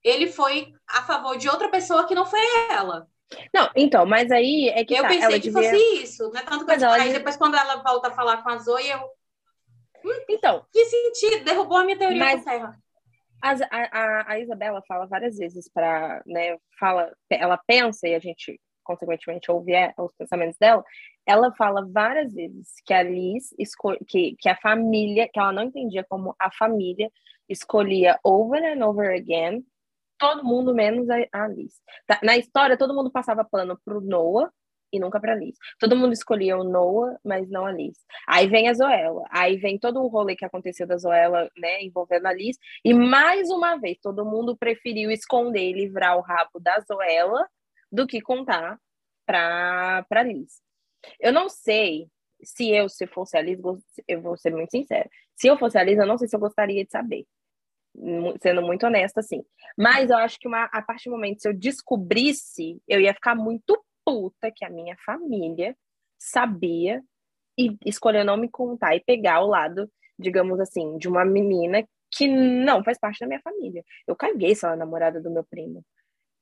[0.03, 2.41] ele foi a favor de outra pessoa que não foi
[2.71, 3.07] ela.
[3.55, 5.71] Não, então, mas aí é que eu tá, pensei que devia...
[5.71, 6.43] fosse isso, né?
[6.43, 7.03] Tanto que mas eu, ela...
[7.03, 11.45] aí depois quando ela volta a falar com a Zoe, eu hum, então, que sentido?
[11.45, 12.45] Derrubou a minha teoria mas...
[12.45, 12.77] terra.
[13.41, 18.61] A, a, a, Isabela fala várias vezes para, né, fala, ela pensa e a gente
[18.89, 20.83] consequentemente ouve é, os pensamentos dela,
[21.27, 23.51] ela fala várias vezes que a Liz
[24.09, 27.13] que, que a família, que ela não entendia como a família
[27.49, 29.63] escolhia over and over again
[30.19, 31.81] todo mundo menos a, Liz.
[32.07, 34.51] Tá, na história, todo mundo passava pano pro Noah
[34.93, 35.57] e nunca pra Liz.
[35.79, 37.97] Todo mundo escolhia o Noah, mas não a Liz.
[38.27, 39.25] Aí vem a Zoela.
[39.31, 42.57] Aí vem todo o rolê que aconteceu da Zoela, né, envolvendo a Liz.
[42.85, 47.47] E mais uma vez, todo mundo preferiu esconder e livrar o rabo da Zoela
[47.91, 48.79] do que contar
[49.27, 50.61] pra, pra Liz.
[51.21, 52.09] Eu não sei
[52.43, 53.61] se eu, se fosse a Liz,
[54.07, 55.09] eu vou ser muito sincera.
[55.37, 57.27] Se eu fosse a Liz, eu não sei se eu gostaria de saber
[58.41, 59.43] sendo muito honesta, assim.
[59.77, 63.35] Mas eu acho que uma, a partir do momento, se eu descobrisse, eu ia ficar
[63.35, 65.77] muito puta que a minha família
[66.19, 67.03] sabia
[67.59, 72.27] e escolheu não me contar e pegar o lado, digamos assim, de uma menina que
[72.27, 73.85] não faz parte da minha família.
[74.07, 75.85] Eu caguei se ela é namorada do meu primo.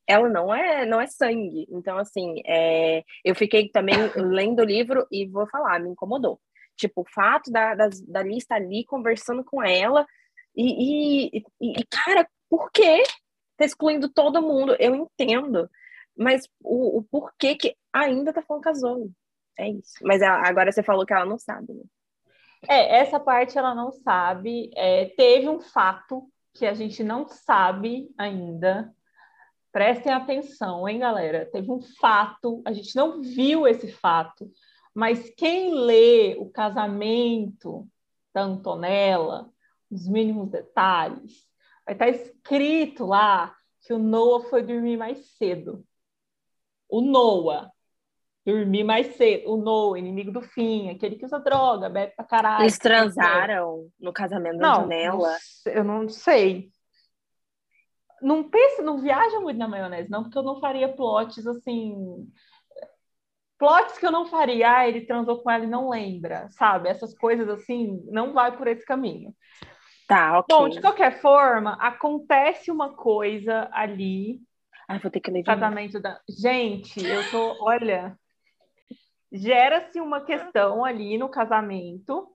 [0.07, 1.67] Ela não é, não é sangue.
[1.69, 6.41] Então, assim, é, eu fiquei também lendo o livro e vou falar, me incomodou.
[6.77, 10.07] Tipo, o fato da, da, da lista ali conversando com ela,
[10.57, 13.03] e, e, e, cara, por que
[13.57, 14.77] tá excluindo todo mundo?
[14.79, 15.69] Eu entendo,
[16.17, 19.11] mas o, o porquê que ainda tá falando casou.
[19.59, 19.99] É isso.
[20.03, 21.85] Mas ela, agora você falou que ela não sabe, né?
[22.69, 24.71] É, essa parte ela não sabe.
[24.75, 28.93] É, teve um fato que a gente não sabe ainda.
[29.71, 31.47] Prestem atenção, hein, galera?
[31.53, 34.51] Teve um fato, a gente não viu esse fato,
[34.95, 37.87] mas quem lê o casamento
[38.33, 39.51] da Antonella
[39.91, 41.47] os mínimos detalhes.
[41.85, 45.85] Vai estar escrito lá que o Noah foi dormir mais cedo.
[46.89, 47.71] O Noah
[48.45, 49.53] dormir mais cedo.
[49.53, 52.63] O Noah, inimigo do fim, aquele que usa droga, bebe pra caralho.
[52.63, 55.37] Eles transaram no casamento da Janela?
[55.67, 56.71] Eu não sei.
[58.23, 62.27] Não pensa, não viaja muito na maionese, não, porque eu não faria plots assim
[63.59, 66.89] plots que eu não faria, ah, ele transou com ela e não lembra, sabe?
[66.89, 69.35] Essas coisas assim, não vai por esse caminho.
[70.07, 70.57] Tá, ok.
[70.57, 74.41] Bom, de qualquer forma, acontece uma coisa ali.
[74.89, 76.21] Ai, vou ter que ler de casamento da.
[76.29, 77.65] Gente, eu tô.
[77.65, 78.17] Olha.
[79.33, 82.33] Gera-se uma questão ali no casamento.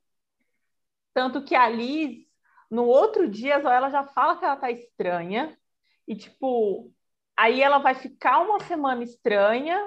[1.13, 2.25] Tanto que a Liz,
[2.69, 5.57] no outro dia, ela já fala que ela tá estranha.
[6.05, 6.91] E, tipo,
[7.37, 9.79] aí ela vai ficar uma semana estranha.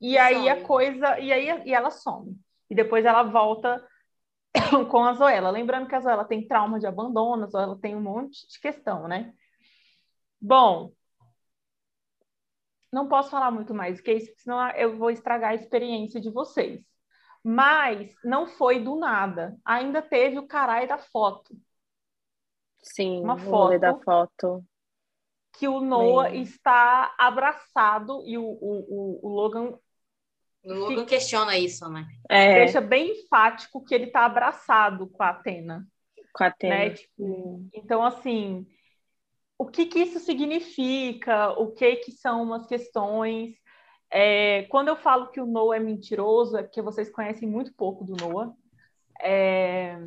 [0.00, 0.48] E aí some.
[0.48, 1.18] a coisa.
[1.18, 2.38] E aí e ela some.
[2.70, 3.84] E depois ela volta
[4.90, 5.50] com a Zoela.
[5.50, 9.08] Lembrando que a Zoela tem trauma de abandono, a Zoela tem um monte de questão,
[9.08, 9.32] né?
[10.40, 10.92] Bom,
[12.92, 16.30] não posso falar muito mais do que isso, senão eu vou estragar a experiência de
[16.30, 16.82] vocês.
[17.42, 19.56] Mas não foi do nada.
[19.64, 21.54] Ainda teve o caralho da foto.
[22.82, 24.64] Sim, uma foto da foto.
[25.52, 26.42] Que o Noah Bem...
[26.42, 29.78] está abraçado e o, o, o, o Logan
[30.68, 32.06] o Logan questiona isso, né?
[32.28, 32.64] É.
[32.64, 35.86] Deixa bem enfático que ele está abraçado com a Atena.
[36.32, 36.74] Com a Atena.
[36.74, 36.90] Né?
[36.90, 38.66] Tipo, então, assim,
[39.58, 41.50] o que que isso significa?
[41.58, 43.54] O que que são umas questões?
[44.10, 48.04] É, quando eu falo que o Noah é mentiroso, é porque vocês conhecem muito pouco
[48.04, 48.54] do Noah.
[49.20, 49.98] É...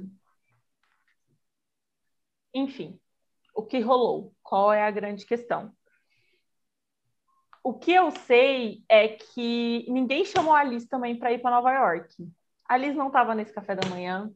[2.54, 3.00] Enfim,
[3.56, 4.34] o que rolou?
[4.42, 5.74] Qual é a grande questão?
[7.64, 11.72] O que eu sei é que ninguém chamou a Alice também para ir para Nova
[11.72, 12.16] York.
[12.68, 14.32] A Liz não estava nesse café da manhã.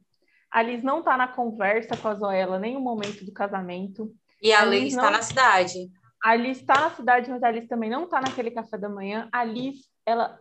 [0.50, 4.14] A Liz não está na conversa com a Zoela nem no momento do casamento.
[4.40, 5.90] E a, a Liz está na cidade.
[6.22, 9.28] A Liz está na cidade, mas a Liz também não está naquele café da manhã.
[9.32, 10.38] A Liz, ela,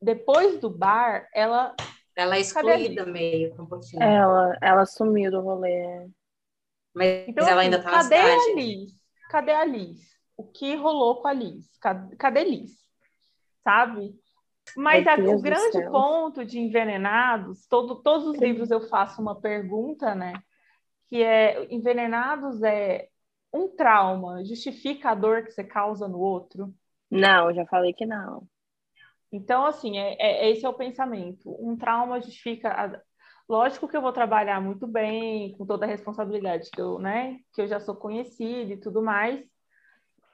[0.00, 1.74] depois do bar, ela.
[2.16, 4.02] Ela é excluída meio, um pouquinho.
[4.02, 6.08] Ela, ela sumiu do rolê.
[6.94, 8.22] Mas então, ela assim, ainda está na cidade.
[8.24, 8.92] Cadê a Liz?
[9.30, 10.17] Cadê a Liz?
[10.38, 11.68] O que rolou com a Liz?
[12.16, 12.70] Cadê, Liz?
[13.64, 14.14] Sabe?
[14.76, 20.14] Mas a, o grande ponto de Envenenados, todo, todos os livros eu faço uma pergunta,
[20.14, 20.34] né?
[21.08, 23.08] Que é Envenenados é
[23.52, 26.72] um trauma justifica a dor que você causa no outro?
[27.10, 28.46] Não, já falei que não.
[29.32, 31.50] Então, assim, é, é, esse é o pensamento.
[31.58, 32.70] Um trauma justifica.
[32.70, 33.00] A...
[33.48, 37.62] Lógico que eu vou trabalhar muito bem, com toda a responsabilidade que eu, né, que
[37.62, 39.42] eu já sou conhecida e tudo mais.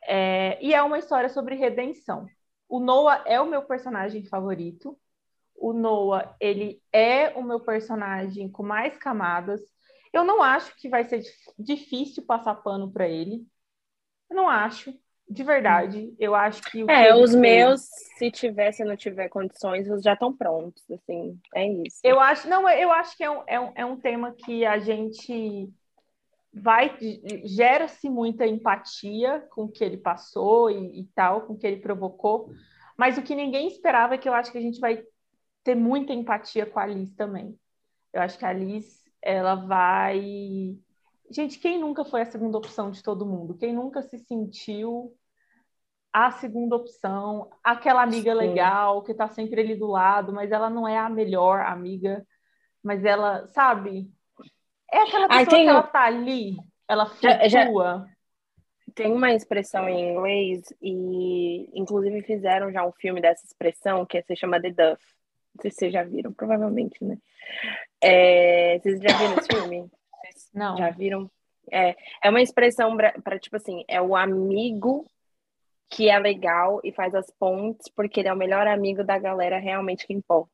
[0.07, 0.59] É...
[0.65, 2.27] e é uma história sobre redenção.
[2.69, 4.99] O Noah é o meu personagem favorito.
[5.55, 9.61] O Noah, ele é o meu personagem com mais camadas.
[10.13, 11.23] Eu não acho que vai ser
[11.59, 13.47] difícil passar pano para ele.
[14.31, 14.95] Eu não acho,
[15.29, 16.15] de verdade.
[16.19, 16.83] Eu acho que.
[16.89, 17.35] é, que os fez...
[17.35, 17.81] meus,
[18.17, 20.83] se tiver, se não tiver condições, já estão prontos.
[20.91, 22.01] Assim, é isso.
[22.03, 24.79] Eu acho, não, eu acho que é um, é um, é um tema que a
[24.79, 25.73] gente
[26.55, 26.97] vai
[27.45, 31.81] gera-se muita empatia com o que ele passou e, e, tal, com o que ele
[31.81, 32.51] provocou,
[32.97, 35.03] mas o que ninguém esperava é que eu acho que a gente vai
[35.65, 37.59] ter muita empatia com a Liz também.
[38.13, 40.77] Eu acho que a Liz ela vai.
[41.31, 43.57] Gente, quem nunca foi a segunda opção de todo mundo?
[43.57, 45.17] Quem nunca se sentiu
[46.13, 48.39] a segunda opção, aquela amiga Sim.
[48.39, 52.25] legal que tá sempre ali do lado, mas ela não é a melhor amiga,
[52.81, 54.09] mas ela, sabe?
[54.95, 55.65] É aquela pessoa tem...
[55.65, 56.57] que ela tá ali,
[56.87, 57.49] ela flutua.
[57.49, 58.07] Já, já...
[58.95, 64.37] Tem uma expressão em inglês e inclusive fizeram já um filme dessa expressão que se
[64.37, 65.03] chama The Duff.
[65.57, 67.19] Não sei se vocês já viram, provavelmente, né?
[68.01, 69.91] É, vocês já viram esse filme?
[70.21, 70.77] Vocês Não.
[70.77, 71.29] Já viram?
[71.73, 75.11] É, é uma expressão para, tipo assim, é o amigo
[75.91, 79.59] que é legal e faz as pontes porque ele é o melhor amigo da galera
[79.59, 80.54] realmente que importa.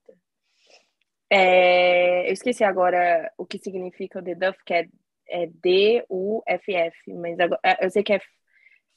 [1.30, 4.88] É, eu esqueci agora o que significa o deduff, que é,
[5.28, 8.20] é D-U-F-F, mas agora, é, eu sei que é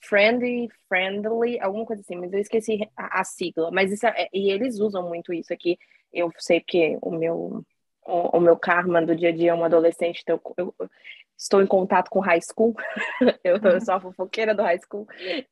[0.02, 3.72] friendly, friendly, alguma coisa assim, mas eu esqueci a, a sigla.
[3.72, 5.78] Mas isso é, e eles usam muito isso aqui.
[6.12, 7.64] Eu sei que o meu
[8.06, 10.90] o, o, meu karma do dia a dia é um adolescente, então eu, eu
[11.38, 12.76] estou em contato com high school,
[13.44, 15.08] eu, eu, sou a fofoqueira do high school,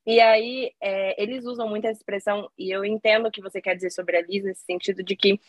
[0.05, 3.75] e aí é, eles usam muito essa expressão, e eu entendo o que você quer
[3.75, 5.39] dizer sobre a Liz, nesse sentido de que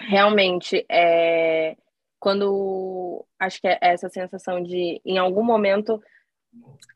[0.00, 1.76] realmente é,
[2.18, 6.00] quando acho que é essa sensação de em algum momento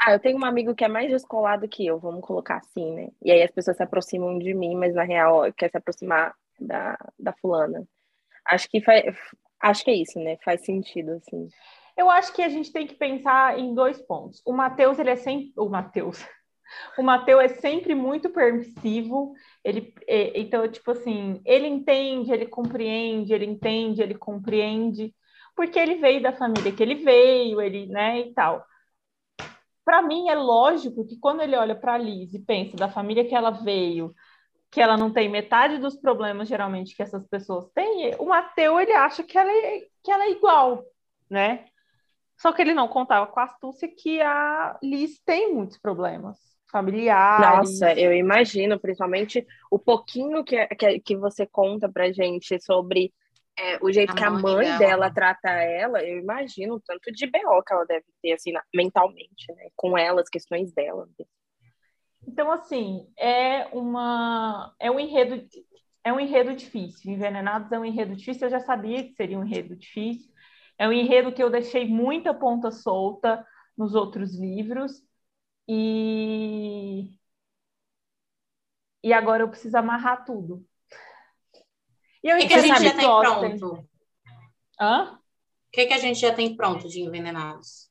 [0.01, 3.09] ah, eu tenho um amigo que é mais descolado que eu, vamos colocar assim, né?
[3.23, 6.99] E aí as pessoas se aproximam de mim, mas na real quer se aproximar da,
[7.19, 7.87] da fulana.
[8.45, 9.05] Acho que faz,
[9.61, 10.37] acho que é isso, né?
[10.45, 11.49] Faz sentido, assim.
[11.97, 14.43] Eu acho que a gente tem que pensar em dois pontos.
[14.45, 15.53] O Matheus, ele é sempre.
[15.57, 16.25] O Matheus.
[16.97, 19.35] O Matheus é sempre muito permissivo.
[19.62, 25.15] Ele, é, então, tipo assim, ele entende, ele compreende, ele entende, ele compreende,
[25.57, 28.65] porque ele veio da família que ele veio, ele, né, e tal.
[29.85, 33.35] Para mim é lógico que quando ele olha para Liz e pensa da família que
[33.35, 34.15] ela veio,
[34.70, 38.93] que ela não tem metade dos problemas geralmente que essas pessoas têm, o Mateu ele
[38.93, 40.82] acha que ela é, que ela é igual,
[41.31, 41.66] né?
[42.39, 47.71] Só que ele não contava com a astúcia que a Liz tem muitos problemas familiares.
[47.81, 53.15] Nossa, eu imagino, principalmente o pouquinho que, que, que você conta pra gente sobre
[53.57, 54.79] é, o jeito a que a mãe dela.
[54.79, 55.11] dela.
[55.13, 59.69] trata ela, eu imagino o tanto de BO que ela deve ter, assim, mentalmente, né?
[59.77, 61.09] Com ela, as questões dela.
[62.27, 65.47] Então, assim, é uma é um enredo
[66.03, 67.13] é um enredo difícil.
[67.13, 68.47] Envenenados é um enredo difícil.
[68.47, 70.33] Eu já sabia que seria um enredo difícil.
[70.77, 73.47] É um enredo que eu deixei muita ponta solta
[73.79, 75.01] nos outros livros
[75.69, 77.19] e
[79.03, 80.65] e agora eu preciso amarrar tudo.
[82.23, 83.89] E eu o que, que a gente já tem pronto?
[84.81, 85.12] Hã?
[85.12, 85.19] O
[85.70, 87.89] que, que a gente já tem pronto de envenenados?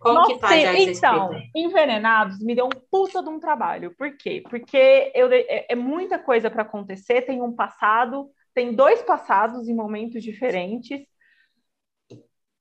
[0.00, 3.94] Como que tá já Então, Envenenados me deu um puta de um trabalho.
[3.94, 4.42] Por quê?
[4.48, 9.74] Porque eu, é, é muita coisa para acontecer, tem um passado, tem dois passados em
[9.74, 11.06] momentos diferentes.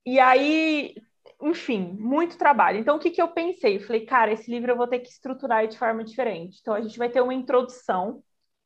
[0.05, 0.95] E aí,
[1.41, 2.80] enfim, muito trabalho.
[2.80, 3.78] Então, o que, que eu pensei?
[3.78, 6.60] Eu falei, cara, esse livro eu vou ter que estruturar de forma diferente.
[6.61, 8.22] Então, a gente vai ter uma introdução,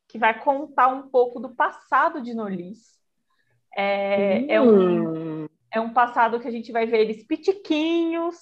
[0.07, 2.93] que vai contar um pouco do passado de Nolis.
[3.75, 4.45] É, hum.
[4.49, 8.35] é, um, é um passado que a gente vai ver eles pitiquinhos.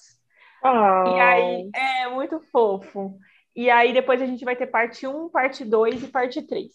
[0.64, 1.16] Oh.
[1.16, 3.18] E aí é muito fofo.
[3.54, 6.70] E aí depois a gente vai ter parte 1, parte 2 e parte 3.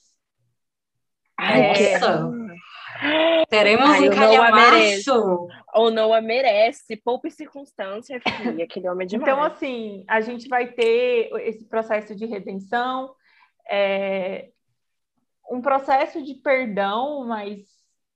[1.40, 2.47] É...
[3.49, 5.48] Teremos Ai, um calhamaço.
[5.74, 6.95] Ou não a merece.
[6.98, 8.64] Poupa circunstância, filha.
[8.64, 9.32] Aquele homem é demais.
[9.32, 13.14] Então, assim, a gente vai ter esse processo de redenção,
[13.69, 14.49] é...
[15.49, 17.60] um processo de perdão, mas,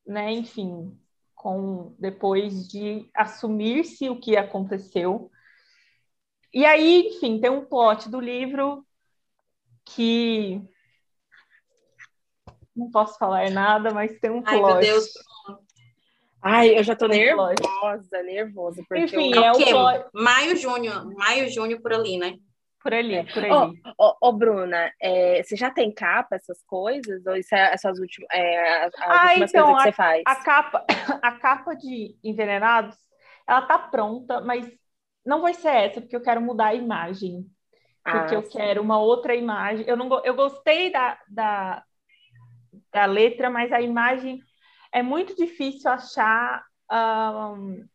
[0.05, 0.97] né, enfim,
[1.35, 5.31] com depois de assumir-se o que aconteceu.
[6.53, 8.85] E aí, enfim, tem um plot do livro
[9.85, 10.61] que
[12.75, 14.55] não posso falar nada, mas tem um plot.
[14.55, 15.13] Ai, meu Deus.
[16.43, 18.83] Ai, eu já tô nervosa, nervosa.
[18.95, 19.43] Enfim, eu...
[19.43, 20.05] é o plot...
[20.13, 22.37] Maio, junho, maio, junho, por ali, né?
[22.81, 23.23] Por ali, é.
[23.23, 23.51] por ali.
[23.51, 27.25] Ô, oh, oh, Bruna, é, você já tem capa, essas coisas?
[27.27, 30.23] Ou isso é essas últimas, é, as ah, últimas então, coisas que a, você faz?
[30.25, 30.85] A capa,
[31.21, 32.97] a capa de Envenenados,
[33.47, 34.67] ela tá pronta, mas
[35.23, 37.45] não vai ser essa, porque eu quero mudar a imagem.
[38.03, 38.57] Porque ah, eu sim.
[38.57, 39.85] quero uma outra imagem.
[39.87, 41.83] Eu, não, eu gostei da, da,
[42.91, 44.41] da letra, mas a imagem
[44.91, 47.85] é muito difícil achar um,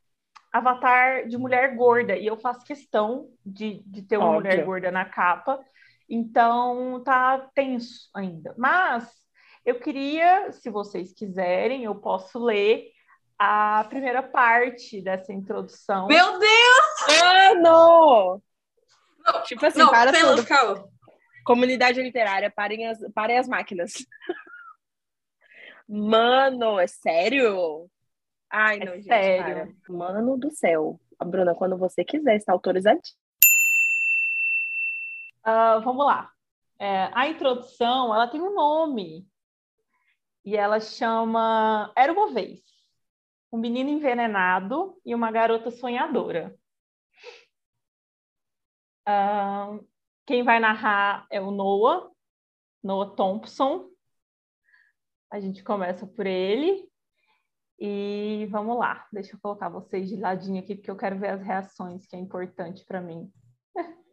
[0.53, 4.51] avatar de mulher gorda, e eu faço questão de, de ter uma Óbvio.
[4.51, 5.61] mulher gorda na capa,
[6.09, 8.55] então tá tenso ainda.
[8.57, 9.11] Mas
[9.65, 12.91] eu queria, se vocês quiserem, eu posso ler
[13.39, 16.07] a primeira parte dessa introdução.
[16.07, 17.21] Meu Deus!
[17.21, 18.43] Mano!
[19.27, 20.47] Não, tipo assim, não, para tudo.
[20.47, 20.89] Calma.
[21.45, 23.93] Comunidade literária, parem as, parem as máquinas.
[25.89, 27.89] Mano, é sério?
[28.51, 29.07] Ai, é não, é gente.
[29.07, 29.77] Sério.
[29.87, 29.97] Para.
[29.97, 30.99] Mano do céu.
[31.19, 33.01] A Bruna, quando você quiser, está autorizada.
[35.47, 36.31] Uh, vamos lá.
[36.79, 39.27] É, a introdução, ela tem um nome.
[40.45, 42.61] E ela chama Era uma vez.
[43.53, 46.55] Um menino envenenado e uma garota sonhadora.
[49.09, 49.87] Uh,
[50.27, 52.11] quem vai narrar é o Noah,
[52.83, 53.89] Noah Thompson.
[55.31, 56.89] A gente começa por ele.
[57.79, 61.43] E vamos lá, deixa eu colocar vocês de ladinho aqui, porque eu quero ver as
[61.43, 63.31] reações, que é importante para mim.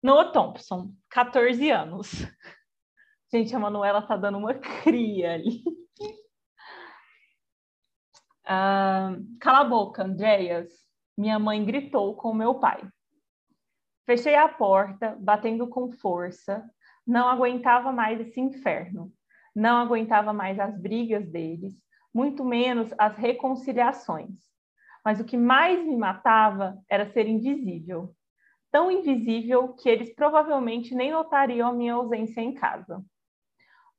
[0.00, 2.12] Noah Thompson, 14 anos.
[3.32, 5.64] Gente, a Manuela tá dando uma cria ali.
[8.44, 10.70] Uh, cala a boca, Andréas.
[11.18, 12.88] Minha mãe gritou com meu pai.
[14.06, 16.64] Fechei a porta, batendo com força.
[17.04, 19.12] Não aguentava mais esse inferno
[19.54, 21.74] não aguentava mais as brigas deles,
[22.14, 24.38] muito menos as reconciliações.
[25.04, 28.14] Mas o que mais me matava era ser invisível.
[28.70, 33.04] Tão invisível que eles provavelmente nem notariam a minha ausência em casa.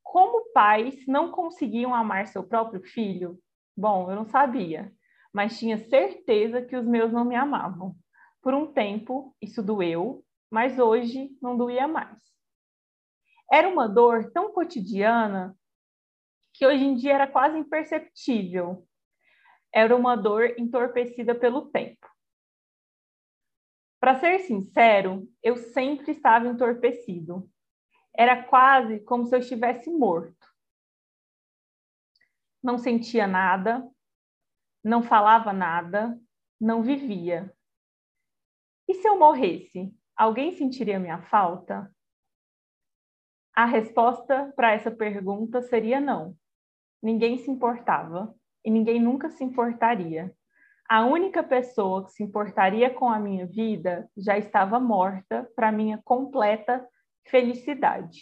[0.01, 3.37] Como pais não conseguiam amar seu próprio filho?
[3.75, 4.91] Bom, eu não sabia,
[5.33, 7.95] mas tinha certeza que os meus não me amavam.
[8.41, 12.19] Por um tempo, isso doeu, mas hoje não doía mais.
[13.51, 15.57] Era uma dor tão cotidiana
[16.53, 18.87] que hoje em dia era quase imperceptível.
[19.73, 22.07] Era uma dor entorpecida pelo tempo.
[23.99, 27.49] Para ser sincero, eu sempre estava entorpecido.
[28.15, 30.47] Era quase como se eu estivesse morto.
[32.61, 33.89] Não sentia nada,
[34.83, 36.19] não falava nada,
[36.59, 37.53] não vivia.
[38.87, 41.92] E se eu morresse, alguém sentiria minha falta?
[43.55, 46.35] A resposta para essa pergunta seria não.
[47.01, 48.33] Ninguém se importava
[48.65, 50.35] e ninguém nunca se importaria.
[50.89, 56.01] A única pessoa que se importaria com a minha vida já estava morta para minha
[56.03, 56.83] completa
[57.27, 58.21] felicidade.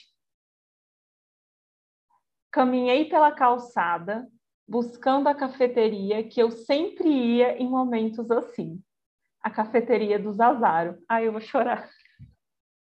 [2.52, 4.28] Caminhei pela calçada,
[4.68, 8.84] buscando a cafeteria que eu sempre ia em momentos assim.
[9.42, 11.02] A cafeteria do Zazaro.
[11.08, 11.90] Ai, eu vou chorar.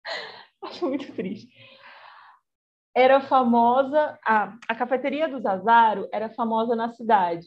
[0.61, 1.74] Acho muito triste
[2.95, 7.47] era famosa, a, a cafeteria do Zazaro era famosa na cidade.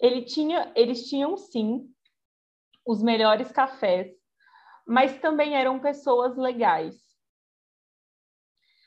[0.00, 1.88] Ele tinha, eles tinham sim
[2.84, 4.10] os melhores cafés,
[4.86, 6.96] mas também eram pessoas legais.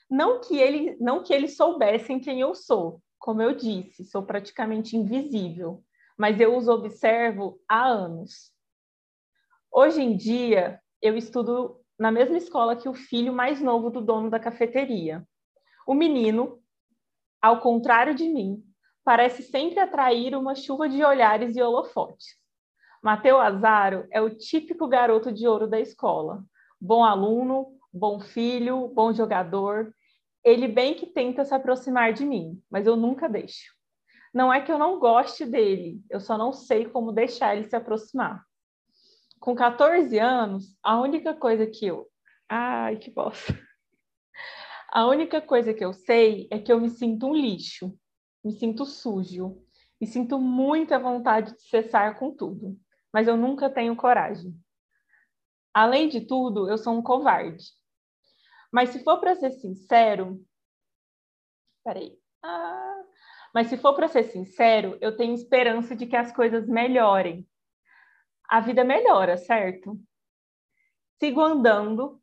[0.09, 4.97] Não que ele, não que eles soubessem quem eu sou, como eu disse, sou praticamente
[4.97, 5.81] invisível,
[6.17, 8.51] mas eu os observo há anos.
[9.71, 14.29] Hoje em dia, eu estudo na mesma escola que o filho mais novo do dono
[14.29, 15.25] da cafeteria.
[15.85, 16.61] O menino,
[17.41, 18.63] ao contrário de mim,
[19.03, 22.37] parece sempre atrair uma chuva de olhares e holofotes.
[23.01, 26.41] Mateu Azaro é o típico garoto de ouro da escola.
[26.79, 29.93] Bom aluno, bom filho, bom jogador.
[30.41, 33.73] Ele bem que tenta se aproximar de mim, mas eu nunca deixo.
[34.33, 37.75] Não é que eu não goste dele, eu só não sei como deixar ele se
[37.75, 38.41] aproximar.
[39.37, 42.07] Com 14 anos, a única coisa que eu.
[42.47, 43.53] Ai, que bosta.
[44.95, 47.97] A única coisa que eu sei é que eu me sinto um lixo,
[48.45, 49.59] me sinto sujo,
[49.99, 52.79] me sinto muita vontade de cessar com tudo,
[53.11, 54.53] mas eu nunca tenho coragem.
[55.73, 57.65] Além de tudo, eu sou um covarde.
[58.71, 60.39] Mas se for para ser sincero,
[61.83, 62.15] peraí.
[62.43, 63.03] Ah,
[63.51, 67.49] mas se for para ser sincero, eu tenho esperança de que as coisas melhorem.
[68.47, 69.99] A vida melhora, certo?
[71.19, 72.21] Sigo andando,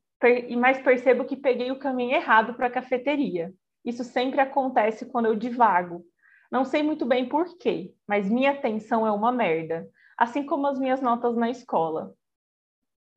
[0.59, 3.55] mas percebo que peguei o caminho errado para a cafeteria.
[3.85, 6.05] Isso sempre acontece quando eu divago.
[6.51, 9.89] Não sei muito bem por quê, mas minha atenção é uma merda,
[10.19, 12.15] assim como as minhas notas na escola.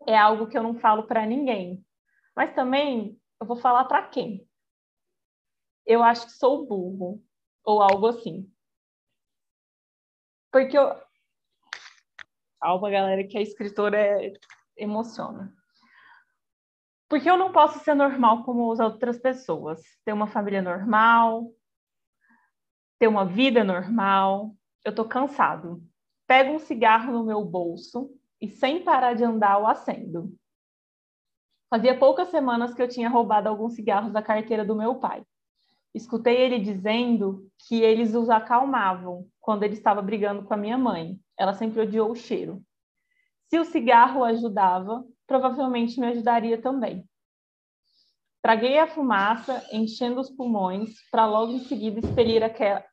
[0.07, 1.84] É algo que eu não falo para ninguém,
[2.35, 4.47] mas também eu vou falar para quem?
[5.85, 7.21] Eu acho que sou burro,
[7.65, 8.49] ou algo assim.
[10.51, 10.95] Porque eu.
[12.61, 14.34] Calma, galera, que a escritora é...
[14.77, 15.53] emociona.
[17.14, 19.80] Porque eu não posso ser normal como as outras pessoas.
[20.03, 21.52] Ter uma família normal,
[22.98, 24.56] ter uma vida normal.
[24.84, 25.80] Eu tô cansado.
[26.26, 28.10] Pego um cigarro no meu bolso
[28.41, 30.35] e sem parar de andar o acendo.
[31.69, 35.23] Fazia poucas semanas que eu tinha roubado alguns cigarros da carteira do meu pai.
[35.94, 41.19] Escutei ele dizendo que eles os acalmavam quando ele estava brigando com a minha mãe.
[41.38, 42.60] Ela sempre odiou o cheiro.
[43.52, 47.10] Se o cigarro ajudava, provavelmente me ajudaria também.
[48.39, 52.85] Traguei a fumaça, enchendo os pulmões, para logo em seguida expelir aquela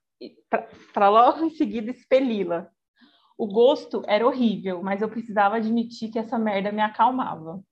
[0.93, 2.71] para logo em seguida expeli-la.
[3.37, 7.63] O gosto era horrível, mas eu precisava admitir que essa merda me acalmava.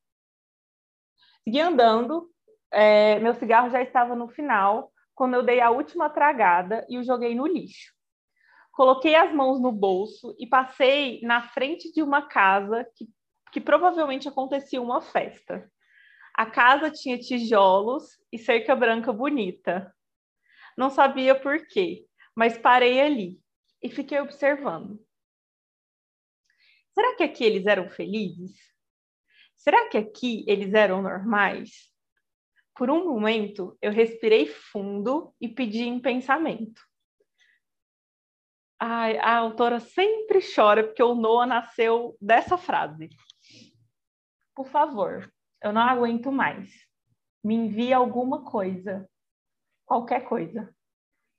[1.45, 2.31] Segui andando,
[2.71, 7.05] é, meu cigarro já estava no final, quando eu dei a última tragada e o
[7.05, 7.93] joguei no lixo.
[8.73, 13.07] Coloquei as mãos no bolso e passei na frente de uma casa que,
[13.59, 15.69] que provavelmente acontecia uma festa.
[16.33, 19.93] A casa tinha tijolos e cerca branca bonita.
[20.77, 22.07] Não sabia por quê,
[22.37, 23.43] mas parei ali
[23.83, 25.05] e fiquei observando.
[26.95, 28.57] Será que aqui eles eram felizes?
[29.57, 31.93] Será que aqui eles eram normais?
[32.77, 36.81] Por um momento, eu respirei fundo e pedi em pensamento.
[38.79, 43.09] Ai, a autora sempre chora porque o Noah nasceu dessa frase.
[44.59, 45.33] Por favor,
[45.63, 46.69] eu não aguento mais.
[47.45, 49.09] Me envie alguma coisa.
[49.87, 50.75] Qualquer coisa.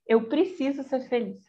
[0.08, 1.44] Eu preciso ser feliz.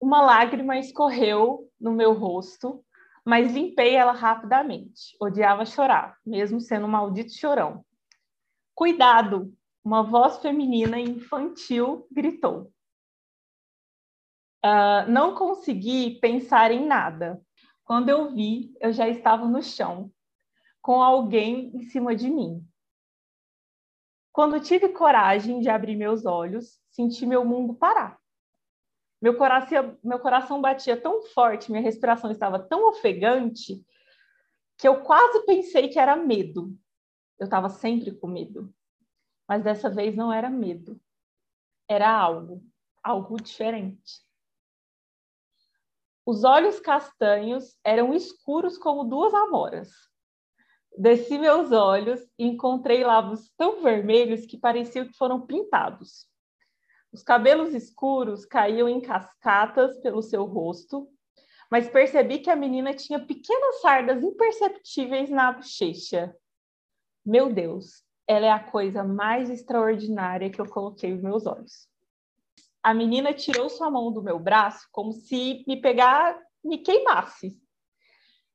[0.00, 2.80] Uma lágrima escorreu no meu rosto,
[3.24, 5.16] mas limpei ela rapidamente.
[5.20, 7.84] Odiava chorar, mesmo sendo um maldito chorão.
[8.72, 9.52] Cuidado!
[9.82, 12.72] Uma voz feminina infantil gritou.
[14.64, 17.42] Uh, não consegui pensar em nada.
[17.82, 20.12] Quando eu vi, eu já estava no chão,
[20.86, 22.64] com alguém em cima de mim.
[24.30, 28.20] Quando tive coragem de abrir meus olhos, senti meu mundo parar.
[29.20, 33.84] Meu coração, meu coração batia tão forte, minha respiração estava tão ofegante,
[34.78, 36.72] que eu quase pensei que era medo.
[37.36, 38.72] Eu estava sempre com medo.
[39.48, 41.00] Mas dessa vez não era medo.
[41.88, 42.62] Era algo,
[43.02, 44.24] algo diferente.
[46.24, 49.90] Os olhos castanhos eram escuros como duas amoras.
[50.96, 56.26] Desci meus olhos e encontrei lábios tão vermelhos que pareciam que foram pintados.
[57.12, 61.08] Os cabelos escuros caíam em cascatas pelo seu rosto,
[61.70, 66.34] mas percebi que a menina tinha pequenas sardas imperceptíveis na bochecha.
[67.24, 71.88] Meu Deus, ela é a coisa mais extraordinária que eu coloquei nos meus olhos.
[72.82, 77.60] A menina tirou sua mão do meu braço como se me pegar, me queimasse.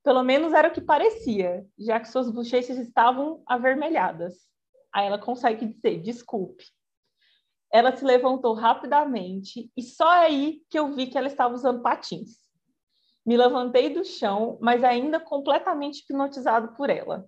[0.04, 4.34] Pelo menos era o que parecia, já que suas bochechas estavam avermelhadas.
[4.94, 6.66] Aí ela consegue dizer: desculpe.
[7.72, 12.42] Ela se levantou rapidamente e só aí que eu vi que ela estava usando patins.
[13.26, 17.26] Me levantei do chão, mas ainda completamente hipnotizado por ela.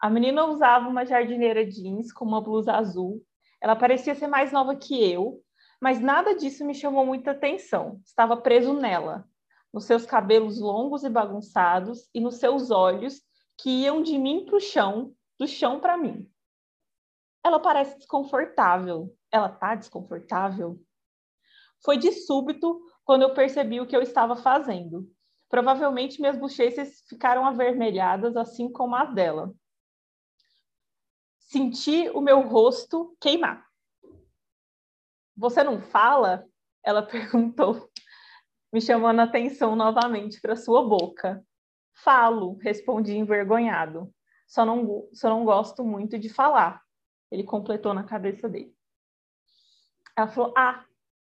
[0.00, 3.22] A menina usava uma jardineira jeans com uma blusa azul.
[3.60, 5.42] Ela parecia ser mais nova que eu,
[5.80, 8.00] mas nada disso me chamou muita atenção.
[8.04, 9.27] Estava preso nela,
[9.72, 13.22] nos seus cabelos longos e bagunçados e nos seus olhos
[13.56, 16.30] que iam de mim para o chão, do chão para mim.
[17.44, 19.14] Ela parece desconfortável.
[19.30, 20.80] Ela tá desconfortável?
[21.84, 25.08] Foi de súbito quando eu percebi o que eu estava fazendo.
[25.48, 29.54] Provavelmente minhas bochechas ficaram avermelhadas, assim como as dela
[31.48, 33.66] senti o meu rosto queimar.
[35.36, 36.46] Você não fala?
[36.84, 37.90] Ela perguntou,
[38.72, 41.44] me chamando a atenção novamente para sua boca.
[41.94, 44.12] Falo, respondi envergonhado.
[44.46, 46.82] Só não, só não gosto muito de falar.
[47.30, 48.74] Ele completou na cabeça dele.
[50.16, 50.84] Ela falou: Ah,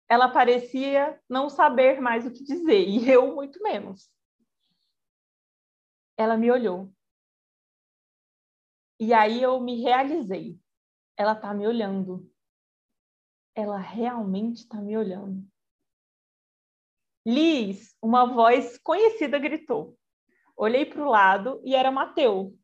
[0.09, 4.09] ela parecia não saber mais o que dizer, e eu muito menos.
[6.15, 6.91] Ela me olhou.
[8.99, 10.59] E aí eu me realizei.
[11.15, 12.31] Ela está me olhando.
[13.53, 15.47] Ela realmente está me olhando.
[17.27, 19.97] Liz, uma voz conhecida gritou.
[20.55, 22.57] Olhei para o lado e era Mateu.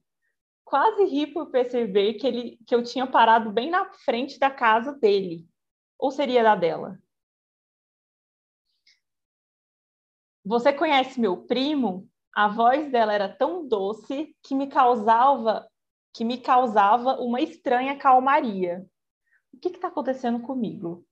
[0.63, 4.93] Quase ri por perceber que, ele, que eu tinha parado bem na frente da casa
[4.93, 5.45] dele.
[5.99, 6.97] Ou seria da dela?
[10.45, 12.09] Você conhece meu primo?
[12.33, 15.69] A voz dela era tão doce que me causava
[16.13, 18.87] que me causava uma estranha calmaria.
[19.51, 21.05] O que está acontecendo comigo?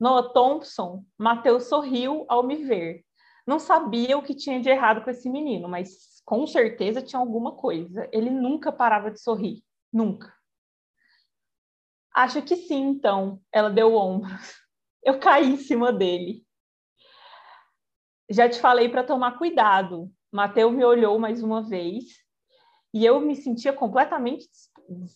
[0.00, 3.04] Noah Thompson, Mateus sorriu ao me ver.
[3.46, 7.52] Não sabia o que tinha de errado com esse menino, mas com certeza tinha alguma
[7.52, 8.08] coisa.
[8.10, 9.62] Ele nunca parava de sorrir.
[9.92, 10.34] Nunca.
[12.14, 13.42] Acho que sim, então.
[13.52, 14.54] Ela deu ombros.
[15.04, 16.46] Eu caí em cima dele.
[18.30, 20.10] Já te falei para tomar cuidado.
[20.32, 22.04] Mateus me olhou mais uma vez
[22.94, 24.46] e eu me sentia completamente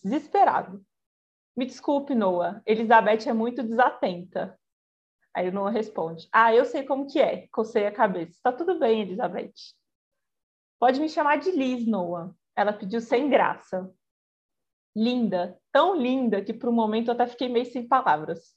[0.03, 0.83] desesperado.
[1.55, 2.61] Me desculpe, Noah.
[2.65, 4.59] Elizabeth é muito desatenta.
[5.35, 7.47] Aí o Noah responde: Ah, eu sei como que é.
[7.47, 8.39] Cocei a cabeça.
[8.41, 9.53] Tá tudo bem, Elizabeth.
[10.79, 12.33] Pode me chamar de Liz, Noah.
[12.55, 13.93] Ela pediu sem graça.
[14.95, 18.55] Linda, tão linda que por um momento eu até fiquei meio sem palavras.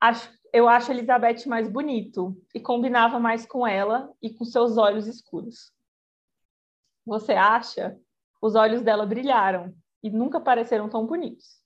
[0.00, 4.76] Acho, eu acho a Elizabeth mais bonito e combinava mais com ela e com seus
[4.76, 5.72] olhos escuros.
[7.06, 7.96] Você acha?
[8.40, 9.72] Os olhos dela brilharam
[10.02, 11.62] e nunca pareceram tão bonitos.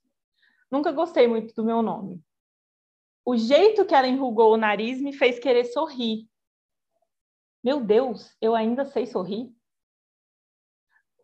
[0.70, 2.22] Nunca gostei muito do meu nome.
[3.28, 6.28] O jeito que ela enrugou o nariz me fez querer sorrir.
[7.62, 9.52] Meu Deus, eu ainda sei sorrir?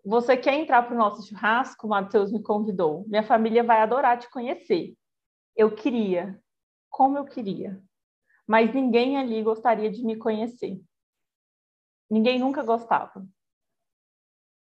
[0.05, 1.87] Você quer entrar para o nosso churrasco?
[1.87, 3.07] Matheus me convidou.
[3.07, 4.97] Minha família vai adorar te conhecer.
[5.55, 6.43] Eu queria,
[6.91, 7.81] como eu queria.
[8.49, 10.83] Mas ninguém ali gostaria de me conhecer.
[12.11, 13.25] Ninguém nunca gostava.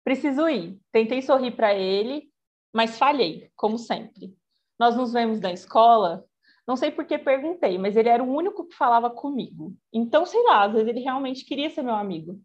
[0.05, 0.81] Preciso ir.
[0.93, 2.33] Tentei sorrir para ele,
[2.73, 4.39] mas falhei, como sempre.
[4.79, 6.25] Nós nos vemos na escola
[6.67, 9.75] não sei por que perguntei, mas ele era o único que falava comigo.
[9.93, 12.41] Então, sei lá, às vezes ele realmente queria ser meu amigo.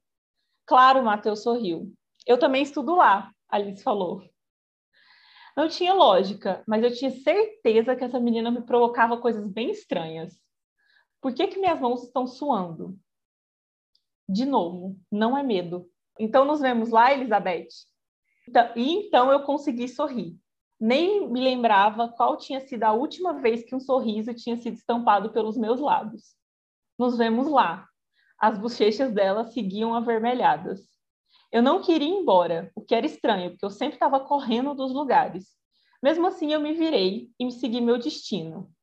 [0.66, 1.92] Claro, Matheus sorriu.
[2.28, 4.24] Eu também estudo lá, Alice falou.
[5.58, 10.40] Não tinha lógica, mas eu tinha certeza que essa menina me provocava coisas bem estranhas.
[11.20, 12.98] Por que, que minhas mãos estão suando?
[14.30, 15.90] De novo, não é medo.
[16.20, 17.68] Então nos vemos lá, Elizabeth?
[18.48, 20.41] Então, e então eu consegui sorrir
[20.82, 25.32] nem me lembrava qual tinha sido a última vez que um sorriso tinha sido estampado
[25.32, 26.36] pelos meus lábios.
[26.98, 27.88] Nos vemos lá.
[28.40, 30.82] As bochechas dela seguiam avermelhadas.
[31.52, 34.92] Eu não queria ir embora, o que era estranho, porque eu sempre estava correndo dos
[34.92, 35.56] lugares.
[36.02, 38.74] Mesmo assim, eu me virei e me segui meu destino.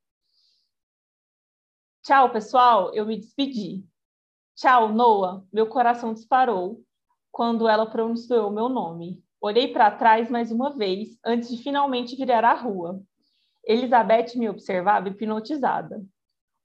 [2.01, 3.83] Tchau, pessoal, eu me despedi.
[4.55, 5.43] Tchau, Noah.
[5.51, 6.81] Meu coração disparou
[7.29, 9.21] quando ela pronunciou meu nome.
[9.41, 13.01] Olhei para trás mais uma vez, antes de finalmente virar a rua.
[13.65, 16.05] Elizabeth me observava hipnotizada.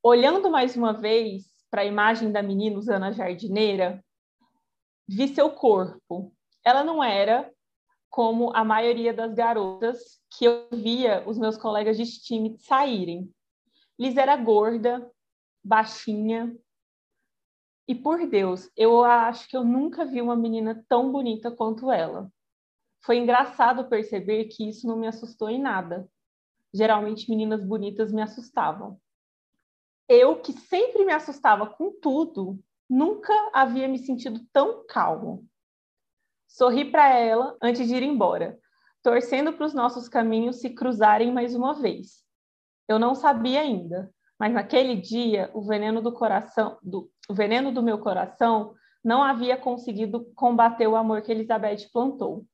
[0.02, 4.04] Olhando mais uma vez para a imagem da menina usando a jardineira,
[5.06, 6.34] vi seu corpo.
[6.64, 7.48] Ela não era
[8.10, 13.32] como a maioria das garotas que eu via os meus colegas de time saírem.
[13.96, 15.08] Liz era gorda,
[15.62, 16.52] baixinha.
[17.86, 22.33] E por Deus, eu acho que eu nunca vi uma menina tão bonita quanto ela
[23.04, 26.08] foi engraçado perceber que isso não me assustou em nada.
[26.72, 28.98] Geralmente meninas bonitas me assustavam.
[30.08, 32.58] Eu, que sempre me assustava com tudo,
[32.88, 35.46] nunca havia me sentido tão calmo.
[36.48, 38.58] Sorri para ela antes de ir embora,
[39.02, 42.24] torcendo para os nossos caminhos se cruzarem mais uma vez.
[42.88, 47.82] Eu não sabia ainda, mas naquele dia o veneno do coração, do, o veneno do
[47.82, 52.46] meu coração não havia conseguido combater o amor que Elizabeth plantou.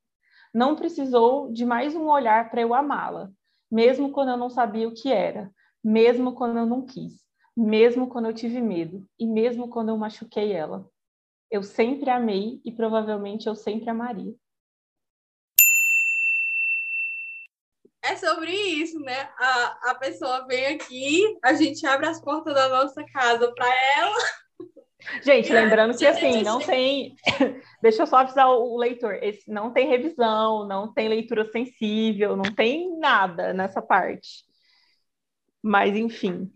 [0.53, 3.31] Não precisou de mais um olhar para eu amá-la,
[3.71, 5.49] mesmo quando eu não sabia o que era,
[5.81, 7.21] mesmo quando eu não quis,
[7.55, 10.85] mesmo quando eu tive medo e mesmo quando eu machuquei ela.
[11.49, 14.35] Eu sempre amei e provavelmente eu sempre amaria.
[18.03, 19.29] É sobre isso, né?
[19.37, 24.17] A, a pessoa vem aqui, a gente abre as portas da nossa casa para ela.
[25.23, 27.15] Gente, lembrando que assim, não tem.
[27.81, 32.53] Deixa eu só avisar o leitor: esse não tem revisão, não tem leitura sensível, não
[32.53, 34.45] tem nada nessa parte.
[35.61, 36.51] Mas, enfim.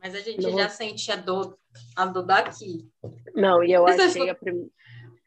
[0.00, 0.58] Mas a gente não.
[0.58, 1.58] já sente a dor,
[1.96, 2.88] a dor daqui.
[3.34, 4.68] Não, e eu achei a primeira.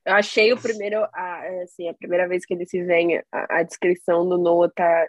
[0.06, 3.64] Eu achei o primeiro, a, assim, a primeira vez que ele se vem, a, a
[3.64, 5.08] descrição do Noah tá.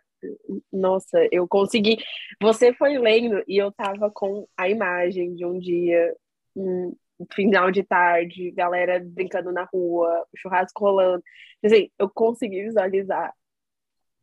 [0.72, 1.98] Nossa, eu consegui.
[2.42, 6.16] Você foi lendo e eu tava com a imagem de um dia,
[6.58, 11.22] um final de tarde, galera brincando na rua, churrasco rolando.
[11.64, 13.34] Assim, eu consegui visualizar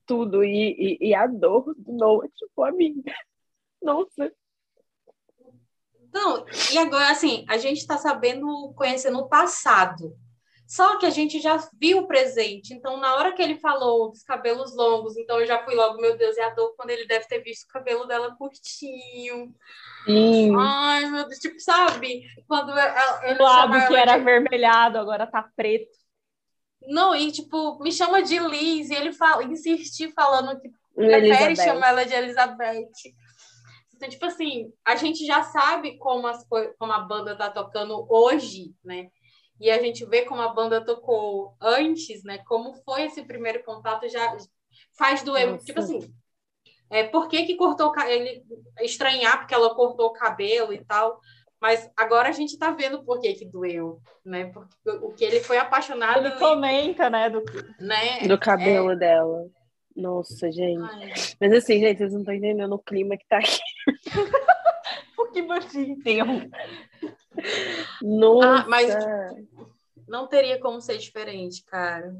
[0.05, 3.03] tudo e, e, e a dor do Noah, tipo, a minha.
[3.81, 4.31] Nossa.
[6.13, 10.15] Não, e agora, assim, a gente está sabendo, conhecendo o passado.
[10.67, 12.73] Só que a gente já viu o presente.
[12.73, 16.17] Então, na hora que ele falou dos cabelos longos, então eu já fui logo, meu
[16.17, 19.53] Deus, é a dor quando ele deve ter visto o cabelo dela curtinho.
[20.05, 20.55] Sim.
[20.57, 22.23] Ai, meu Deus, tipo, sabe?
[22.47, 24.21] Quando o lado que era de...
[24.21, 25.95] avermelhado, agora tá preto.
[26.87, 31.89] Não, e tipo, me chama de Liz, e ele fala, insistir falando que prefere chamar
[31.89, 32.89] ela de Elizabeth.
[33.95, 36.45] Então, tipo assim, a gente já sabe como, as,
[36.77, 39.09] como a banda tá tocando hoje, né?
[39.60, 42.40] E a gente vê como a banda tocou antes, né?
[42.40, 44.36] Como foi esse primeiro contato, já
[44.98, 45.52] faz doer.
[45.52, 45.65] Nossa.
[45.65, 46.14] Tipo assim,
[46.90, 48.44] é, por que, que cortou ele
[48.82, 51.19] estranhar porque ela cortou o cabelo e tal.
[51.60, 54.45] Mas agora a gente tá vendo por que que doeu, né?
[54.45, 56.27] Porque o que ele foi apaixonado.
[56.27, 57.30] Ele comenta, né?
[57.30, 57.44] Do,
[57.80, 58.27] né?
[58.27, 58.95] do cabelo é...
[58.95, 59.48] dela.
[59.95, 60.84] Nossa, gente.
[60.84, 61.14] Ai.
[61.40, 63.60] Mas assim, gente, vocês não estão entendendo o clima que tá aqui.
[65.18, 66.41] o que você enterro.
[68.01, 68.47] Nossa.
[68.47, 68.93] Ah, mas
[70.07, 72.15] não teria como ser diferente, cara.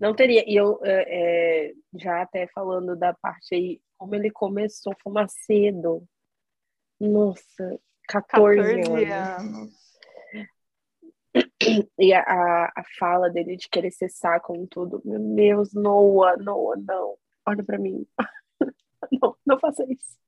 [0.00, 0.48] Não teria.
[0.48, 5.28] E eu é, é já até falando da parte aí, como ele começou a fumar
[5.28, 6.04] cedo.
[7.00, 9.44] Nossa, 14, 14 anos.
[9.44, 9.78] anos.
[11.98, 15.02] E a, a, fala dele de querer cessar com tudo.
[15.04, 17.16] Meu Deus, Noah, Noah, não.
[17.46, 18.06] Olha para mim.
[19.22, 20.18] não, não faça isso.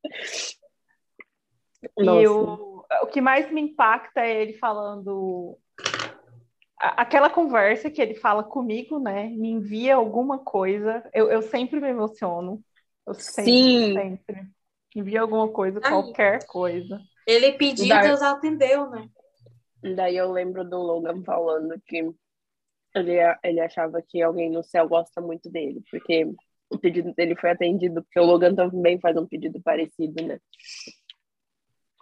[1.98, 2.69] E o,
[3.02, 5.56] o que mais me impacta é ele falando
[6.80, 9.28] aquela conversa que ele fala comigo, né?
[9.28, 11.08] Me envia alguma coisa.
[11.12, 12.62] Eu, eu sempre me emociono.
[13.06, 13.94] Eu sempre, Sim.
[13.94, 14.46] sempre.
[14.96, 15.90] Envia alguma coisa, Ai.
[15.90, 17.00] qualquer coisa.
[17.26, 19.08] Ele pediu, Daí, Deus atendeu, né?
[19.94, 22.10] Daí eu lembro do Logan falando que
[22.94, 26.24] ele, ele achava que alguém no céu gosta muito dele, porque
[26.68, 30.40] o pedido dele foi atendido, porque o Logan também faz um pedido parecido, né?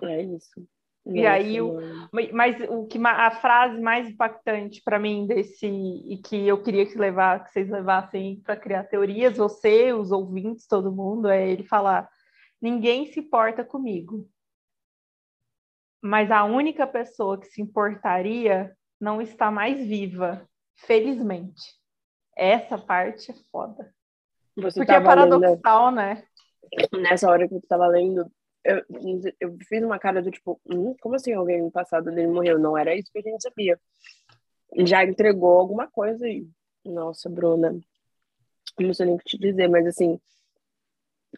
[0.02, 0.66] É isso.
[1.07, 1.79] E Nossa, aí, o,
[2.33, 6.99] mas o que a frase mais impactante para mim desse e que eu queria que
[6.99, 12.09] levar, que vocês levassem para criar teorias, você, os ouvintes, todo mundo, é ele falar:
[12.61, 14.29] ninguém se importa comigo,
[16.03, 20.47] mas a única pessoa que se importaria não está mais viva,
[20.77, 21.77] felizmente.
[22.37, 23.93] Essa parte é foda.
[24.57, 26.23] Você Porque é paradoxal, lendo, né?
[27.01, 28.31] Nessa hora que eu estava lendo,
[28.64, 28.82] eu,
[29.40, 32.59] eu fiz uma cara do tipo, hum, como assim alguém no passado dele morreu?
[32.59, 33.80] Não era isso que a gente sabia.
[34.85, 36.47] Já entregou alguma coisa aí.
[36.85, 37.78] Nossa, Bruna,
[38.78, 40.20] não sei nem o que te dizer, mas assim,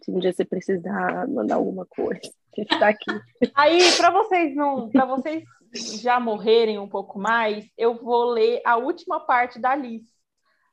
[0.02, 2.20] se um dia você precisar mandar alguma coisa,
[2.56, 3.10] a gente tá aqui.
[3.54, 5.44] Aí, para vocês não, para vocês
[6.00, 10.10] já morrerem um pouco mais, eu vou ler a última parte da lista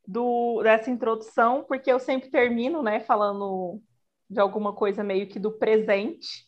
[0.07, 3.81] do, dessa introdução, porque eu sempre termino, né, falando
[4.29, 6.47] de alguma coisa meio que do presente,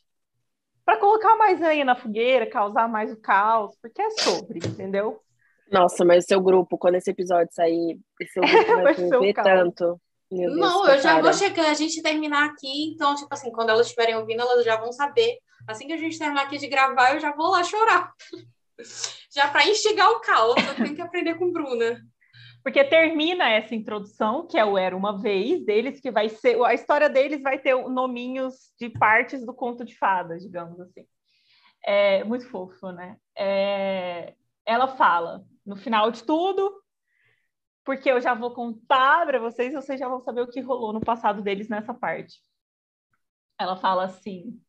[0.85, 5.21] para colocar mais aí na fogueira, causar mais o caos, porque é sobre, entendeu?
[5.71, 7.99] Nossa, mas seu grupo, quando esse episódio sair,
[8.33, 10.01] seu grupo vai, vai ver tanto.
[10.31, 11.23] Deus, não, eu já cara.
[11.23, 14.77] vou chegar, a gente terminar aqui, então, tipo assim, quando elas estiverem ouvindo, elas já
[14.77, 15.37] vão saber.
[15.67, 18.11] Assim que a gente terminar aqui de gravar, eu já vou lá chorar.
[19.33, 21.99] já para instigar o caos, eu tenho que aprender com Bruna.
[22.63, 26.61] Porque termina essa introdução, que é o Era Uma Vez, deles, que vai ser.
[26.63, 31.05] A história deles vai ter nominhos de partes do conto de fadas, digamos assim.
[31.83, 33.17] É muito fofo, né?
[33.37, 34.33] É,
[34.65, 36.83] ela fala, no final de tudo,
[37.85, 40.99] porque eu já vou contar para vocês, vocês já vão saber o que rolou no
[40.99, 42.39] passado deles nessa parte.
[43.57, 44.61] Ela fala assim: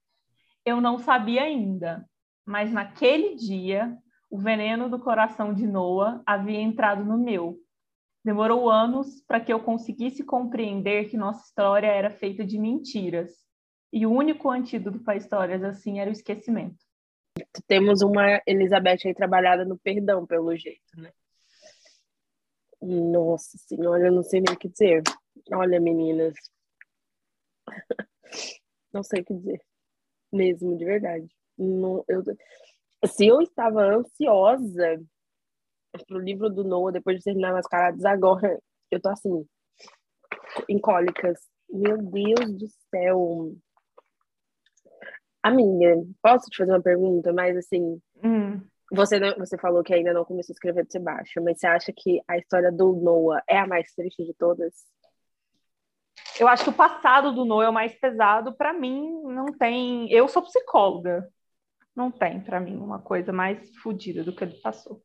[0.64, 2.08] Eu não sabia ainda,
[2.46, 3.96] mas naquele dia
[4.30, 7.58] o veneno do coração de Noah havia entrado no meu
[8.24, 13.32] Demorou anos para que eu conseguisse compreender que nossa história era feita de mentiras.
[13.92, 16.78] E o único antídoto para histórias assim era o esquecimento.
[17.66, 21.12] Temos uma Elizabeth aí trabalhada no perdão, pelo jeito, né?
[22.80, 25.02] Nossa senhora, eu não sei nem o que dizer.
[25.52, 26.34] Olha, meninas.
[28.92, 29.62] Não sei o que dizer.
[30.32, 31.28] Mesmo, de verdade.
[31.56, 32.24] Não, eu,
[33.06, 35.00] se eu estava ansiosa
[36.06, 38.58] pro livro do Noah, depois de terminar Mascarados, agora
[38.90, 39.44] eu tô assim,
[40.68, 41.38] em cólicas.
[41.68, 43.52] Meu Deus do céu.
[45.42, 47.32] Amiga, posso te fazer uma pergunta?
[47.32, 48.60] Mas assim, Hum.
[48.92, 51.92] você, não, você falou que ainda não começou a escrever de baixo, mas você acha
[51.96, 54.74] que a história do Noah é a mais triste de todas?
[56.38, 58.54] Eu acho que o passado do Noah é o mais pesado.
[58.54, 60.10] Para mim, não tem.
[60.10, 61.28] Eu sou psicóloga.
[61.94, 65.02] Não tem, para mim, uma coisa mais fodida do que ele passou.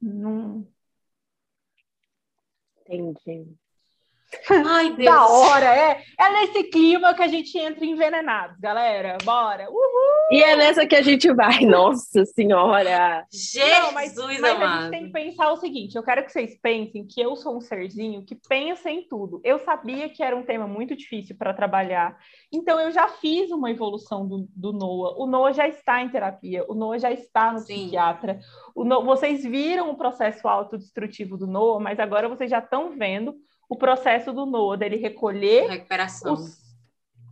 [0.00, 0.66] Não.
[2.88, 3.56] Entendi.
[4.66, 5.04] Ai, Deus.
[5.04, 6.04] Da hora, é.
[6.18, 9.18] É nesse clima que a gente entra envenenados, galera.
[9.24, 9.68] Bora.
[9.70, 10.15] Uhul!
[10.28, 11.60] E é nessa que a gente vai.
[11.64, 13.24] Nossa Senhora!
[13.30, 16.58] Jesus Não, mas, mas a gente tem que pensar o seguinte: eu quero que vocês
[16.60, 19.40] pensem que eu sou um serzinho que pensa em tudo.
[19.44, 22.16] Eu sabia que era um tema muito difícil para trabalhar,
[22.52, 25.14] então eu já fiz uma evolução do, do Noah.
[25.16, 27.74] O Noah já está em terapia, o Noah já está no Sim.
[27.82, 28.40] psiquiatra.
[28.74, 33.34] O No- vocês viram o processo autodestrutivo do Noah, mas agora vocês já estão vendo
[33.68, 36.32] o processo do Noah, dele recolher Recuperação.
[36.34, 36.65] os-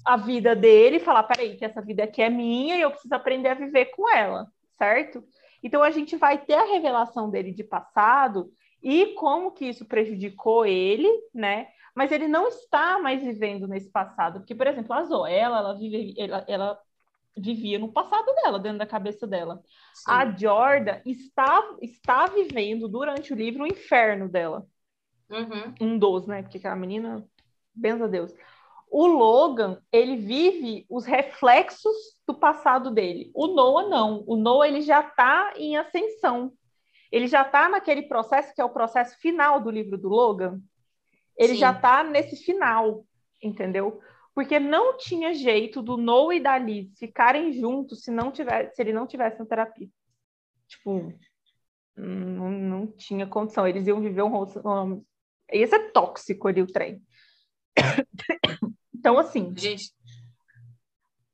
[0.05, 3.15] a vida dele e falar: peraí, que essa vida aqui é minha e eu preciso
[3.15, 4.47] aprender a viver com ela,
[4.79, 5.25] certo?
[5.63, 8.53] Então a gente vai ter a revelação dele de passado
[8.83, 11.69] e como que isso prejudicou ele, né?
[11.95, 16.15] Mas ele não está mais vivendo nesse passado, porque, por exemplo, a Zoela, ela, vive,
[16.19, 16.79] ela, ela
[17.37, 19.63] vivia no passado dela, dentro da cabeça dela.
[19.95, 20.11] Sim.
[20.11, 24.67] A Jordan está, está vivendo durante o livro o inferno dela
[25.31, 25.75] Uhum.
[25.81, 26.43] um dos, né?
[26.43, 27.27] Porque aquela menina,
[27.75, 28.33] benza a Deus.
[28.91, 31.95] O Logan, ele vive os reflexos
[32.27, 33.31] do passado dele.
[33.35, 34.25] O Noah não.
[34.27, 36.53] O Noah ele já está em ascensão.
[37.11, 40.61] Ele já está naquele processo que é o processo final do livro do Logan.
[41.37, 41.59] Ele Sim.
[41.59, 43.05] já está nesse final,
[43.43, 44.01] entendeu?
[44.35, 48.83] Porque não tinha jeito do Noah e da Liz ficarem juntos se não tivesse, se
[48.83, 49.89] ele não tivesse na terapia.
[50.67, 51.13] Tipo,
[51.97, 53.67] não, não tinha condição.
[53.67, 55.05] Eles iam viver um, um
[55.53, 57.03] ia ser tóxico ali o trem.
[59.05, 59.93] Então, assim, Gente,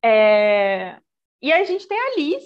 [0.03, 0.99] é,
[1.41, 2.43] e a gente tem a Liz.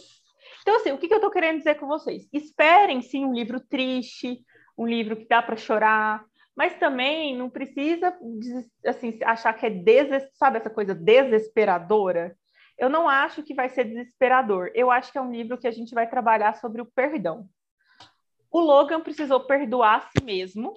[0.61, 2.29] Então, assim, o que, que eu tô querendo dizer com vocês?
[2.31, 4.45] Esperem, sim, um livro triste,
[4.77, 6.23] um livro que dá para chorar,
[6.55, 10.29] mas também não precisa des- assim, achar que é deses...
[10.35, 12.37] sabe essa coisa desesperadora.
[12.77, 14.71] Eu não acho que vai ser desesperador.
[14.75, 17.49] Eu acho que é um livro que a gente vai trabalhar sobre o perdão.
[18.51, 20.77] O Logan precisou perdoar a si mesmo,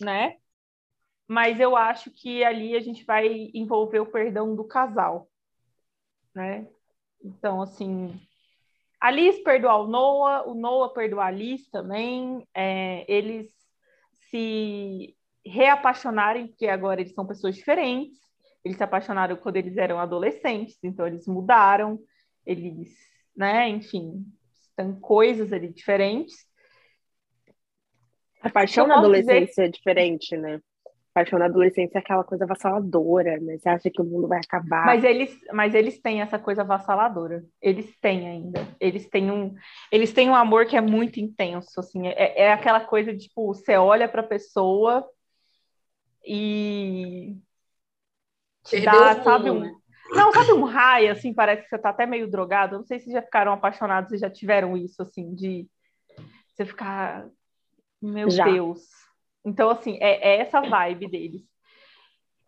[0.00, 0.38] né?
[1.30, 5.30] Mas eu acho que ali a gente vai envolver o perdão do casal,
[6.34, 6.66] né?
[7.22, 8.20] Então, assim,
[9.00, 13.48] a Liz perdoar o Noah, o Noah perdoar a Liz também, é, eles
[14.28, 15.16] se
[15.46, 18.18] reapaixonarem, porque agora eles são pessoas diferentes,
[18.64, 22.00] eles se apaixonaram quando eles eram adolescentes, então eles mudaram,
[22.44, 22.92] eles,
[23.36, 24.26] né, enfim,
[24.74, 26.44] tem coisas ali diferentes.
[28.42, 30.60] A paixão na adolescência é diferente, né?
[31.12, 33.58] A paixão na adolescência é aquela coisa avassaladora, né?
[33.58, 34.86] Você acha que o mundo vai acabar.
[34.86, 37.44] Mas eles, mas eles têm essa coisa avassaladora.
[37.60, 38.66] Eles têm ainda.
[38.78, 39.54] Eles têm um,
[39.90, 42.06] eles têm um amor que é muito intenso, assim.
[42.06, 45.04] É, é aquela coisa de, tipo, você olha para a pessoa
[46.24, 47.36] e
[48.64, 49.74] te Perdeu dá, o rumo, sabe, um, né?
[50.12, 52.74] não, sabe um raio, assim, parece que você tá até meio drogado.
[52.74, 55.66] Eu não sei se já ficaram apaixonados e já tiveram isso, assim, de
[56.46, 57.26] você ficar,
[58.00, 58.44] meu Já.
[58.44, 58.88] Deus.
[59.44, 61.42] Então, assim, é, é essa vibe deles.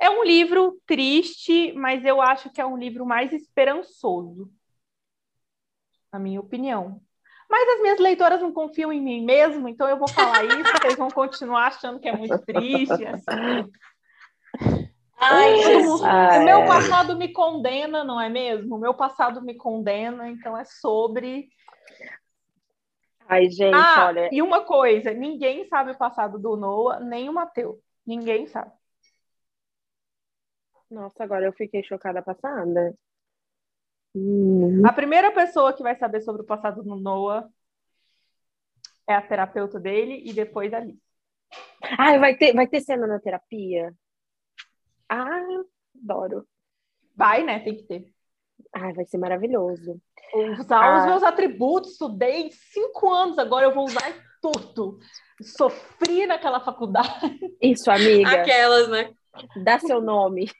[0.01, 4.51] É um livro triste, mas eu acho que é um livro mais esperançoso,
[6.12, 7.01] na minha opinião.
[7.48, 10.97] Mas as minhas leitoras não confiam em mim mesmo, então eu vou falar isso, vocês
[10.97, 13.06] vão continuar achando que é muito triste.
[13.06, 13.70] Assim.
[15.19, 16.02] Ai, Jesus.
[16.02, 18.74] Ah, o meu passado me condena, não é mesmo?
[18.74, 21.48] O meu passado me condena, então é sobre.
[23.32, 24.28] Ai, gente, ah, olha.
[24.30, 27.80] e uma coisa: ninguém sabe o passado do Noah, nem o Mateu.
[28.06, 28.70] Ninguém sabe.
[30.90, 32.94] Nossa, agora eu fiquei chocada passada.
[34.14, 34.86] Hum.
[34.86, 37.48] A primeira pessoa que vai saber sobre o passado do Noah
[39.09, 41.00] é a terapeuta dele e depois a Liz.
[41.98, 43.94] Ai, vai ter, vai ter cena na terapia?
[45.09, 45.40] Ah,
[45.96, 46.46] adoro.
[47.16, 47.60] Vai, né?
[47.60, 48.11] Tem que ter.
[48.74, 50.01] Ai, vai ser maravilhoso.
[50.59, 50.98] Usar Ah.
[51.01, 54.98] os meus atributos, estudei cinco anos, agora eu vou usar tudo.
[55.43, 57.39] Sofri naquela faculdade.
[57.60, 58.30] Isso, amiga.
[58.30, 59.10] Aquelas, né?
[59.64, 60.51] Dá seu nome.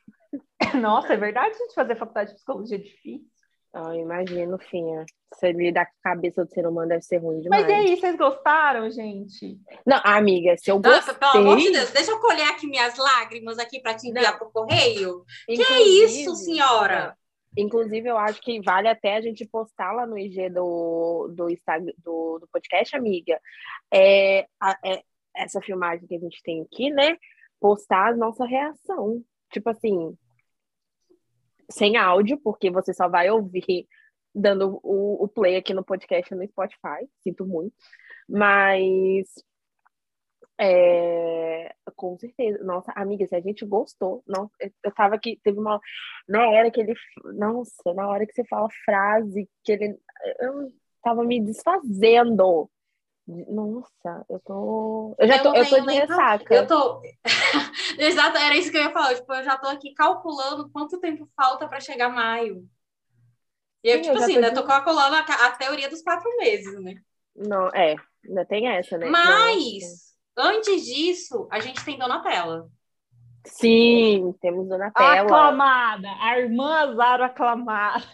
[0.81, 3.31] Nossa, é verdade, gente, fazer faculdade de psicologia é difícil.
[3.75, 5.05] Ai, imagino, Finha.
[5.35, 7.63] Você lidar com a cabeça do ser humano deve ser ruim demais.
[7.63, 9.59] Mas e aí, vocês gostaram, gente?
[9.87, 11.15] Não, amiga, se eu Nossa, gostei...
[11.33, 14.39] pelo amor de Deus, deixa eu colher aqui minhas lágrimas aqui para te enviar Não.
[14.39, 15.25] pro correio.
[15.47, 17.17] Que Inclusive- isso, senhora?
[17.57, 21.47] Inclusive, eu acho que vale até a gente postar lá no IG do, do,
[22.03, 23.39] do, do podcast, amiga.
[23.93, 25.03] É, a- é,
[25.37, 27.17] essa filmagem que a gente tem aqui, né?
[27.61, 29.23] Postar a nossa reação.
[29.53, 30.17] Tipo assim,
[31.71, 33.87] sem áudio, porque você só vai ouvir
[34.35, 37.07] dando o, o play aqui no podcast no Spotify.
[37.23, 37.75] Sinto muito.
[38.29, 39.29] Mas
[40.61, 42.63] é, com certeza.
[42.63, 44.23] Nossa, amiga, se a gente gostou.
[44.27, 45.81] Não, eu tava aqui, teve uma.
[46.29, 46.95] Na hora que ele.
[47.35, 49.99] Nossa, na hora que você fala frase, que ele.
[50.41, 50.73] Eu
[51.03, 52.71] tava me desfazendo.
[53.27, 55.15] Nossa, eu tô.
[55.19, 56.55] Eu já eu tô, eu tô de ressaca.
[56.55, 57.03] Eu tô.
[57.99, 59.15] Exato, era isso que eu ia falar.
[59.15, 62.69] Tipo, eu já tô aqui calculando quanto tempo falta para chegar maio.
[63.85, 64.51] E eu, Sim, tipo eu assim, né?
[64.51, 66.95] Tô calculando a, a, teoria dos quatro meses, né?
[67.35, 69.07] Não, é, ainda tem essa, né?
[69.07, 72.69] Mas, antes disso, a gente tem Donatella.
[73.45, 75.23] Sim, temos Donatella.
[75.23, 78.05] Aclamada, a irmã Zara aclamada.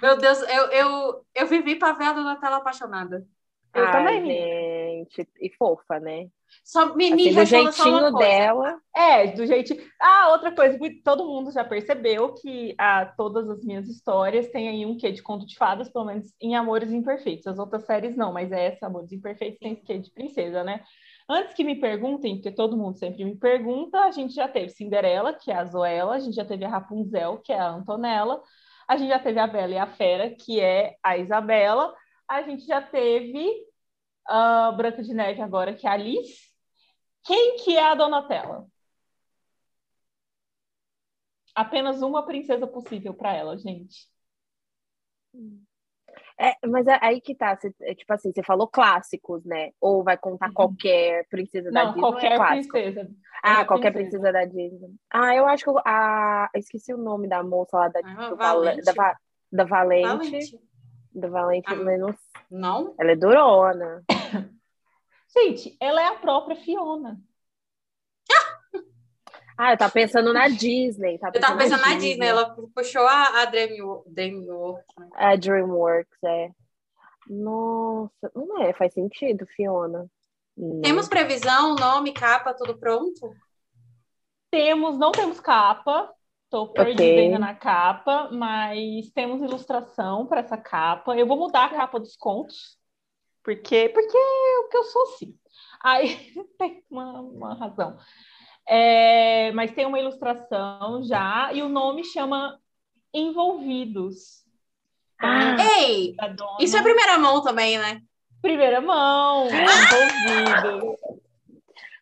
[0.00, 3.26] Meu Deus, eu, eu, eu vivi pra ver a Donatella apaixonada.
[3.74, 5.06] Eu Ai, também.
[5.10, 6.28] Gente, e fofa, né?
[6.64, 8.78] Só me, me assim, do jeitinho dela.
[8.94, 9.80] É, do jeitinho.
[10.00, 14.86] Ah, outra coisa, todo mundo já percebeu que ah, todas as minhas histórias têm aí
[14.86, 17.46] um quê de conto de fadas, pelo menos em Amores Imperfeitos.
[17.46, 20.82] As outras séries não, mas essa, Amores Imperfeitos, tem esse quê de princesa, né?
[21.30, 25.34] Antes que me perguntem, porque todo mundo sempre me pergunta, a gente já teve Cinderela,
[25.34, 28.42] que é a Zoela, a gente já teve a Rapunzel, que é a Antonella,
[28.88, 31.94] a gente já teve a Bela e a Fera, que é a Isabela,
[32.26, 33.67] a gente já teve
[34.28, 36.48] uh, Branca de Neve agora, que é a Alice.
[37.24, 38.66] Quem que é a Donatella?
[41.54, 44.08] Apenas uma princesa possível para ela, gente.
[46.40, 49.72] É, mas é aí que tá, você, é, tipo assim, você falou clássicos, né?
[49.80, 50.54] Ou vai contar uhum.
[50.54, 52.00] qualquer princesa da Não, Disney?
[52.00, 53.10] qualquer é princesa.
[53.42, 54.22] Ah, qualquer princesa.
[54.22, 54.32] princesa.
[54.32, 54.94] da Disney.
[55.10, 58.82] Ah, eu acho que a, esqueci o nome da moça lá da, ah, Valente.
[58.82, 59.16] da,
[59.50, 60.06] da Valente.
[60.06, 60.68] Valente
[61.12, 62.16] da Valente ah, menos.
[62.50, 62.94] Não?
[62.98, 64.04] Ela é durona.
[65.36, 67.20] Gente, ela é a própria Fiona.
[69.60, 71.18] Ah, eu tava pensando na Disney.
[71.18, 72.10] Tava eu tava pensando na, Disney.
[72.10, 72.26] Disney.
[72.28, 74.86] ela puxou a, a Dreamworks.
[74.96, 75.08] Né?
[75.14, 76.50] A Dreamworks, é.
[77.28, 80.08] Nossa, não é, faz sentido, Fiona.
[80.80, 83.34] Temos previsão, nome, capa, tudo pronto?
[84.48, 86.08] Temos, não temos capa,
[86.48, 87.18] Estou perdida okay.
[87.18, 91.14] ainda na capa, mas temos ilustração para essa capa.
[91.14, 92.77] Eu vou mudar a capa dos contos,
[93.48, 95.34] porque porque é o que eu sou assim.
[95.82, 97.96] Aí tem uma, uma razão.
[98.68, 102.60] É, mas tem uma ilustração já, e o nome chama
[103.14, 104.44] Envolvidos.
[105.18, 106.14] Ah, Ei!
[106.60, 108.02] Isso é primeira mão também, né?
[108.42, 111.00] Primeira mão, envolvidos.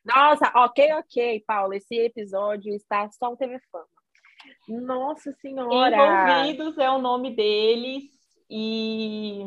[0.04, 1.76] Nossa, ok, ok, Paula.
[1.76, 3.86] Esse episódio está só um TV Fama.
[4.68, 6.42] Nossa Senhora!
[6.42, 8.02] Envolvidos é o nome deles
[8.50, 9.44] e.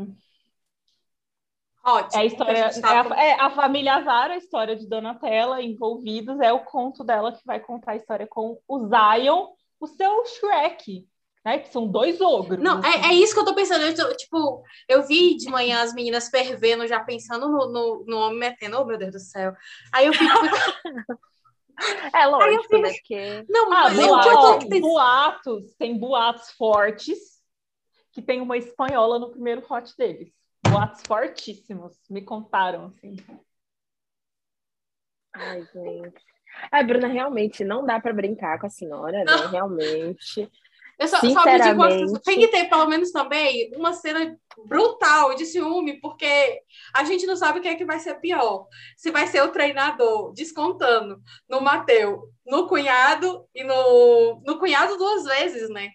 [1.89, 2.21] Ótimo.
[2.21, 2.67] É a história.
[2.67, 2.93] A tá...
[2.93, 7.31] é, a, é, a, família Azar, a história de Donatella, envolvidos, é o conto dela
[7.31, 9.47] que vai contar a história com o Zion,
[9.79, 11.07] o seu Shrek.
[11.45, 12.61] Né, que são dois ogros.
[12.61, 12.89] Não, assim.
[12.89, 13.85] é, é isso que eu tô pensando.
[13.85, 18.17] Eu tô, tipo, eu vi de manhã as meninas fervendo, já pensando no, no, no
[18.17, 19.53] homem metendo, oh meu Deus do céu.
[19.91, 20.25] Aí eu fico.
[22.13, 22.77] É lógico, fico...
[22.79, 22.91] né?
[22.91, 23.45] Porque...
[23.47, 24.81] Não, ah, boatos, tem...
[24.81, 27.17] boatos, tem boatos fortes
[28.11, 30.29] que tem uma espanhola no primeiro hot deles.
[30.67, 33.15] Boatos fortíssimos, me contaram, assim.
[35.33, 36.25] Ai, gente.
[36.71, 39.47] Ai, Bruna, realmente não dá para brincar com a senhora, né?
[39.51, 40.51] Realmente.
[40.99, 45.45] Eu só, só pedi conta, tem que ter pelo menos também uma cena brutal de
[45.45, 46.61] ciúme, porque
[46.93, 48.67] a gente não sabe o que é que vai ser pior.
[48.97, 55.23] Se vai ser o treinador descontando no Mateu, no cunhado e no, no cunhado duas
[55.23, 55.89] vezes, né?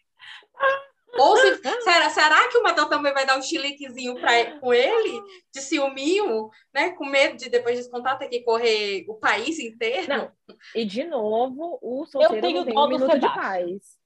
[1.19, 5.20] Ou se, será, será que o Mateu também vai dar um chiliquezinho pra, com ele,
[5.53, 6.91] de ciúminho, né?
[6.91, 10.09] Com medo de depois descontar ter que correr o país inteiro?
[10.09, 10.32] Não.
[10.74, 14.05] E de novo, o solteiro Eu tenho tem um minuto de paz.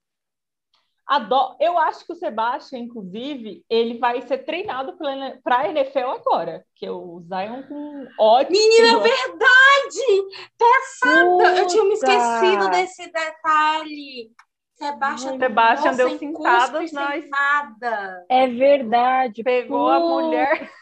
[1.08, 1.56] Adoro.
[1.58, 4.94] Eu acho que o Sebastião, inclusive, ele vai ser treinado
[5.42, 6.66] para a NFL agora.
[6.74, 8.58] Que o Zion com ótimo.
[8.58, 10.28] Menina, verdade!
[10.58, 11.58] Passada!
[11.58, 14.30] Eu tinha me esquecido desse detalhe.
[14.78, 18.24] Sebastião, Sebastião deu cintadas na nada.
[18.28, 19.42] É verdade.
[19.42, 19.96] Pegou Puta.
[19.96, 20.72] a mulher.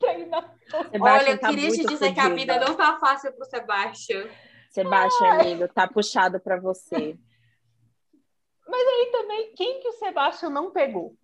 [1.00, 4.28] Olha, eu tá queria te dizer que a vida não tá fácil pro Sebastião.
[4.70, 7.18] Sebastião, amigo, tá puxado para você.
[8.68, 11.16] Mas aí também, quem que o Sebastião não pegou?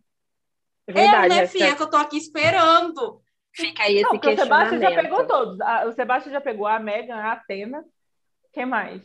[0.89, 3.23] É verdade, eu, né, filha, que eu tô aqui esperando.
[3.53, 5.59] Fica aí esse não, O Sebastião já pegou todos.
[5.87, 7.85] o Sebastião já pegou a Megan, a Atena.
[8.53, 9.03] Quem mais?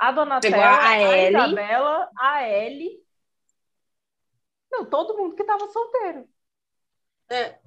[0.00, 3.04] A Donatella, a, a Isabela, a Ellie.
[4.72, 6.26] Não, todo mundo que tava solteiro.
[7.30, 7.58] É.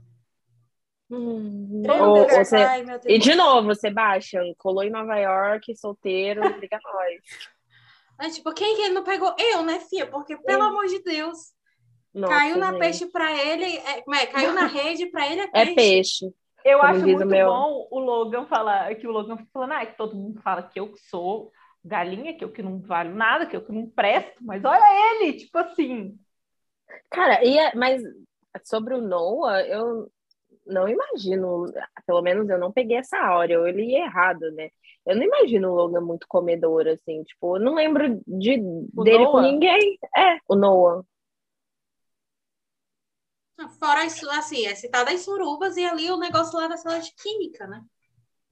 [1.12, 2.56] Hum, ou, você...
[2.56, 7.22] Ai, e de novo, Sebastião, colou em Nova York, solteiro, liga nós.
[8.20, 9.36] É, tipo, quem que ele não pegou?
[9.38, 10.08] Eu, né, Fia?
[10.08, 11.54] Porque, pelo amor de Deus.
[12.12, 12.80] Nossa, caiu na gente.
[12.80, 15.72] peixe para ele, é, é, caiu na rede para ele é peixe.
[15.72, 16.36] É peixe.
[16.66, 17.48] Eu acho muito meu...
[17.48, 20.96] bom o Logan falar, que o Logan falando, ah, que todo mundo fala que eu
[20.96, 21.52] sou
[21.84, 25.34] galinha, que eu que não valho nada, que eu que não presto, mas olha ele,
[25.34, 26.18] tipo assim.
[27.10, 28.02] Cara, e é, mas
[28.64, 30.12] sobre o Noah, eu
[30.66, 31.66] não imagino,
[32.06, 34.70] pelo menos eu não peguei essa hora, eu li errado, né?
[35.06, 39.32] Eu não imagino o Logan muito comedor, assim, tipo, eu não lembro de, dele Noah?
[39.32, 40.00] com ninguém.
[40.16, 41.04] É, o Noah.
[43.80, 47.14] Fora isso, assim, é citado as surubas e ali o negócio lá da sala de
[47.16, 47.84] química, né?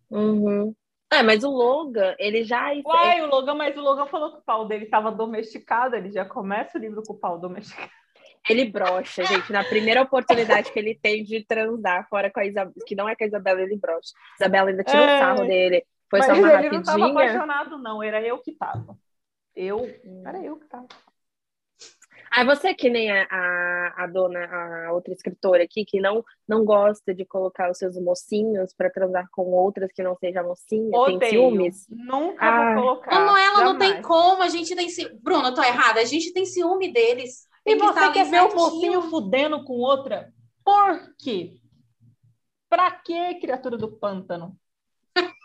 [0.10, 0.76] Uhum.
[1.12, 2.72] É, mas o Logan, ele já.
[2.86, 6.24] Uai, o Logan, mas o Logan falou que o pau dele estava domesticado, ele já
[6.24, 7.92] começa o livro com o pau domesticado.
[8.50, 9.52] Ele brocha, gente.
[9.52, 13.16] Na primeira oportunidade que ele tem de transar fora com a Isabela, que não é
[13.16, 14.14] com a Isabela, ele brocha.
[14.40, 15.16] Isabela ainda tirou é...
[15.16, 15.86] o sarro dele.
[16.10, 16.72] Foi mas só uma ele rapidinha.
[16.72, 18.02] não estava apaixonado, não.
[18.02, 18.98] Era eu que tava.
[19.56, 19.80] Eu.
[20.26, 20.88] Era eu que tava.
[22.34, 24.46] Ah, você que nem a, a, a, dona,
[24.88, 29.28] a outra escritora aqui, que não, não gosta de colocar os seus mocinhos para transar
[29.34, 31.20] com outras que não seja mocinha, Odeio.
[31.20, 31.88] tem ciúmes?
[31.90, 32.74] Nunca ah.
[32.74, 33.20] vou colocar.
[33.20, 33.64] Não, ela jamais.
[33.66, 35.20] não tem como, a gente tem ciúme.
[35.22, 37.50] Bruno, eu tô errada, a gente tem ciúme deles.
[37.66, 40.34] E você quer ver o mocinho fudendo com outra?
[40.64, 41.58] Por quê?
[42.70, 44.56] Pra quê, criatura do pântano?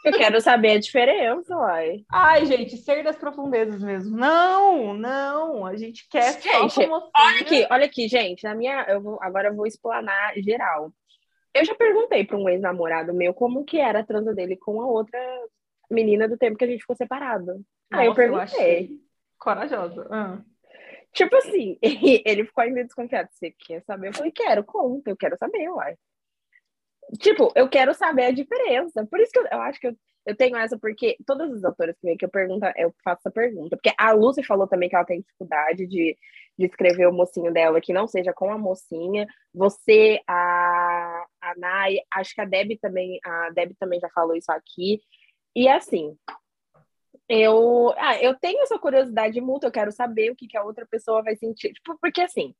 [0.06, 2.04] Eu quero saber a diferença, uai.
[2.12, 4.16] Ai, gente, ser das profundezas mesmo.
[4.16, 9.02] Não, não, a gente quer gente, só Olha aqui, olha aqui, gente, na minha, eu
[9.02, 10.92] vou, agora eu vou explanar geral.
[11.52, 14.86] Eu já perguntei para um ex-namorado meu como que era a transa dele com a
[14.86, 15.18] outra
[15.90, 17.46] menina do tempo que a gente ficou separado.
[17.90, 18.84] Nossa, Aí eu perguntei.
[18.84, 18.98] Eu
[19.38, 20.06] corajosa.
[20.08, 20.38] Ah.
[21.12, 23.28] Tipo assim, ele ficou ainda desconfiado.
[23.32, 24.08] Você quer saber?
[24.08, 25.96] Eu falei, quero, conta, eu quero saber, uai.
[27.18, 29.06] Tipo, eu quero saber a diferença.
[29.06, 29.96] Por isso que eu, eu acho que eu,
[30.26, 33.76] eu tenho essa, porque todas as autoras que vêm eu pergunto, eu faço essa pergunta.
[33.76, 36.16] Porque a Lucy falou também que ela tem dificuldade de,
[36.58, 39.26] de escrever o mocinho dela que não seja com a mocinha.
[39.54, 44.50] Você, a, a Nai, acho que a Deb também, a Deb também já falou isso
[44.50, 45.00] aqui.
[45.54, 46.16] E assim,
[47.28, 50.86] eu, ah, eu tenho essa curiosidade mútua, eu quero saber o que, que a outra
[50.86, 51.72] pessoa vai sentir.
[51.72, 52.54] Tipo, porque assim,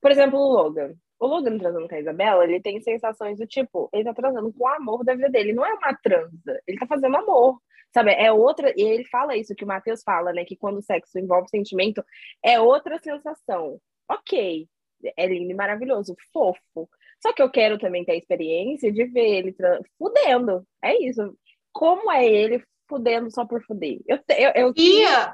[0.00, 0.94] por exemplo, o Logan
[1.24, 4.64] o Logan transando com a Isabela, ele tem sensações do tipo, ele tá transando com
[4.64, 5.52] o amor da vida dele.
[5.52, 7.58] Não é uma transa, ele tá fazendo amor.
[7.92, 8.72] Sabe, é outra.
[8.76, 10.44] E ele fala isso que o Matheus fala, né?
[10.44, 12.04] Que quando o sexo envolve sentimento,
[12.42, 13.80] é outra sensação.
[14.08, 14.68] Ok,
[15.16, 16.88] é lindo e maravilhoso, fofo.
[17.22, 19.56] Só que eu quero também ter a experiência de ver ele
[19.96, 20.66] fudendo.
[20.82, 21.36] É isso.
[21.72, 24.00] Como é ele fudendo só por fuder?
[24.06, 24.74] Eu, eu, eu...
[24.76, 25.32] Ia!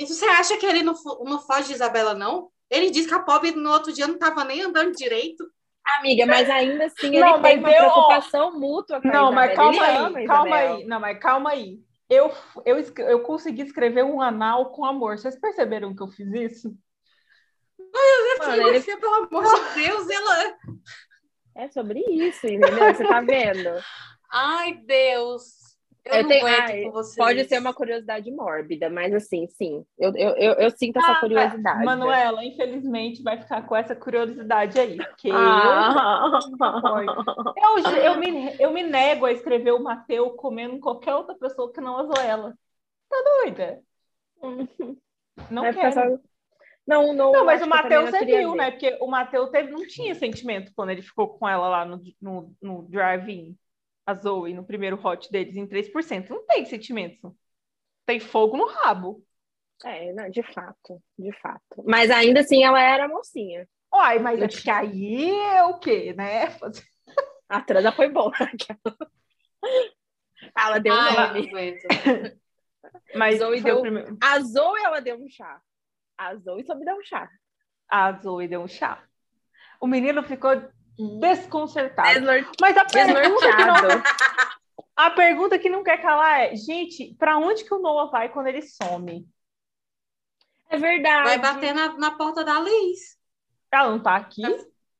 [0.00, 0.94] Você acha que ele não,
[1.24, 2.50] não foge de Isabela, não?
[2.70, 5.44] Ele disse que a pobre no outro dia não estava nem andando direito.
[5.98, 7.76] Amiga, mas ainda assim ele não, tem uma eu...
[7.76, 10.84] preocupação mútua com Não, mas calma aí, calma aí.
[10.84, 11.78] Não, mas calma aí.
[12.10, 12.32] Eu,
[12.64, 15.18] eu, eu consegui escrever um anal com amor.
[15.18, 16.74] Vocês perceberam que eu fiz isso?
[17.78, 18.80] Ai, Mano, ele...
[18.80, 20.56] pelo amor de Deus, ela...
[21.56, 22.94] É sobre isso, entendeu?
[22.94, 23.82] Você tá vendo?
[24.30, 25.57] Ai, Deus.
[26.10, 26.84] Eu, eu tenho, ai,
[27.16, 31.20] Pode ser uma curiosidade mórbida, mas assim, sim, eu, eu, eu, eu sinto essa ah,
[31.20, 31.84] curiosidade.
[31.84, 34.96] Manuela, infelizmente, vai ficar com essa curiosidade aí.
[34.96, 36.38] Porque ah.
[37.56, 41.80] eu, eu, me, eu me nego a escrever o Mateu comendo qualquer outra pessoa que
[41.80, 42.54] não a Zoela.
[43.08, 43.80] Tá doida?
[45.50, 45.92] Não vai quero.
[45.92, 46.02] Só...
[46.86, 48.56] Não, não, não, mas o Matheus você viu, ver.
[48.56, 48.70] né?
[48.70, 52.82] Porque o Matheus não tinha sentimento quando ele ficou com ela lá no, no, no
[52.88, 53.54] drive-in
[54.08, 56.30] a Zoe no primeiro hot deles em 3%.
[56.30, 57.36] Não tem sentimento.
[58.06, 59.22] Tem fogo no rabo.
[59.84, 61.84] É, não, de fato, de fato.
[61.86, 63.68] Mas ainda assim ela era mocinha.
[63.92, 66.46] Uai, mas acho que aí é o quê, né?
[67.50, 68.32] A transa foi boa.
[70.56, 71.50] ela deu um ah, nome.
[73.14, 73.80] Mas Zoe deu...
[73.80, 74.18] Primeiro...
[74.22, 75.60] A Zoe, ela deu um chá.
[76.16, 77.30] A Zoe soube dar um chá.
[77.88, 79.02] A Zoe deu um chá.
[79.80, 80.50] O menino ficou
[81.20, 82.14] desconcertado.
[82.14, 82.50] Desnor...
[82.60, 83.76] Mas a pergunta, que não...
[84.96, 88.48] a pergunta que não quer calar é, gente, para onde que o Noah vai quando
[88.48, 89.28] ele some?
[90.68, 91.24] É verdade.
[91.24, 93.16] Vai bater na, na porta da Liz.
[93.72, 94.42] Ela não tá aqui?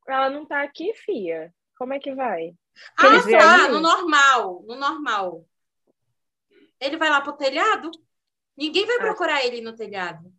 [0.07, 1.53] Ela não tá aqui, fia.
[1.77, 2.53] Como é que vai?
[2.97, 5.45] Ah, tá, no normal, no normal.
[6.79, 7.91] Ele vai lá pro telhado?
[8.57, 9.01] Ninguém vai ah.
[9.01, 10.31] procurar ele no telhado.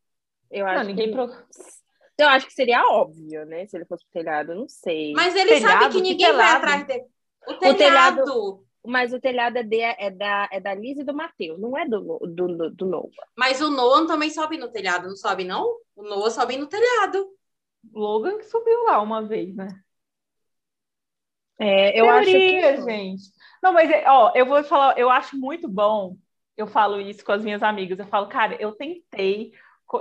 [0.50, 1.12] Eu acho não, ninguém que...
[1.12, 1.46] procura.
[2.20, 3.66] Eu acho que seria óbvio, né?
[3.66, 5.12] Se ele fosse pro telhado, não sei.
[5.12, 7.04] Mas ele telhado, sabe que ninguém que vai atrás dele.
[7.46, 7.72] O telhado.
[7.72, 11.60] O telhado mas o telhado é, de, é, da, é da Liz e do Matheus,
[11.60, 13.10] não é do, do, do Noah.
[13.36, 15.76] Mas o Noah também sobe no telhado, não sobe, não?
[15.94, 17.28] O Noah sobe no telhado.
[17.92, 19.68] Logan que subiu lá uma vez, né?
[21.58, 22.90] É, eu Teoria, acho que...
[22.90, 23.22] gente.
[23.62, 26.16] Não, mas, ó, eu vou falar, eu acho muito bom
[26.60, 27.98] eu falo isso com as minhas amigas.
[27.98, 29.52] Eu falo, cara, eu tentei,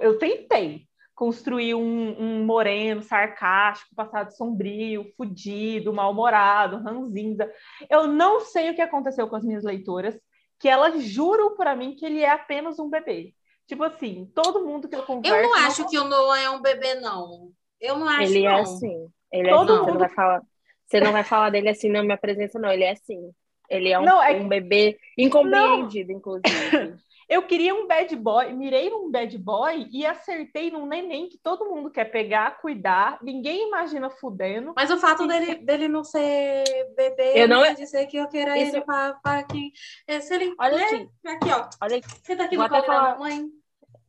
[0.01, 0.87] eu tentei
[1.19, 7.51] construir um, um moreno sarcástico, passado sombrio, fudido, mal-humorado, ranzinza.
[7.89, 10.17] Eu não sei o que aconteceu com as minhas leitoras,
[10.57, 13.33] que elas juram para mim que ele é apenas um bebê.
[13.67, 15.35] Tipo assim, todo mundo que eu converso...
[15.35, 15.89] Eu não acho não...
[15.89, 17.51] que o Noah é um bebê, não.
[17.81, 18.57] Eu não acho, Ele é não.
[18.57, 19.07] é assim.
[19.29, 19.81] Ele é todo assim.
[19.81, 19.87] Mundo...
[19.87, 20.41] Você, não vai falar,
[20.85, 22.71] você não vai falar dele assim na minha presença, não.
[22.71, 23.29] Ele é assim.
[23.69, 24.37] Ele é um, não, é...
[24.37, 26.17] um bebê incompreendido, não.
[26.17, 26.88] inclusive.
[27.29, 31.69] Eu queria um bad boy, mirei num bad boy e acertei num neném que todo
[31.69, 34.73] mundo quer pegar, cuidar, ninguém imagina fudendo.
[34.75, 35.27] Mas o fato e...
[35.27, 36.63] dele, dele não ser
[36.95, 38.77] bebê eu não quer dizer que eu queira Isso...
[38.77, 39.71] ele para que.
[40.07, 40.83] É, se ele, Olha né?
[40.83, 41.09] aqui.
[41.27, 41.69] Aqui, ó.
[41.83, 42.09] Olha aqui.
[42.09, 43.11] Você tá aqui Vou no colo falar...
[43.11, 43.45] da mamãe.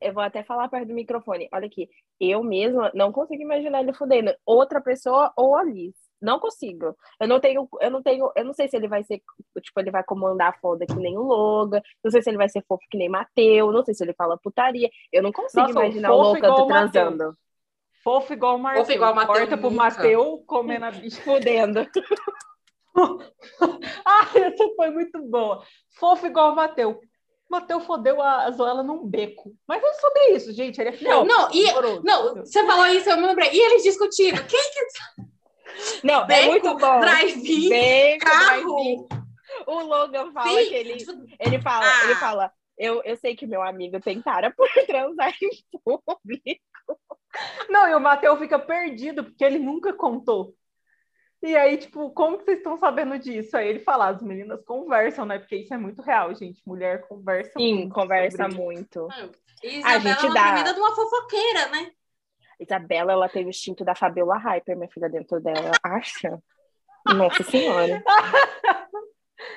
[0.01, 1.47] Eu vou até falar perto do microfone.
[1.53, 1.91] Olha aqui.
[2.19, 5.95] Eu mesma não consigo imaginar ele fudendo outra pessoa ou a Liz.
[6.21, 6.95] Não consigo.
[7.19, 9.23] Eu não tenho, eu não tenho, eu não sei se ele vai ser,
[9.61, 12.63] tipo, ele vai comandar foda que nem o Logan, não sei se ele vai ser
[12.69, 14.91] fofo que nem Mateu, não sei se ele fala putaria.
[15.13, 17.37] Eu não consigo Nossa, imaginar o Logan transando.
[18.03, 18.81] Fofo igual o Mateu.
[18.81, 19.35] Fofo igual o Mateu.
[19.35, 21.21] Corta pro Mateu comendo a bicha.
[21.23, 21.81] Fudendo.
[24.05, 25.63] ah, essa foi muito boa.
[25.99, 27.01] Fofo igual o Mateu.
[27.51, 29.53] Mateu fodeu a Zoela num beco.
[29.67, 30.81] Mas é sobre isso, gente.
[30.81, 31.25] Ele é fiel.
[31.25, 31.65] Não, não, e,
[32.05, 33.51] não, você falou isso, eu me lembrei.
[33.53, 34.39] E eles discutiram.
[34.47, 34.81] Quem que.
[36.03, 37.01] Não, é muito bom.
[37.01, 38.77] Drive-in, carro.
[38.77, 39.21] Drive
[39.67, 40.69] o Logan fala Sim.
[40.69, 40.97] que ele,
[41.39, 42.05] ele fala, ah.
[42.05, 45.51] ele fala, eu, eu sei que meu amigo tem cara por transar em
[45.83, 46.61] público.
[47.69, 50.55] Não, e o Matheus fica perdido porque ele nunca contou.
[51.43, 53.57] E aí, tipo, como que vocês estão sabendo disso?
[53.57, 55.39] Aí ele fala, as meninas conversam, né?
[55.39, 56.61] Porque isso é muito real, gente.
[56.67, 57.95] Mulher conversa Sim, muito.
[57.95, 59.09] conversa muito.
[59.63, 60.55] E a gente é dá...
[60.57, 61.93] vida de uma fofoqueira, né?
[62.61, 65.73] Isabela, ela tem o instinto da Fabiola Hyper, minha filha, dentro dela.
[65.83, 66.39] Acha?
[67.07, 68.03] Nossa Senhora.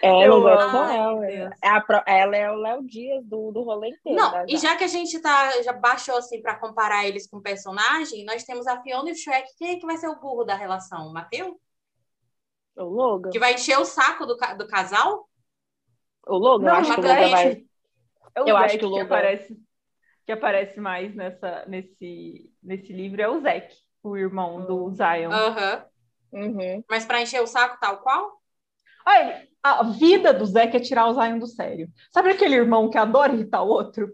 [0.01, 1.25] É, eu com ela.
[1.29, 4.17] É a, ela é o Léo Dias do, do rolê inteiro.
[4.17, 7.41] Não, né, e já que a gente tá, já baixou assim para comparar eles com
[7.41, 9.47] personagem, nós temos a Fiona e o Shrek.
[9.57, 11.07] Quem é que vai ser o burro da relação?
[11.07, 11.55] O Matheus?
[12.75, 13.29] O Logan.
[13.29, 15.29] Que vai encher o saco do, do casal?
[16.27, 16.65] O Logan?
[16.65, 17.65] Não, eu acho que o Logan vai.
[18.35, 19.03] É o eu acho que o Logan.
[19.03, 19.57] aparece
[20.25, 24.93] que aparece mais nessa, nesse, nesse livro é o Zack, o irmão do hum.
[24.93, 25.31] Zion.
[25.31, 25.83] Uhum.
[26.33, 26.83] Uhum.
[26.89, 28.41] Mas para encher o saco, tal qual?
[29.05, 31.89] Aí, a vida do Zack é tirar o Zion do sério.
[32.11, 34.11] Sabe aquele irmão que adora irritar o outro?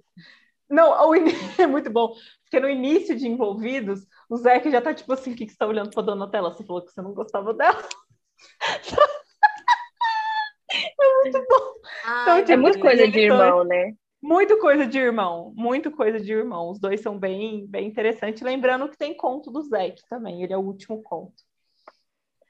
[0.69, 1.25] Não, o in...
[1.57, 2.13] é muito bom,
[2.43, 5.57] porque no início de Envolvidos, o Zack já tá tipo assim, o que, que você
[5.57, 6.53] tá olhando pra Donatella?
[6.53, 7.83] Você falou que você não gostava dela.
[10.71, 11.73] é muito bom.
[12.05, 13.93] Ai, então, tipo, é muito coisa de irmão, né?
[14.21, 16.69] Muito coisa de irmão, muito coisa de irmão.
[16.69, 18.41] Os dois são bem, bem interessantes.
[18.41, 21.41] Lembrando que tem conto do Zack também, ele é o último conto.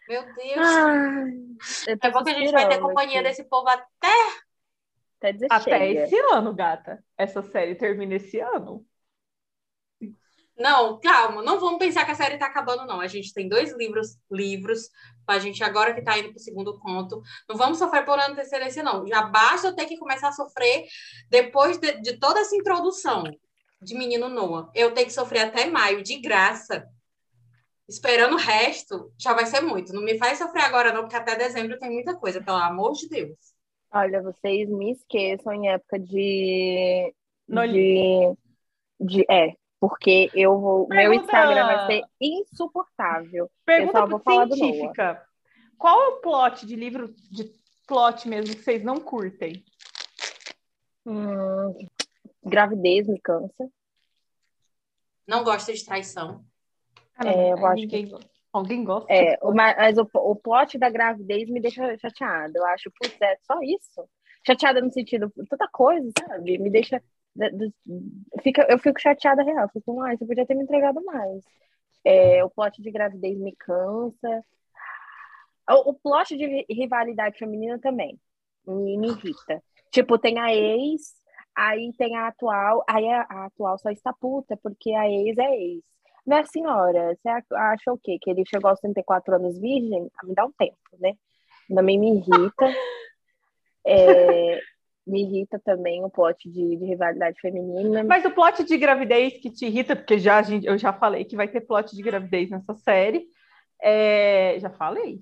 [0.08, 0.58] Meu Deus!
[0.58, 1.26] Ah,
[2.02, 3.30] é bom que a gente vai ter companhia aqui.
[3.30, 4.08] desse povo até.
[5.22, 7.04] Até, até esse ano, gata.
[7.16, 8.84] Essa série termina esse ano.
[10.60, 13.00] Não, calma, não vamos pensar que a série está acabando, não.
[13.00, 14.90] A gente tem dois livros, livros,
[15.26, 17.22] a gente agora que está indo para o segundo conto.
[17.48, 19.08] Não vamos sofrer por antecedência, não.
[19.08, 20.86] Já basta eu ter que começar a sofrer
[21.30, 23.24] depois de, de toda essa introdução
[23.82, 24.70] de Menino Noah.
[24.76, 26.86] Eu tenho que sofrer até maio, de graça.
[27.88, 29.94] Esperando o resto, já vai ser muito.
[29.94, 33.08] Não me faz sofrer agora, não, porque até dezembro tem muita coisa, pelo amor de
[33.08, 33.38] Deus.
[33.92, 37.14] Olha, vocês me esqueçam em época de.
[37.48, 38.38] No de,
[39.00, 41.10] de, é, porque eu vou, Pergunta...
[41.10, 43.50] meu Instagram vai ser insuportável.
[43.66, 45.14] Pergunta eu vou falar científica.
[45.14, 47.52] Do Qual é o plot de livro de
[47.88, 49.64] plot mesmo que vocês não curtem?
[51.06, 51.74] Hum,
[52.44, 53.70] gravidez me cansa.
[55.26, 56.44] Não gosto de traição.
[57.16, 58.16] Ah, é, eu acho ninguém, que...
[58.52, 59.14] Alguém gosta?
[59.14, 62.52] É, mas o, o plot da gravidez me deixa chateada.
[62.56, 64.10] Eu acho, putz, é só isso.
[64.46, 66.58] Chateada no sentido, tanta coisa, sabe?
[66.58, 67.02] Me deixa
[68.42, 69.70] fica, eu fico chateada real.
[69.70, 71.44] Fico, ah, você podia ter me entregado mais.
[72.04, 74.46] É, o plot de gravidez me cansa.
[75.70, 78.20] O, o plot de rivalidade feminina também
[78.66, 79.62] me, me irrita.
[79.92, 81.16] Tipo, tem a ex,
[81.56, 85.56] aí tem a atual, aí a, a, atual só está puta, porque a ex é
[85.56, 85.84] ex.
[86.26, 88.18] Minha senhora, você acha o quê?
[88.22, 90.10] Que ele chegou aos 34 anos virgem?
[90.18, 91.14] Ah, me dá um tempo, né?
[91.74, 92.66] Também me irrita.
[93.86, 94.60] É,
[95.10, 98.04] me irrita também o plot de, de, rivalidade feminina.
[98.04, 101.36] Mas o plot de gravidez que te irrita, porque já gente, eu já falei que
[101.36, 103.26] vai ter plot de gravidez nessa série.
[103.82, 104.58] É...
[104.60, 105.22] Já falei.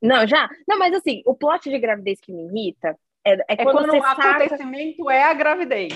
[0.00, 0.48] Não, já.
[0.66, 3.98] Não, mas assim, o plot de gravidez que me irrita é, é, é quando, quando
[3.98, 4.30] o saca...
[4.30, 5.92] acontecimento é a gravidez.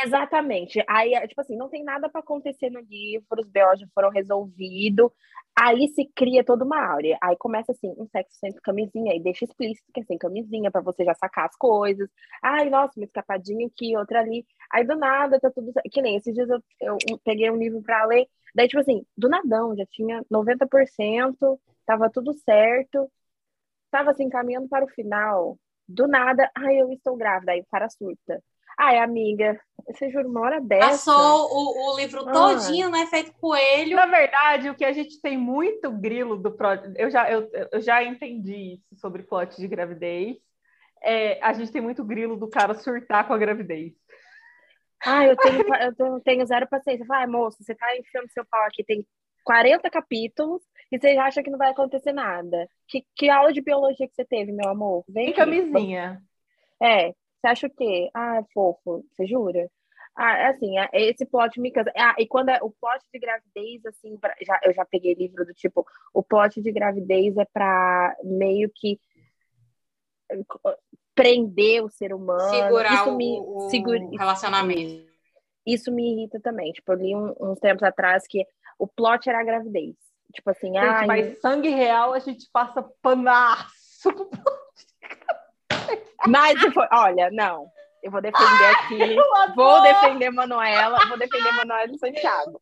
[0.00, 0.82] Exatamente.
[0.88, 3.76] Aí, é, tipo assim, não tem nada para acontecer no livro, os B.O.
[3.76, 5.10] já foram resolvidos.
[5.54, 7.18] Aí se cria toda uma áurea.
[7.22, 10.80] Aí começa assim, um sexo sem camisinha, e deixa explícito que é sem camisinha, para
[10.80, 12.08] você já sacar as coisas.
[12.42, 14.46] Ai, nossa, uma escapadinha aqui, outra ali.
[14.72, 15.72] Aí do nada tá tudo.
[15.90, 18.26] Que nem esses dias eu, eu peguei um livro para ler.
[18.54, 23.10] Daí, tipo assim, do nadão, já tinha 90%, tava tudo certo.
[23.90, 25.58] Tava assim, caminhando para o final.
[25.88, 27.52] Do nada, ai, eu estou grávida.
[27.52, 28.42] Aí o cara surta.
[28.84, 30.88] Ai, amiga, você jura uma hora dessa?
[30.88, 32.32] Passou o, o livro ah.
[32.32, 33.06] todinho, né?
[33.06, 33.94] Feito coelho.
[33.94, 36.52] Na verdade, o que a gente tem muito grilo do
[36.96, 40.36] eu já eu, eu já entendi isso sobre plot de gravidez.
[41.00, 43.92] É, a gente tem muito grilo do cara surtar com a gravidez.
[45.04, 47.06] Ah, eu tenho, eu tenho zero paciência.
[47.08, 49.06] Ah, moço, você tá enfiando seu pau aqui, tem
[49.44, 50.60] 40 capítulos
[50.90, 52.68] e você acha que não vai acontecer nada.
[52.88, 55.04] Que, que aula de biologia que você teve, meu amor?
[55.08, 56.20] Vem e camisinha.
[56.82, 58.08] É, você acha o quê?
[58.14, 59.68] Ah, é fofo, você jura?
[60.14, 61.92] Ah, é assim, é, esse plot me cansa.
[61.96, 65.44] Ah, e quando é o plot de gravidez, assim, pra, já, eu já peguei livro
[65.44, 69.00] do tipo, o plot de gravidez é para meio que
[71.14, 72.48] prender o ser humano.
[72.50, 74.78] Segurar isso me, o, segura, relacionamento.
[74.78, 75.08] Isso,
[75.66, 76.72] isso, me irrita também.
[76.72, 78.46] Tipo, eu li um, uns tempos atrás que
[78.78, 79.96] o plot era a gravidez.
[80.32, 81.06] Tipo assim, gente, ai...
[81.06, 84.10] mas sangue real a gente passa panaço
[86.26, 86.58] Mas,
[86.92, 87.66] olha, não.
[88.02, 89.16] Eu vou defender aqui.
[89.54, 92.58] Vou defender Manuela, vou defender Manuela do Santiago.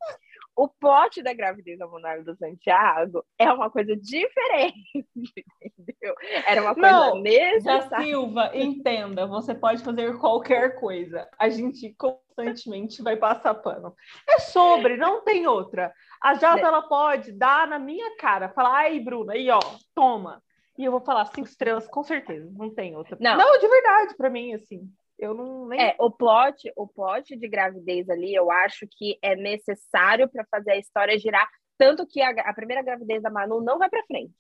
[0.55, 5.07] O plot da gravidez da Manuela do Santiago é uma coisa diferente,
[5.65, 6.15] entendeu?
[6.47, 8.05] Era uma coisa não, necessária.
[8.05, 11.27] Silva, entenda, você pode fazer qualquer coisa.
[11.39, 13.94] A gente constantemente vai passar pano.
[14.28, 15.94] É sobre, não tem outra.
[16.23, 19.61] A Jota, ela pode dar na minha cara, falar, ai, Bruna, aí, ó,
[19.94, 20.43] toma.
[20.81, 22.51] E eu vou falar cinco estrelas, com certeza.
[22.57, 23.15] Não tem outra.
[23.20, 24.90] Não, não de verdade, para mim, assim.
[25.19, 25.78] Eu não nem...
[25.78, 30.70] É, o plot, o plot de gravidez ali, eu acho que é necessário para fazer
[30.70, 31.47] a história girar,
[31.77, 34.32] tanto que a, a, primeira gravidez da Manu não vai para frente.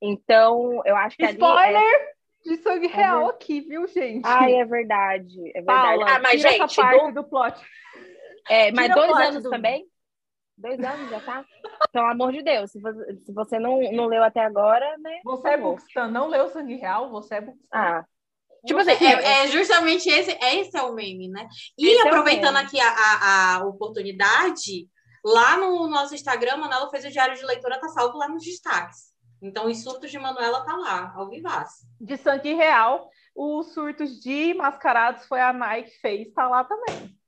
[0.00, 2.12] Então, eu acho que Spoiler é...
[2.42, 4.22] de sangue é real é aqui, viu, gente?
[4.24, 6.02] Ai, é verdade, é verdade.
[6.02, 7.60] Ah, mas gente, essa parte do, do plot.
[8.48, 9.50] É, mas dois anos do...
[9.50, 9.86] também?
[10.60, 11.44] Dois anos já tá?
[11.90, 15.20] Pelo amor de Deus, se você, se você não, não leu até agora, né?
[15.24, 17.10] Você é Buxtan, não leu Sangue Real?
[17.10, 17.66] Você é Buxtan.
[17.72, 18.04] Ah.
[18.66, 21.48] Tipo assim, é, é, justamente esse, esse é o meme, né?
[21.78, 24.86] E esse é aproveitando é aqui a, a, a, oportunidade,
[25.24, 28.44] lá no nosso Instagram, a Manuela fez o diário de leitura, tá salvo lá nos
[28.44, 29.14] destaques.
[29.40, 31.86] Então, os surtos de Manuela tá lá, ao vivaço.
[31.98, 37.18] De sangue real, os surtos de mascarados foi a Nike fez, tá lá também.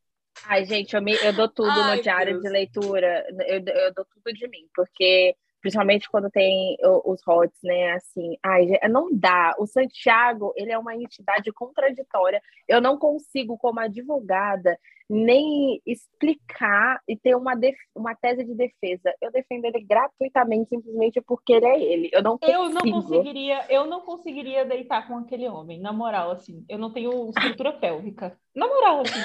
[0.44, 2.43] Ai, gente, eu, me, eu dou tudo Ai, no diário Deus.
[2.43, 3.27] de leitura.
[3.47, 7.93] Eu, eu dou tudo de mim, porque principalmente quando tem os hots, né?
[7.93, 9.55] Assim, ai, não dá.
[9.59, 12.43] O Santiago, ele é uma entidade contraditória.
[12.66, 14.77] Eu não consigo, como advogada,
[15.09, 17.52] nem explicar e ter uma,
[17.94, 19.14] uma tese de defesa.
[19.20, 22.10] Eu defendo ele gratuitamente, simplesmente porque ele é ele.
[22.12, 22.59] Eu não consigo.
[22.59, 26.64] Eu não conseguiria, eu não conseguiria deitar com aquele homem, na moral, assim.
[26.69, 28.36] Eu não tenho estrutura pélvica.
[28.55, 29.20] Na moral, assim.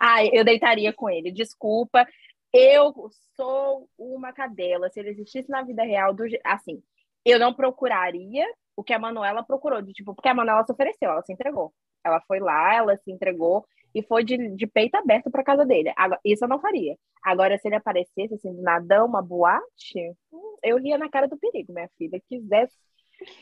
[0.00, 1.30] Ai, eu deitaria com ele.
[1.30, 2.06] Desculpa.
[2.52, 2.92] Eu
[3.36, 4.88] sou uma cadela.
[4.90, 6.82] Se ele existisse na vida real, do, assim,
[7.24, 8.46] eu não procuraria
[8.76, 11.72] o que a Manuela procurou, de, tipo, porque a Manuela se ofereceu, ela se entregou.
[12.04, 15.92] Ela foi lá, ela se entregou e foi de, de peito aberto para casa dele.
[15.96, 16.96] Agora, isso eu não faria.
[17.22, 20.14] Agora, se ele aparecesse assim, do nadão, uma boate,
[20.62, 22.22] eu ria na cara do perigo, minha filha.
[22.28, 22.76] Quisesse,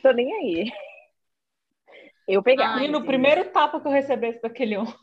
[0.03, 0.73] tô nem aí.
[2.27, 2.83] Eu pegava.
[2.83, 4.95] E no primeiro tapa que eu recebesse daquele homem.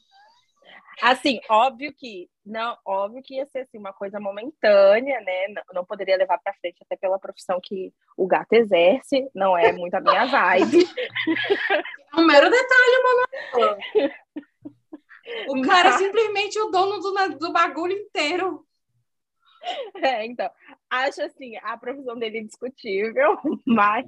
[1.02, 5.48] Assim, óbvio que não, óbvio que ia ser assim, uma coisa momentânea, né?
[5.49, 9.72] Não, não poderia levar para frente até pela profissão que o gato exerce, não é
[9.72, 10.88] muito a minha vibe.
[12.15, 13.78] É um mero detalhe, mano.
[15.48, 18.64] O cara é simplesmente o dono do, do bagulho inteiro.
[19.95, 20.49] É, então,
[20.90, 24.06] acho assim, a profissão dele é discutível, mas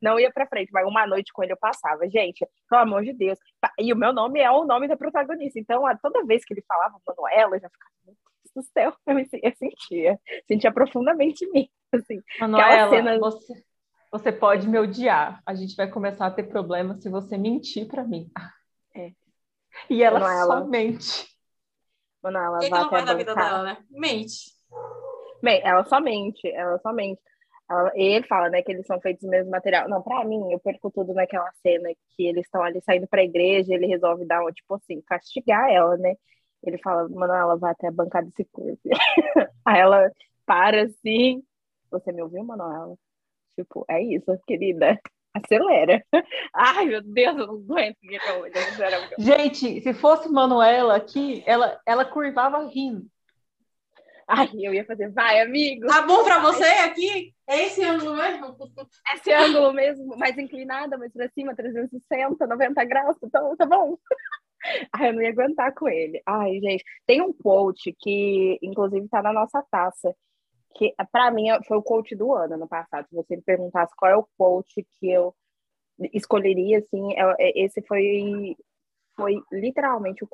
[0.00, 0.72] não ia pra frente.
[0.72, 2.08] Mas uma noite com ele eu passava.
[2.08, 3.38] Gente, pelo amor de Deus.
[3.78, 5.58] E o meu nome é o nome da protagonista.
[5.58, 8.20] Então, toda vez que ele falava Manuela, eu já ficava, meu Deus
[8.54, 10.20] do céu, eu, me, eu sentia.
[10.48, 11.68] Sentia profundamente em mim.
[11.92, 13.18] Assim, Manuela, cena...
[13.18, 13.64] você,
[14.10, 15.42] você pode me odiar.
[15.44, 18.30] A gente vai começar a ter problemas se você mentir pra mim.
[18.94, 19.12] É.
[19.88, 20.60] E ela Manuela...
[20.60, 21.28] só mente.
[22.22, 23.78] Manuela, o que, que não faz da vida dela, né?
[23.90, 24.59] Mente.
[25.42, 27.20] Bem, ela somente, ela somente.
[27.70, 29.88] Ela, ele fala, né, que eles são feitos do mesmo material.
[29.88, 33.72] Não, pra mim, eu perco tudo naquela cena que eles estão ali saindo pra igreja,
[33.72, 36.14] ele resolve dar, tipo assim, castigar ela, né?
[36.62, 38.80] Ele fala, mano, ela vai até a bancada desse curso.
[39.64, 40.10] Aí ela
[40.44, 41.42] para assim.
[41.90, 42.96] Você me ouviu, Manuela?
[43.56, 44.98] Tipo, é isso, querida.
[45.34, 46.04] acelera.
[46.54, 47.96] Ai, meu Deus, eu não aguento.
[49.18, 53.06] Gente, se fosse Manuela aqui, ela, ela curvava rindo.
[54.32, 55.88] Ai, eu ia fazer, vai, amigo.
[55.88, 57.34] Tá bom pra você aqui?
[57.48, 58.56] É esse ângulo mesmo?
[59.12, 63.98] Esse ângulo mesmo, mais inclinada, mais pra cima, 360, 90 graus, então tá bom.
[64.94, 66.22] Ai, eu não ia aguentar com ele.
[66.24, 70.14] Ai, gente, tem um quote que, inclusive, tá na nossa taça,
[70.76, 73.08] que para mim foi o quote do ano no passado.
[73.08, 75.34] Se você me perguntasse qual é o quote que eu
[76.12, 78.56] escolheria, assim, é, é, esse foi,
[79.16, 80.28] foi literalmente o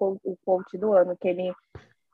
[0.44, 1.50] quote do ano, que ele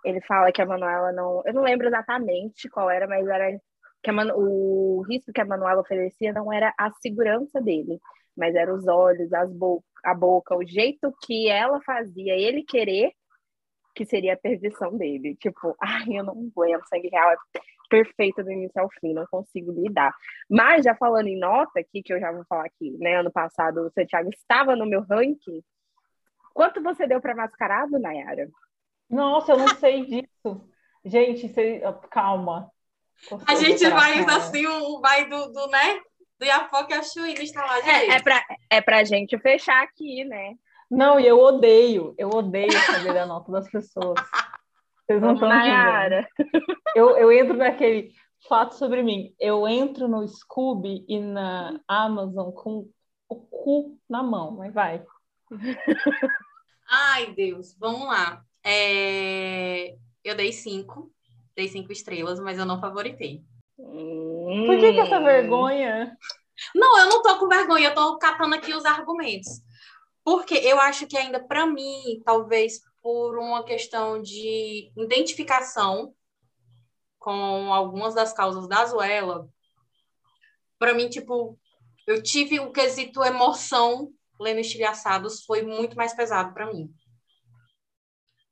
[0.05, 1.43] ele fala que a Manuela não.
[1.45, 3.59] Eu não lembro exatamente qual era, mas era
[4.03, 4.35] que a Manu...
[4.37, 8.01] o risco que a Manuela oferecia não era a segurança dele,
[8.37, 9.85] mas era os olhos, as bo...
[10.05, 13.13] a boca, o jeito que ela fazia ele querer
[13.95, 15.37] que seria a perdição dele.
[15.37, 17.37] Tipo, ai, eu não aguento, sangue real é
[17.89, 20.15] perfeito do início ao fim, não consigo lidar.
[20.49, 23.17] Mas já falando em nota aqui, que eu já vou falar aqui, né?
[23.17, 25.63] Ano passado o Santiago estava no meu ranking.
[26.55, 28.49] Quanto você deu para Mascarado, Nayara?
[29.13, 30.69] Nossa, eu não sei disso.
[31.05, 31.83] Gente, você...
[32.11, 32.71] calma.
[33.47, 36.01] A gente vai assim, o vai do, do né?
[36.39, 37.79] Do Iapoque a Chuí está lá.
[37.79, 40.55] É, é, pra, é pra gente fechar aqui, né?
[40.91, 44.19] Não, e eu odeio, eu odeio saber a nota das pessoas.
[45.07, 46.27] Vocês não estão entendendo.
[46.97, 48.13] Eu, eu entro naquele
[48.49, 49.35] fato sobre mim.
[49.39, 52.89] Eu entro no Scooby e na Amazon com
[53.29, 55.05] o cu na mão, mas vai.
[56.91, 58.45] Ai, Deus, vamos lá.
[58.65, 59.95] É...
[60.25, 61.13] Eu dei cinco,
[61.57, 63.43] dei cinco estrelas, mas eu não favoritei.
[63.77, 66.17] Por que, que essa vergonha?
[66.75, 69.61] Não, eu não tô com vergonha, eu tô catando aqui os argumentos.
[70.25, 76.15] Porque eu acho que ainda para mim, talvez por uma questão de identificação
[77.19, 79.49] com algumas das causas da Zuela,
[80.79, 81.59] para mim, tipo,
[82.07, 86.93] eu tive o quesito emoção lendo Estilhaçados foi muito mais pesado para mim.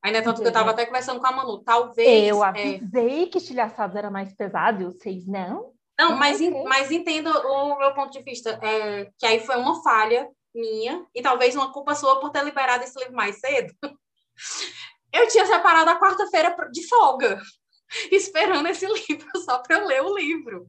[0.03, 1.63] Ainda é tanto que eu estava até conversando com a Manu.
[1.63, 2.29] Talvez.
[2.29, 3.27] Eu é, avisei é...
[3.27, 5.73] que estilhaçados era mais pesado e vocês não.
[5.99, 8.59] Não, mas, in, mas entendo o meu ponto de vista.
[8.63, 12.83] É, que aí foi uma falha minha e talvez uma culpa sua por ter liberado
[12.83, 13.73] esse livro mais cedo.
[15.13, 17.41] Eu tinha separado a quarta-feira de folga,
[18.13, 20.69] esperando esse livro só para eu ler o livro.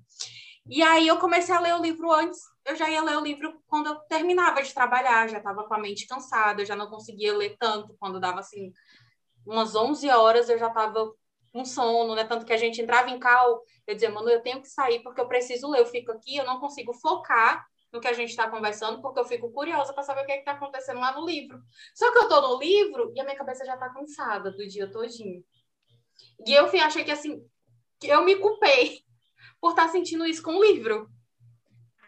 [0.68, 2.40] E aí eu comecei a ler o livro antes.
[2.66, 5.80] Eu já ia ler o livro quando eu terminava de trabalhar, já estava com a
[5.80, 8.74] mente cansada, eu já não conseguia ler tanto quando dava assim
[9.45, 11.11] umas 11 horas eu já estava
[11.51, 12.23] com sono, né?
[12.23, 15.19] Tanto que a gente entrava em cal, eu dizia, mano, eu tenho que sair porque
[15.19, 18.49] eu preciso ler, eu fico aqui, eu não consigo focar no que a gente está
[18.49, 21.61] conversando, porque eu fico curiosa para saber o que é está acontecendo lá no livro.
[21.93, 24.89] Só que eu estou no livro e a minha cabeça já está cansada do dia
[24.89, 25.43] todinho.
[26.45, 27.45] E eu achei que assim,
[27.99, 29.01] que eu me culpei
[29.59, 31.09] por estar tá sentindo isso com o livro.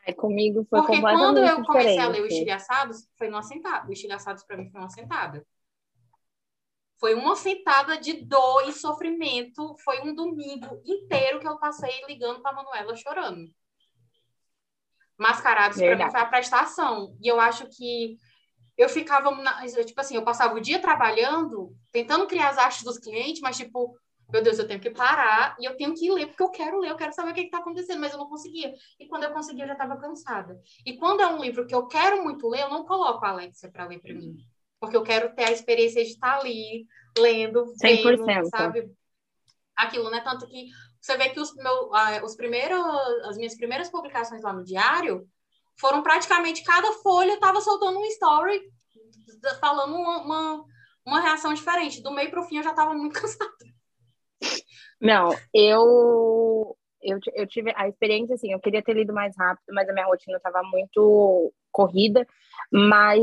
[0.07, 3.87] Ai, comigo foi Porque quando eu comecei a ler o Estilhaçados, foi numa sentada.
[3.89, 5.45] O Estilhaçados para mim foi uma sentada.
[7.03, 9.75] Foi uma sentada de dor e sofrimento.
[9.83, 13.53] Foi um domingo inteiro que eu passei ligando para Manuela chorando.
[15.17, 17.17] Mascarados para mim foi a prestação.
[17.21, 18.17] E eu acho que
[18.77, 22.97] eu ficava, na, tipo assim, eu passava o dia trabalhando, tentando criar as artes dos
[22.97, 23.97] clientes, mas tipo,
[24.31, 26.91] meu Deus, eu tenho que parar e eu tenho que ler, porque eu quero ler,
[26.91, 28.73] eu quero saber o que está acontecendo, mas eu não conseguia.
[28.97, 30.57] E quando eu conseguia, eu já estava cansada.
[30.85, 33.69] E quando é um livro que eu quero muito ler, eu não coloco a Alexia
[33.69, 34.37] para ler para mim
[34.83, 36.85] porque eu quero ter a experiência de estar ali,
[37.17, 38.49] lendo, vendo, 100%.
[38.49, 38.91] sabe?
[39.77, 40.19] Aquilo, né?
[40.19, 40.67] Tanto que
[40.99, 41.89] você vê que os, meu,
[42.21, 42.85] os primeiros,
[43.23, 45.25] as minhas primeiras publicações lá no diário
[45.79, 48.59] foram praticamente cada folha estava soltando um story
[49.61, 50.65] falando uma, uma,
[51.05, 52.03] uma, reação diferente.
[52.03, 53.53] Do meio para o fim eu já estava muito cansada.
[54.99, 59.87] Não, eu, eu, eu tive a experiência assim, eu queria ter lido mais rápido, mas
[59.87, 62.27] a minha rotina estava muito corrida,
[62.69, 63.21] mas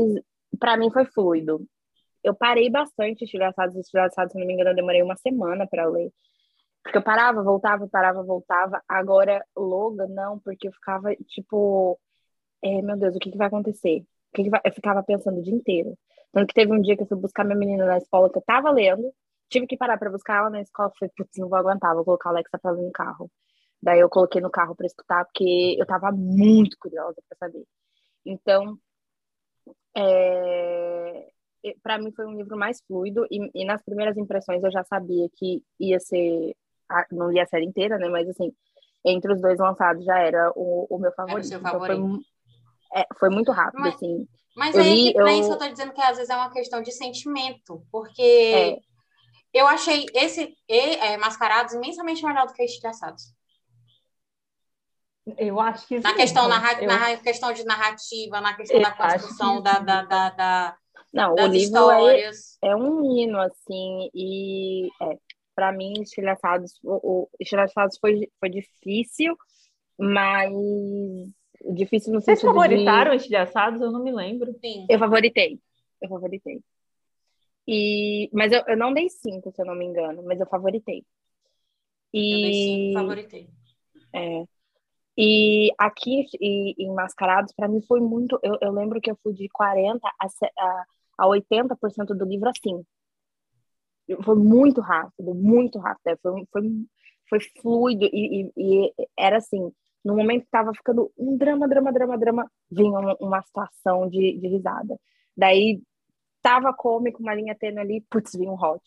[0.61, 1.67] para mim foi fluido.
[2.23, 6.11] Eu parei bastante estilhaçados, estilhaçados, se não me engano, eu demorei uma semana para ler.
[6.83, 8.81] Porque eu parava, voltava, parava, voltava.
[8.87, 11.99] Agora, Logan, não, porque eu ficava, tipo,
[12.63, 14.01] é, meu Deus, o que, que vai acontecer?
[14.31, 14.61] O que, que vai...
[14.63, 15.97] Eu ficava pensando o dia inteiro.
[16.31, 18.43] Tanto que teve um dia que eu fui buscar minha menina na escola que eu
[18.43, 19.11] tava lendo,
[19.49, 22.29] tive que parar para buscar ela na escola, falei, putz, não vou aguentar, vou colocar
[22.29, 23.31] a Alexa pra ler no carro.
[23.81, 27.65] Daí eu coloquei no carro para escutar, porque eu tava muito curiosa para saber.
[28.25, 28.77] Então,
[29.95, 31.27] é,
[31.83, 35.27] para mim foi um livro mais fluido e, e, nas primeiras impressões eu já sabia
[35.35, 36.55] que ia ser
[37.11, 38.09] não ia ser inteira, né?
[38.09, 38.51] Mas assim,
[39.05, 41.37] entre os dois lançados já era o, o meu favorito.
[41.37, 41.99] Era o seu favorito.
[41.99, 42.19] Então
[42.91, 44.27] foi, é, foi, muito rápido, mas, assim.
[44.55, 45.27] Mas eu li, eu...
[45.27, 48.77] isso eu tô dizendo que às vezes é uma questão de sentimento, porque é.
[49.53, 53.33] eu achei esse é, Mascarados imensamente melhor do que Estilhaçados.
[55.37, 56.81] Eu acho que na questão, narra...
[56.81, 56.87] eu...
[56.87, 60.77] na questão de narrativa, na questão eu da construção da, da, da, da,
[61.13, 62.31] Não, o livro é,
[62.63, 65.17] é, um hino, assim, e é,
[65.55, 69.37] para mim, Estilhaçados, o, o Estilhaçados foi, foi difícil,
[69.97, 70.51] mas
[71.69, 73.17] difícil no Vocês sentido favoritaram de...
[73.17, 73.79] Estilhaçados?
[73.79, 74.53] Eu não me lembro.
[74.59, 74.87] Sim.
[74.89, 75.59] Eu favoritei.
[76.01, 76.61] Eu favoritei.
[77.67, 81.05] E, mas eu, eu não dei cinco, se eu não me engano, mas eu favoritei.
[82.11, 83.49] E, eu dei cinco, favoritei.
[84.13, 84.43] É.
[85.17, 88.39] E aqui em Mascarados, para mim foi muito.
[88.41, 90.27] Eu, eu, lembro que eu fui de 40% a,
[90.59, 90.85] a,
[91.19, 92.83] a 80% do livro assim.
[94.23, 96.07] Foi muito rápido, muito rápido.
[96.07, 96.61] É, foi, foi,
[97.29, 99.71] foi fluido e, e, e era assim:
[100.03, 104.37] no momento que estava ficando um drama, drama, drama, drama, vinha uma, uma situação de,
[104.37, 104.99] de risada.
[105.35, 105.81] Daí
[106.41, 108.81] tava cômico, uma linha tênue ali, putz, vinha um hot.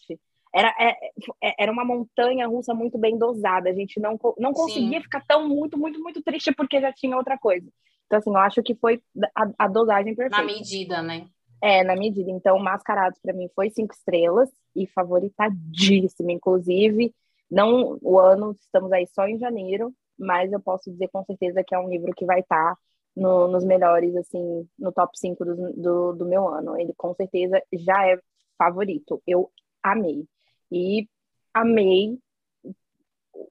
[0.55, 0.97] Era, é,
[1.43, 3.68] é, era uma montanha russa muito bem dosada.
[3.68, 5.02] A gente não, não conseguia Sim.
[5.02, 7.68] ficar tão muito, muito, muito triste porque já tinha outra coisa.
[8.06, 9.02] Então, assim, eu acho que foi
[9.35, 10.39] a, a dosagem perfeita.
[10.39, 11.26] Na medida, né?
[11.60, 12.31] É, na medida.
[12.31, 16.31] Então, Mascarados para mim foi cinco estrelas e favoritadíssimo.
[16.31, 17.12] Inclusive,
[17.51, 21.74] não o ano, estamos aí só em janeiro, mas eu posso dizer com certeza que
[21.74, 22.78] é um livro que vai estar tá
[23.16, 26.78] no, nos melhores, assim, no top 5 do, do, do, meu ano.
[26.78, 28.18] Ele com certeza já é
[28.59, 29.22] favorito.
[29.26, 29.51] Eu
[29.82, 30.26] amei.
[30.70, 31.09] E
[31.53, 32.19] amei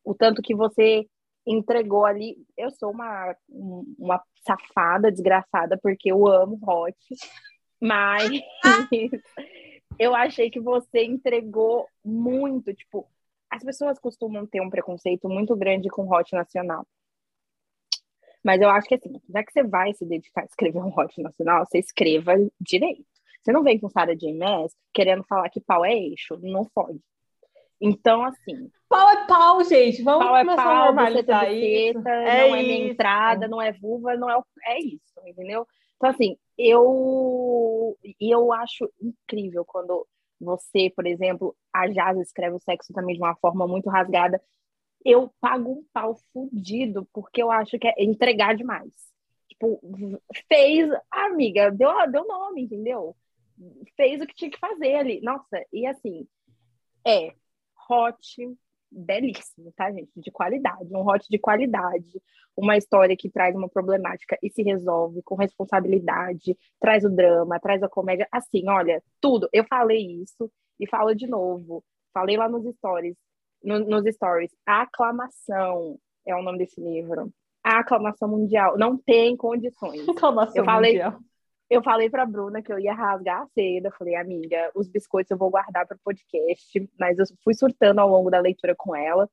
[0.03, 1.07] o tanto que você
[1.45, 2.38] entregou ali.
[2.57, 6.98] Eu sou uma, uma safada, desgraçada, porque eu amo Hot,
[7.80, 8.30] mas
[9.99, 12.73] eu achei que você entregou muito.
[12.73, 13.07] Tipo,
[13.49, 16.85] as pessoas costumam ter um preconceito muito grande com Hot Nacional.
[18.44, 21.19] Mas eu acho que assim, já que você vai se dedicar a escrever um hot
[21.22, 23.06] nacional, você escreva direito.
[23.43, 24.33] Você não vem com Sarah J.
[24.33, 26.99] Maas querendo falar que pau é eixo, não pode.
[27.81, 28.71] Então, assim.
[28.87, 30.01] Pau é pau, gente.
[30.01, 31.99] Vamos pau é começar pau, a normalizar isso.
[31.99, 34.41] Não é, é minha entrada, não é vulva, não é.
[34.67, 35.67] É isso, entendeu?
[35.97, 37.97] Então, assim, eu.
[38.03, 40.07] E eu acho incrível quando
[40.39, 44.41] você, por exemplo, a Jazz escreve o sexo também de uma forma muito rasgada
[45.05, 48.91] eu pago um pau fudido, porque eu acho que é entregar demais.
[49.49, 49.79] Tipo,
[50.47, 53.15] fez, amiga, deu, deu nome, entendeu?
[53.95, 55.21] Fez o que tinha que fazer ali.
[55.21, 56.27] Nossa, e assim,
[57.05, 57.34] é
[57.89, 58.57] hot,
[58.91, 60.11] belíssimo, tá, gente?
[60.15, 62.21] De qualidade, um hot de qualidade,
[62.55, 67.81] uma história que traz uma problemática e se resolve com responsabilidade, traz o drama, traz
[67.84, 68.27] a comédia.
[68.31, 69.49] Assim, olha, tudo.
[69.51, 71.83] Eu falei isso e falo de novo.
[72.14, 73.17] Falei lá nos stories
[73.64, 74.51] no, nos stories.
[74.65, 77.32] Aclamação é o nome desse livro.
[77.64, 78.77] A aclamação mundial.
[78.77, 80.07] Não tem condições.
[80.07, 81.19] Aclamação eu falei, mundial.
[81.74, 83.90] Eu falei pra Bruna que eu ia rasgar a seda.
[83.98, 86.90] falei, amiga, os biscoitos eu vou guardar para o podcast.
[87.00, 89.27] Mas eu fui surtando ao longo da leitura com ela.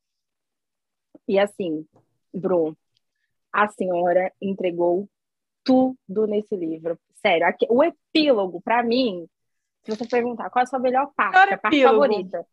[1.29, 1.87] E assim,
[2.33, 2.75] Bruno,
[3.53, 5.07] a senhora entregou
[5.63, 6.99] tudo nesse livro.
[7.17, 9.29] Sério, aqui, o epílogo, para mim,
[9.85, 12.47] se você perguntar qual é a sua melhor parte, a parte favorita,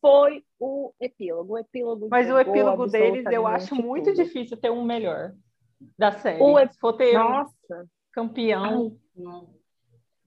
[0.00, 1.52] foi o epílogo.
[1.52, 4.24] O epílogo Mas o epílogo deles eu acho muito tudo.
[4.24, 5.34] difícil ter um melhor
[5.98, 6.42] da série.
[6.42, 6.72] O ep...
[6.72, 7.86] Se for ter Nossa.
[8.10, 8.64] campeão.
[8.64, 9.03] Ai,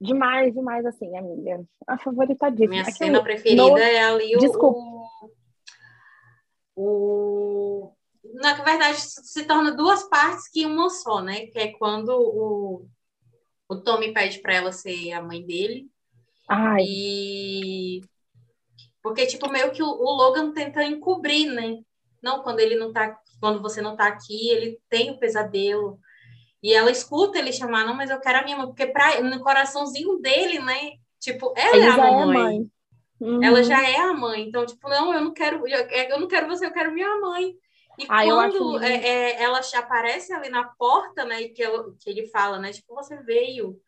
[0.00, 1.64] demais, demais, assim, amiga.
[1.86, 2.70] A favorita disso.
[2.70, 3.78] Minha Aqui cena preferida no...
[3.78, 4.38] é ali o.
[4.38, 4.78] Desculpa.
[6.76, 7.92] O...
[8.34, 11.46] Na verdade, se torna duas partes que uma só, né?
[11.46, 12.86] Que é quando o,
[13.68, 15.88] o Tommy pede para ela ser a mãe dele.
[16.48, 16.84] Ai.
[16.86, 18.00] E
[19.02, 21.78] porque, tipo, meio que o, o Logan tenta encobrir, né?
[22.22, 25.98] Não, quando ele não tá, quando você não tá aqui, ele tem o pesadelo.
[26.62, 29.40] E ela escuta ele chamar, não, mas eu quero a minha mãe, porque pra, no
[29.40, 30.92] coraçãozinho dele, né?
[31.20, 32.08] Tipo, ela ele é a mamãe.
[32.08, 32.70] É a mãe.
[33.20, 33.42] Uhum.
[33.42, 34.42] Ela já é a mãe.
[34.42, 37.54] Então, tipo, não, eu não quero, eu, eu não quero você, eu quero minha mãe.
[37.98, 42.28] E ah, quando é, é, ela aparece ali na porta, né, que, ela, que ele
[42.28, 43.80] fala, né, tipo, você veio.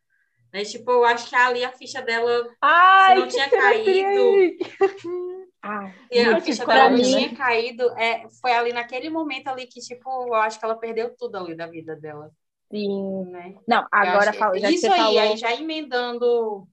[0.53, 0.65] Né?
[0.65, 4.57] Tipo, eu acho que ali a ficha dela Ai, não tinha caído.
[5.63, 7.83] Ah, e a ficha dela não tinha caído.
[7.91, 11.55] É, foi ali naquele momento ali que, tipo, eu acho que ela perdeu tudo ali
[11.55, 12.31] da vida dela.
[12.71, 13.25] Sim.
[13.27, 13.57] Né?
[13.67, 15.19] Não, agora fala, já Isso aí, falou...
[15.19, 16.69] aí já emendando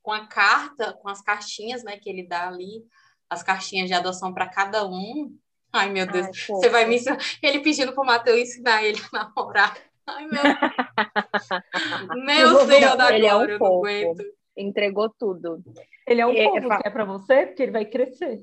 [0.00, 2.84] com a carta, com as cartinhas, né, que ele dá ali,
[3.28, 5.36] as cartinhas de adoção para cada um.
[5.72, 7.18] Ai, meu Deus, Ai, você vai me ensinar.
[7.42, 9.76] Ele pedindo pro Matheus ensinar ele a namorar.
[10.06, 10.42] Ai, meu,
[12.24, 14.24] meu Senhor da ele glória, é um eu não aguento.
[14.56, 15.62] Entregou tudo.
[16.06, 18.42] Ele é um é, povo que é para você, porque ele vai crescer.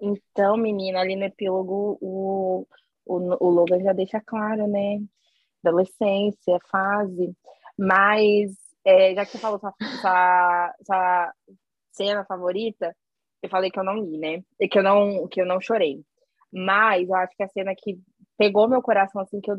[0.00, 2.66] Então, menina, ali no epílogo, o,
[3.04, 5.00] o, o Logan já deixa claro, né?
[5.64, 7.34] Adolescência, fase.
[7.78, 8.52] Mas,
[8.84, 11.32] é, já que você falou sua, sua, sua
[11.92, 12.94] cena favorita,
[13.42, 14.42] eu falei que eu não li, né?
[14.58, 16.02] E que eu não, que eu não chorei.
[16.52, 17.98] Mas eu acho que a cena que
[18.36, 19.58] pegou meu coração assim que eu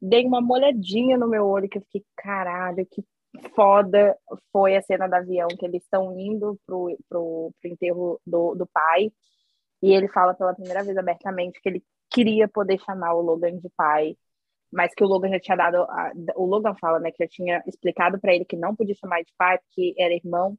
[0.00, 3.04] dei uma molhadinha no meu olho que eu fiquei, caralho, que
[3.54, 4.16] foda
[4.52, 8.66] foi a cena do avião que eles estão indo pro, pro, pro enterro do, do
[8.66, 9.12] pai
[9.82, 13.68] e ele fala pela primeira vez abertamente que ele queria poder chamar o Logan de
[13.76, 14.16] pai,
[14.72, 15.76] mas que o Logan já tinha dado.
[15.82, 19.22] A, o Logan fala, né, que já tinha explicado para ele que não podia chamar
[19.22, 20.56] de pai porque era irmão.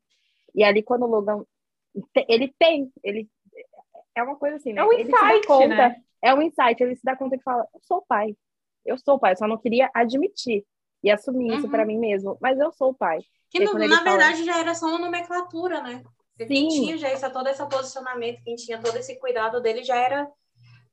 [0.55, 1.43] E ali, quando o Logan.
[2.27, 3.29] Ele tem, ele.
[4.15, 4.81] É uma coisa assim, né?
[4.81, 5.95] É um ele insight, conta, né?
[6.21, 8.35] É um insight, ele se dá conta que fala: Eu sou pai.
[8.85, 10.65] Eu sou pai, eu só não queria admitir
[11.03, 11.88] e assumir isso para Uhum.
[11.88, 12.38] mim mesmo.
[12.41, 13.19] Mas eu sou pai.
[13.49, 16.03] Que no- na fala- verdade já era só uma nomenclatura, né?
[16.38, 20.29] Quem tinha já esse, todo esse posicionamento, quem tinha todo esse cuidado dele já era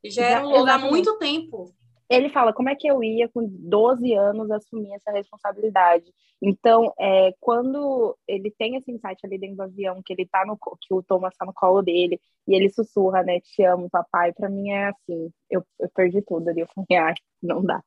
[0.05, 1.73] já Já- era um lugar há muito tempo.
[2.09, 6.13] Ele fala como é que eu ia com 12 anos assumir essa responsabilidade.
[6.41, 10.57] Então, é, quando ele tem esse insight ali dentro do avião, que ele tá no
[10.57, 14.49] que o Thomas tá no colo dele e ele sussurra, né, te amo, papai, pra
[14.49, 17.83] mim é assim, eu, eu perdi tudo ali, eu falei, ai, não dá.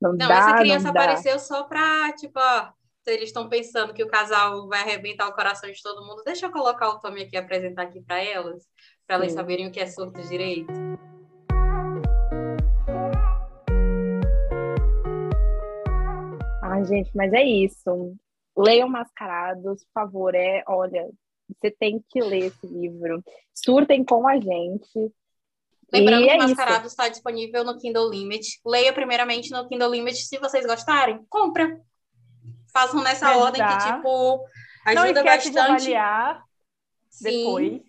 [0.00, 3.94] Não, Não, dá, essa criança não apareceu só pra, tipo, ó, se eles estão pensando
[3.94, 7.22] que o casal vai arrebentar o coração de todo mundo, deixa eu colocar o Tommy
[7.22, 8.64] aqui e apresentar aqui pra elas,
[9.06, 10.72] pra elas saberem o que é surto direito.
[16.80, 18.16] Ai, gente, mas é isso.
[18.56, 21.08] Leiam Mascarados, por favor, é, olha,
[21.48, 23.22] você tem que ler esse livro.
[23.54, 25.12] Surtem com a gente.
[25.92, 26.48] Lembrando e que é isso.
[26.48, 28.60] Mascarado está disponível no Kindle Limit.
[28.64, 30.16] Leia primeiramente no Kindle Limit.
[30.16, 31.80] Se vocês gostarem, compra.
[32.72, 34.44] Façam nessa ordem que, tipo,
[34.86, 35.58] Não ajuda de bastante.
[35.58, 36.44] avaliar
[37.08, 37.82] Sim.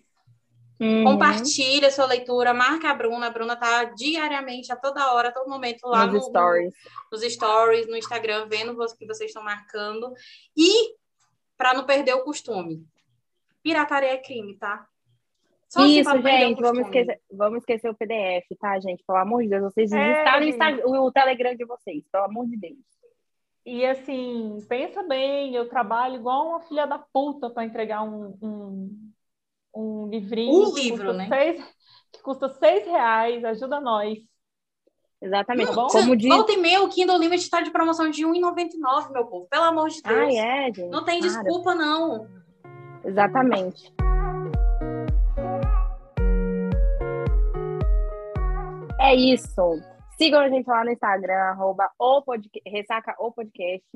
[0.82, 1.04] Uhum.
[1.04, 3.28] Compartilha sua leitura, marca a Bruna.
[3.28, 6.74] A Bruna tá diariamente, a toda hora, a todo momento, lá Nos no, stories.
[7.12, 10.12] nos stories, no Instagram, vendo o que vocês estão marcando.
[10.56, 10.96] E,
[11.56, 12.84] para não perder o costume,
[13.62, 14.88] pirataria é crime, tá?
[15.68, 19.04] Só Isso, gente, vamos esquecer, vamos esquecer o PDF, tá, gente?
[19.06, 20.24] Pelo amor de Deus, vocês É,
[20.84, 22.76] o, o Telegram de vocês, pelo amor de Deus.
[23.64, 29.12] E assim, pensa bem, eu trabalho igual uma filha da puta para entregar um, um,
[29.74, 31.28] um livrinho Um que livro, custa né?
[31.28, 31.64] seis-
[32.12, 34.18] que custa seis reais, ajuda nós.
[35.20, 35.68] Exatamente.
[35.68, 35.86] Tá bom?
[35.86, 36.28] Como diz.
[36.28, 39.46] Volta e meia, o Kindle Limit está de promoção de R$1,99, meu povo.
[39.48, 40.18] Pelo amor de Deus.
[40.18, 40.88] Ai, é, gente.
[40.90, 41.28] Não tem para.
[41.28, 42.26] desculpa, não.
[43.04, 43.92] Exatamente.
[49.00, 49.80] É isso.
[50.16, 53.86] Sigam a gente lá no Instagram, arroba o podca- ressaca o podcast.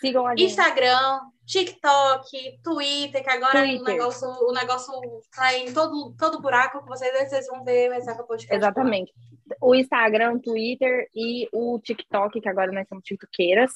[0.00, 0.44] Sigam a gente.
[0.44, 3.94] Instagram, TikTok, Twitter, que agora O, Twitter.
[3.94, 4.92] negócio, o negócio
[5.34, 8.54] tá em todo, todo buraco que vocês, vocês vão ver o Ressaca Podcast.
[8.54, 9.12] Exatamente.
[9.60, 13.72] O Instagram, o Twitter e o TikTok, que agora nós somos TikTokeiras.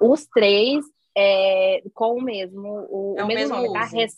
[0.00, 0.84] Os três
[1.16, 3.86] é, com o mesmo, o, É o o mesmo mesmo nome, tá?
[3.86, 4.08] Você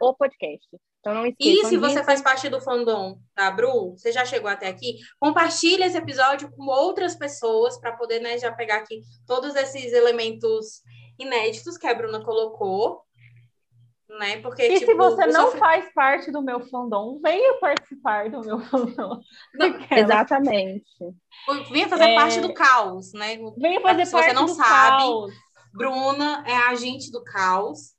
[0.00, 0.66] o podcast.
[1.04, 2.04] Então não E esqueçam se você disso.
[2.06, 6.64] faz parte do fandom da Bru, você já chegou até aqui, compartilha esse episódio com
[6.66, 10.80] outras pessoas para poder né, já pegar aqui todos esses elementos
[11.18, 13.02] inéditos que a Bruna colocou.
[14.18, 14.40] Né?
[14.40, 18.60] Porque, E tipo, se você não faz parte do meu fandom, venha participar do meu
[18.70, 19.20] fandom.
[19.60, 20.00] Aquela.
[20.00, 20.84] Exatamente.
[21.70, 22.14] Vinha fazer É.
[22.14, 23.36] parte do caos, né?
[23.58, 25.34] Venha fazer Se você parte não do sabe, caos.
[25.72, 27.93] Bruna é a agente do caos.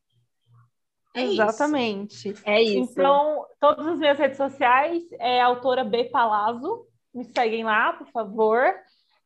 [1.16, 1.42] É isso.
[1.42, 2.34] Exatamente.
[2.46, 2.92] É isso.
[2.92, 6.86] Então, todas as minhas redes sociais é autora B Palazzo.
[7.14, 8.76] Me seguem lá, por favor.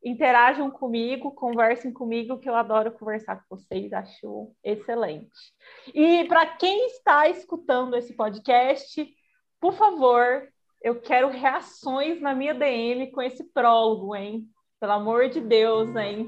[0.03, 5.27] Interajam comigo, conversem comigo, que eu adoro conversar com vocês, acho excelente.
[5.93, 9.05] E para quem está escutando esse podcast,
[9.59, 10.47] por favor,
[10.81, 14.47] eu quero reações na minha DM com esse prólogo, hein?
[14.79, 16.25] Pelo amor de Deus, hein?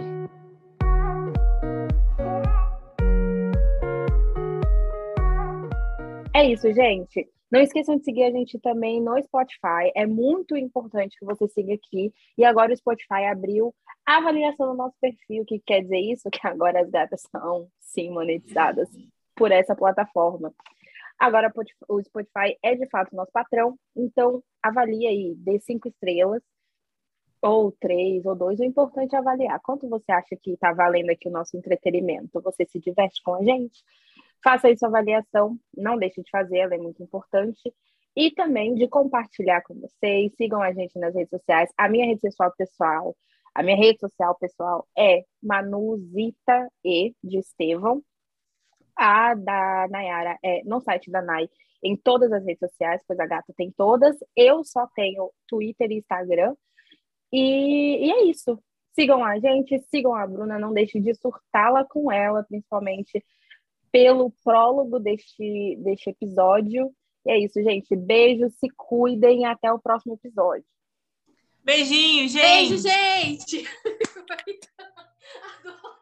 [6.41, 7.29] É isso, gente.
[7.51, 9.91] Não esqueçam de seguir a gente também no Spotify.
[9.95, 12.11] É muito importante que você siga aqui.
[12.35, 13.71] E agora o Spotify abriu
[14.03, 15.45] a avaliação do nosso perfil.
[15.45, 16.31] Que quer dizer isso?
[16.31, 18.89] Que agora as gatas são, sim, monetizadas
[19.35, 20.51] por essa plataforma.
[21.19, 21.53] Agora
[21.87, 23.77] o Spotify é de fato nosso patrão.
[23.95, 26.41] Então, avalie aí, dê cinco estrelas.
[27.39, 28.59] Ou três, ou dois.
[28.59, 29.59] O importante é avaliar.
[29.61, 32.41] Quanto você acha que está valendo aqui o nosso entretenimento?
[32.41, 33.83] Você se diverte com a gente?
[34.43, 37.73] Faça aí sua avaliação, não deixe de fazer, ela é muito importante.
[38.15, 40.35] E também de compartilhar com vocês.
[40.35, 41.69] Sigam a gente nas redes sociais.
[41.77, 43.15] A minha rede social pessoal,
[43.53, 48.03] a minha rede social pessoal é Manuzita E de Estevão.
[48.95, 51.49] A da Nayara é no site da Nay,
[51.83, 54.15] em todas as redes sociais, pois a gata tem todas.
[54.35, 56.55] Eu só tenho Twitter e Instagram.
[57.31, 58.61] E, e é isso.
[58.93, 63.23] Sigam a gente, sigam a Bruna, não deixe de surtá-la com ela, principalmente
[63.91, 66.91] pelo prólogo deste, deste episódio.
[67.25, 67.95] E é isso, gente.
[67.95, 70.65] Beijos, se cuidem e até o próximo episódio.
[71.63, 72.69] Beijinho, gente.
[72.69, 73.63] Beijo, gente.
[75.63, 76.00] Agora.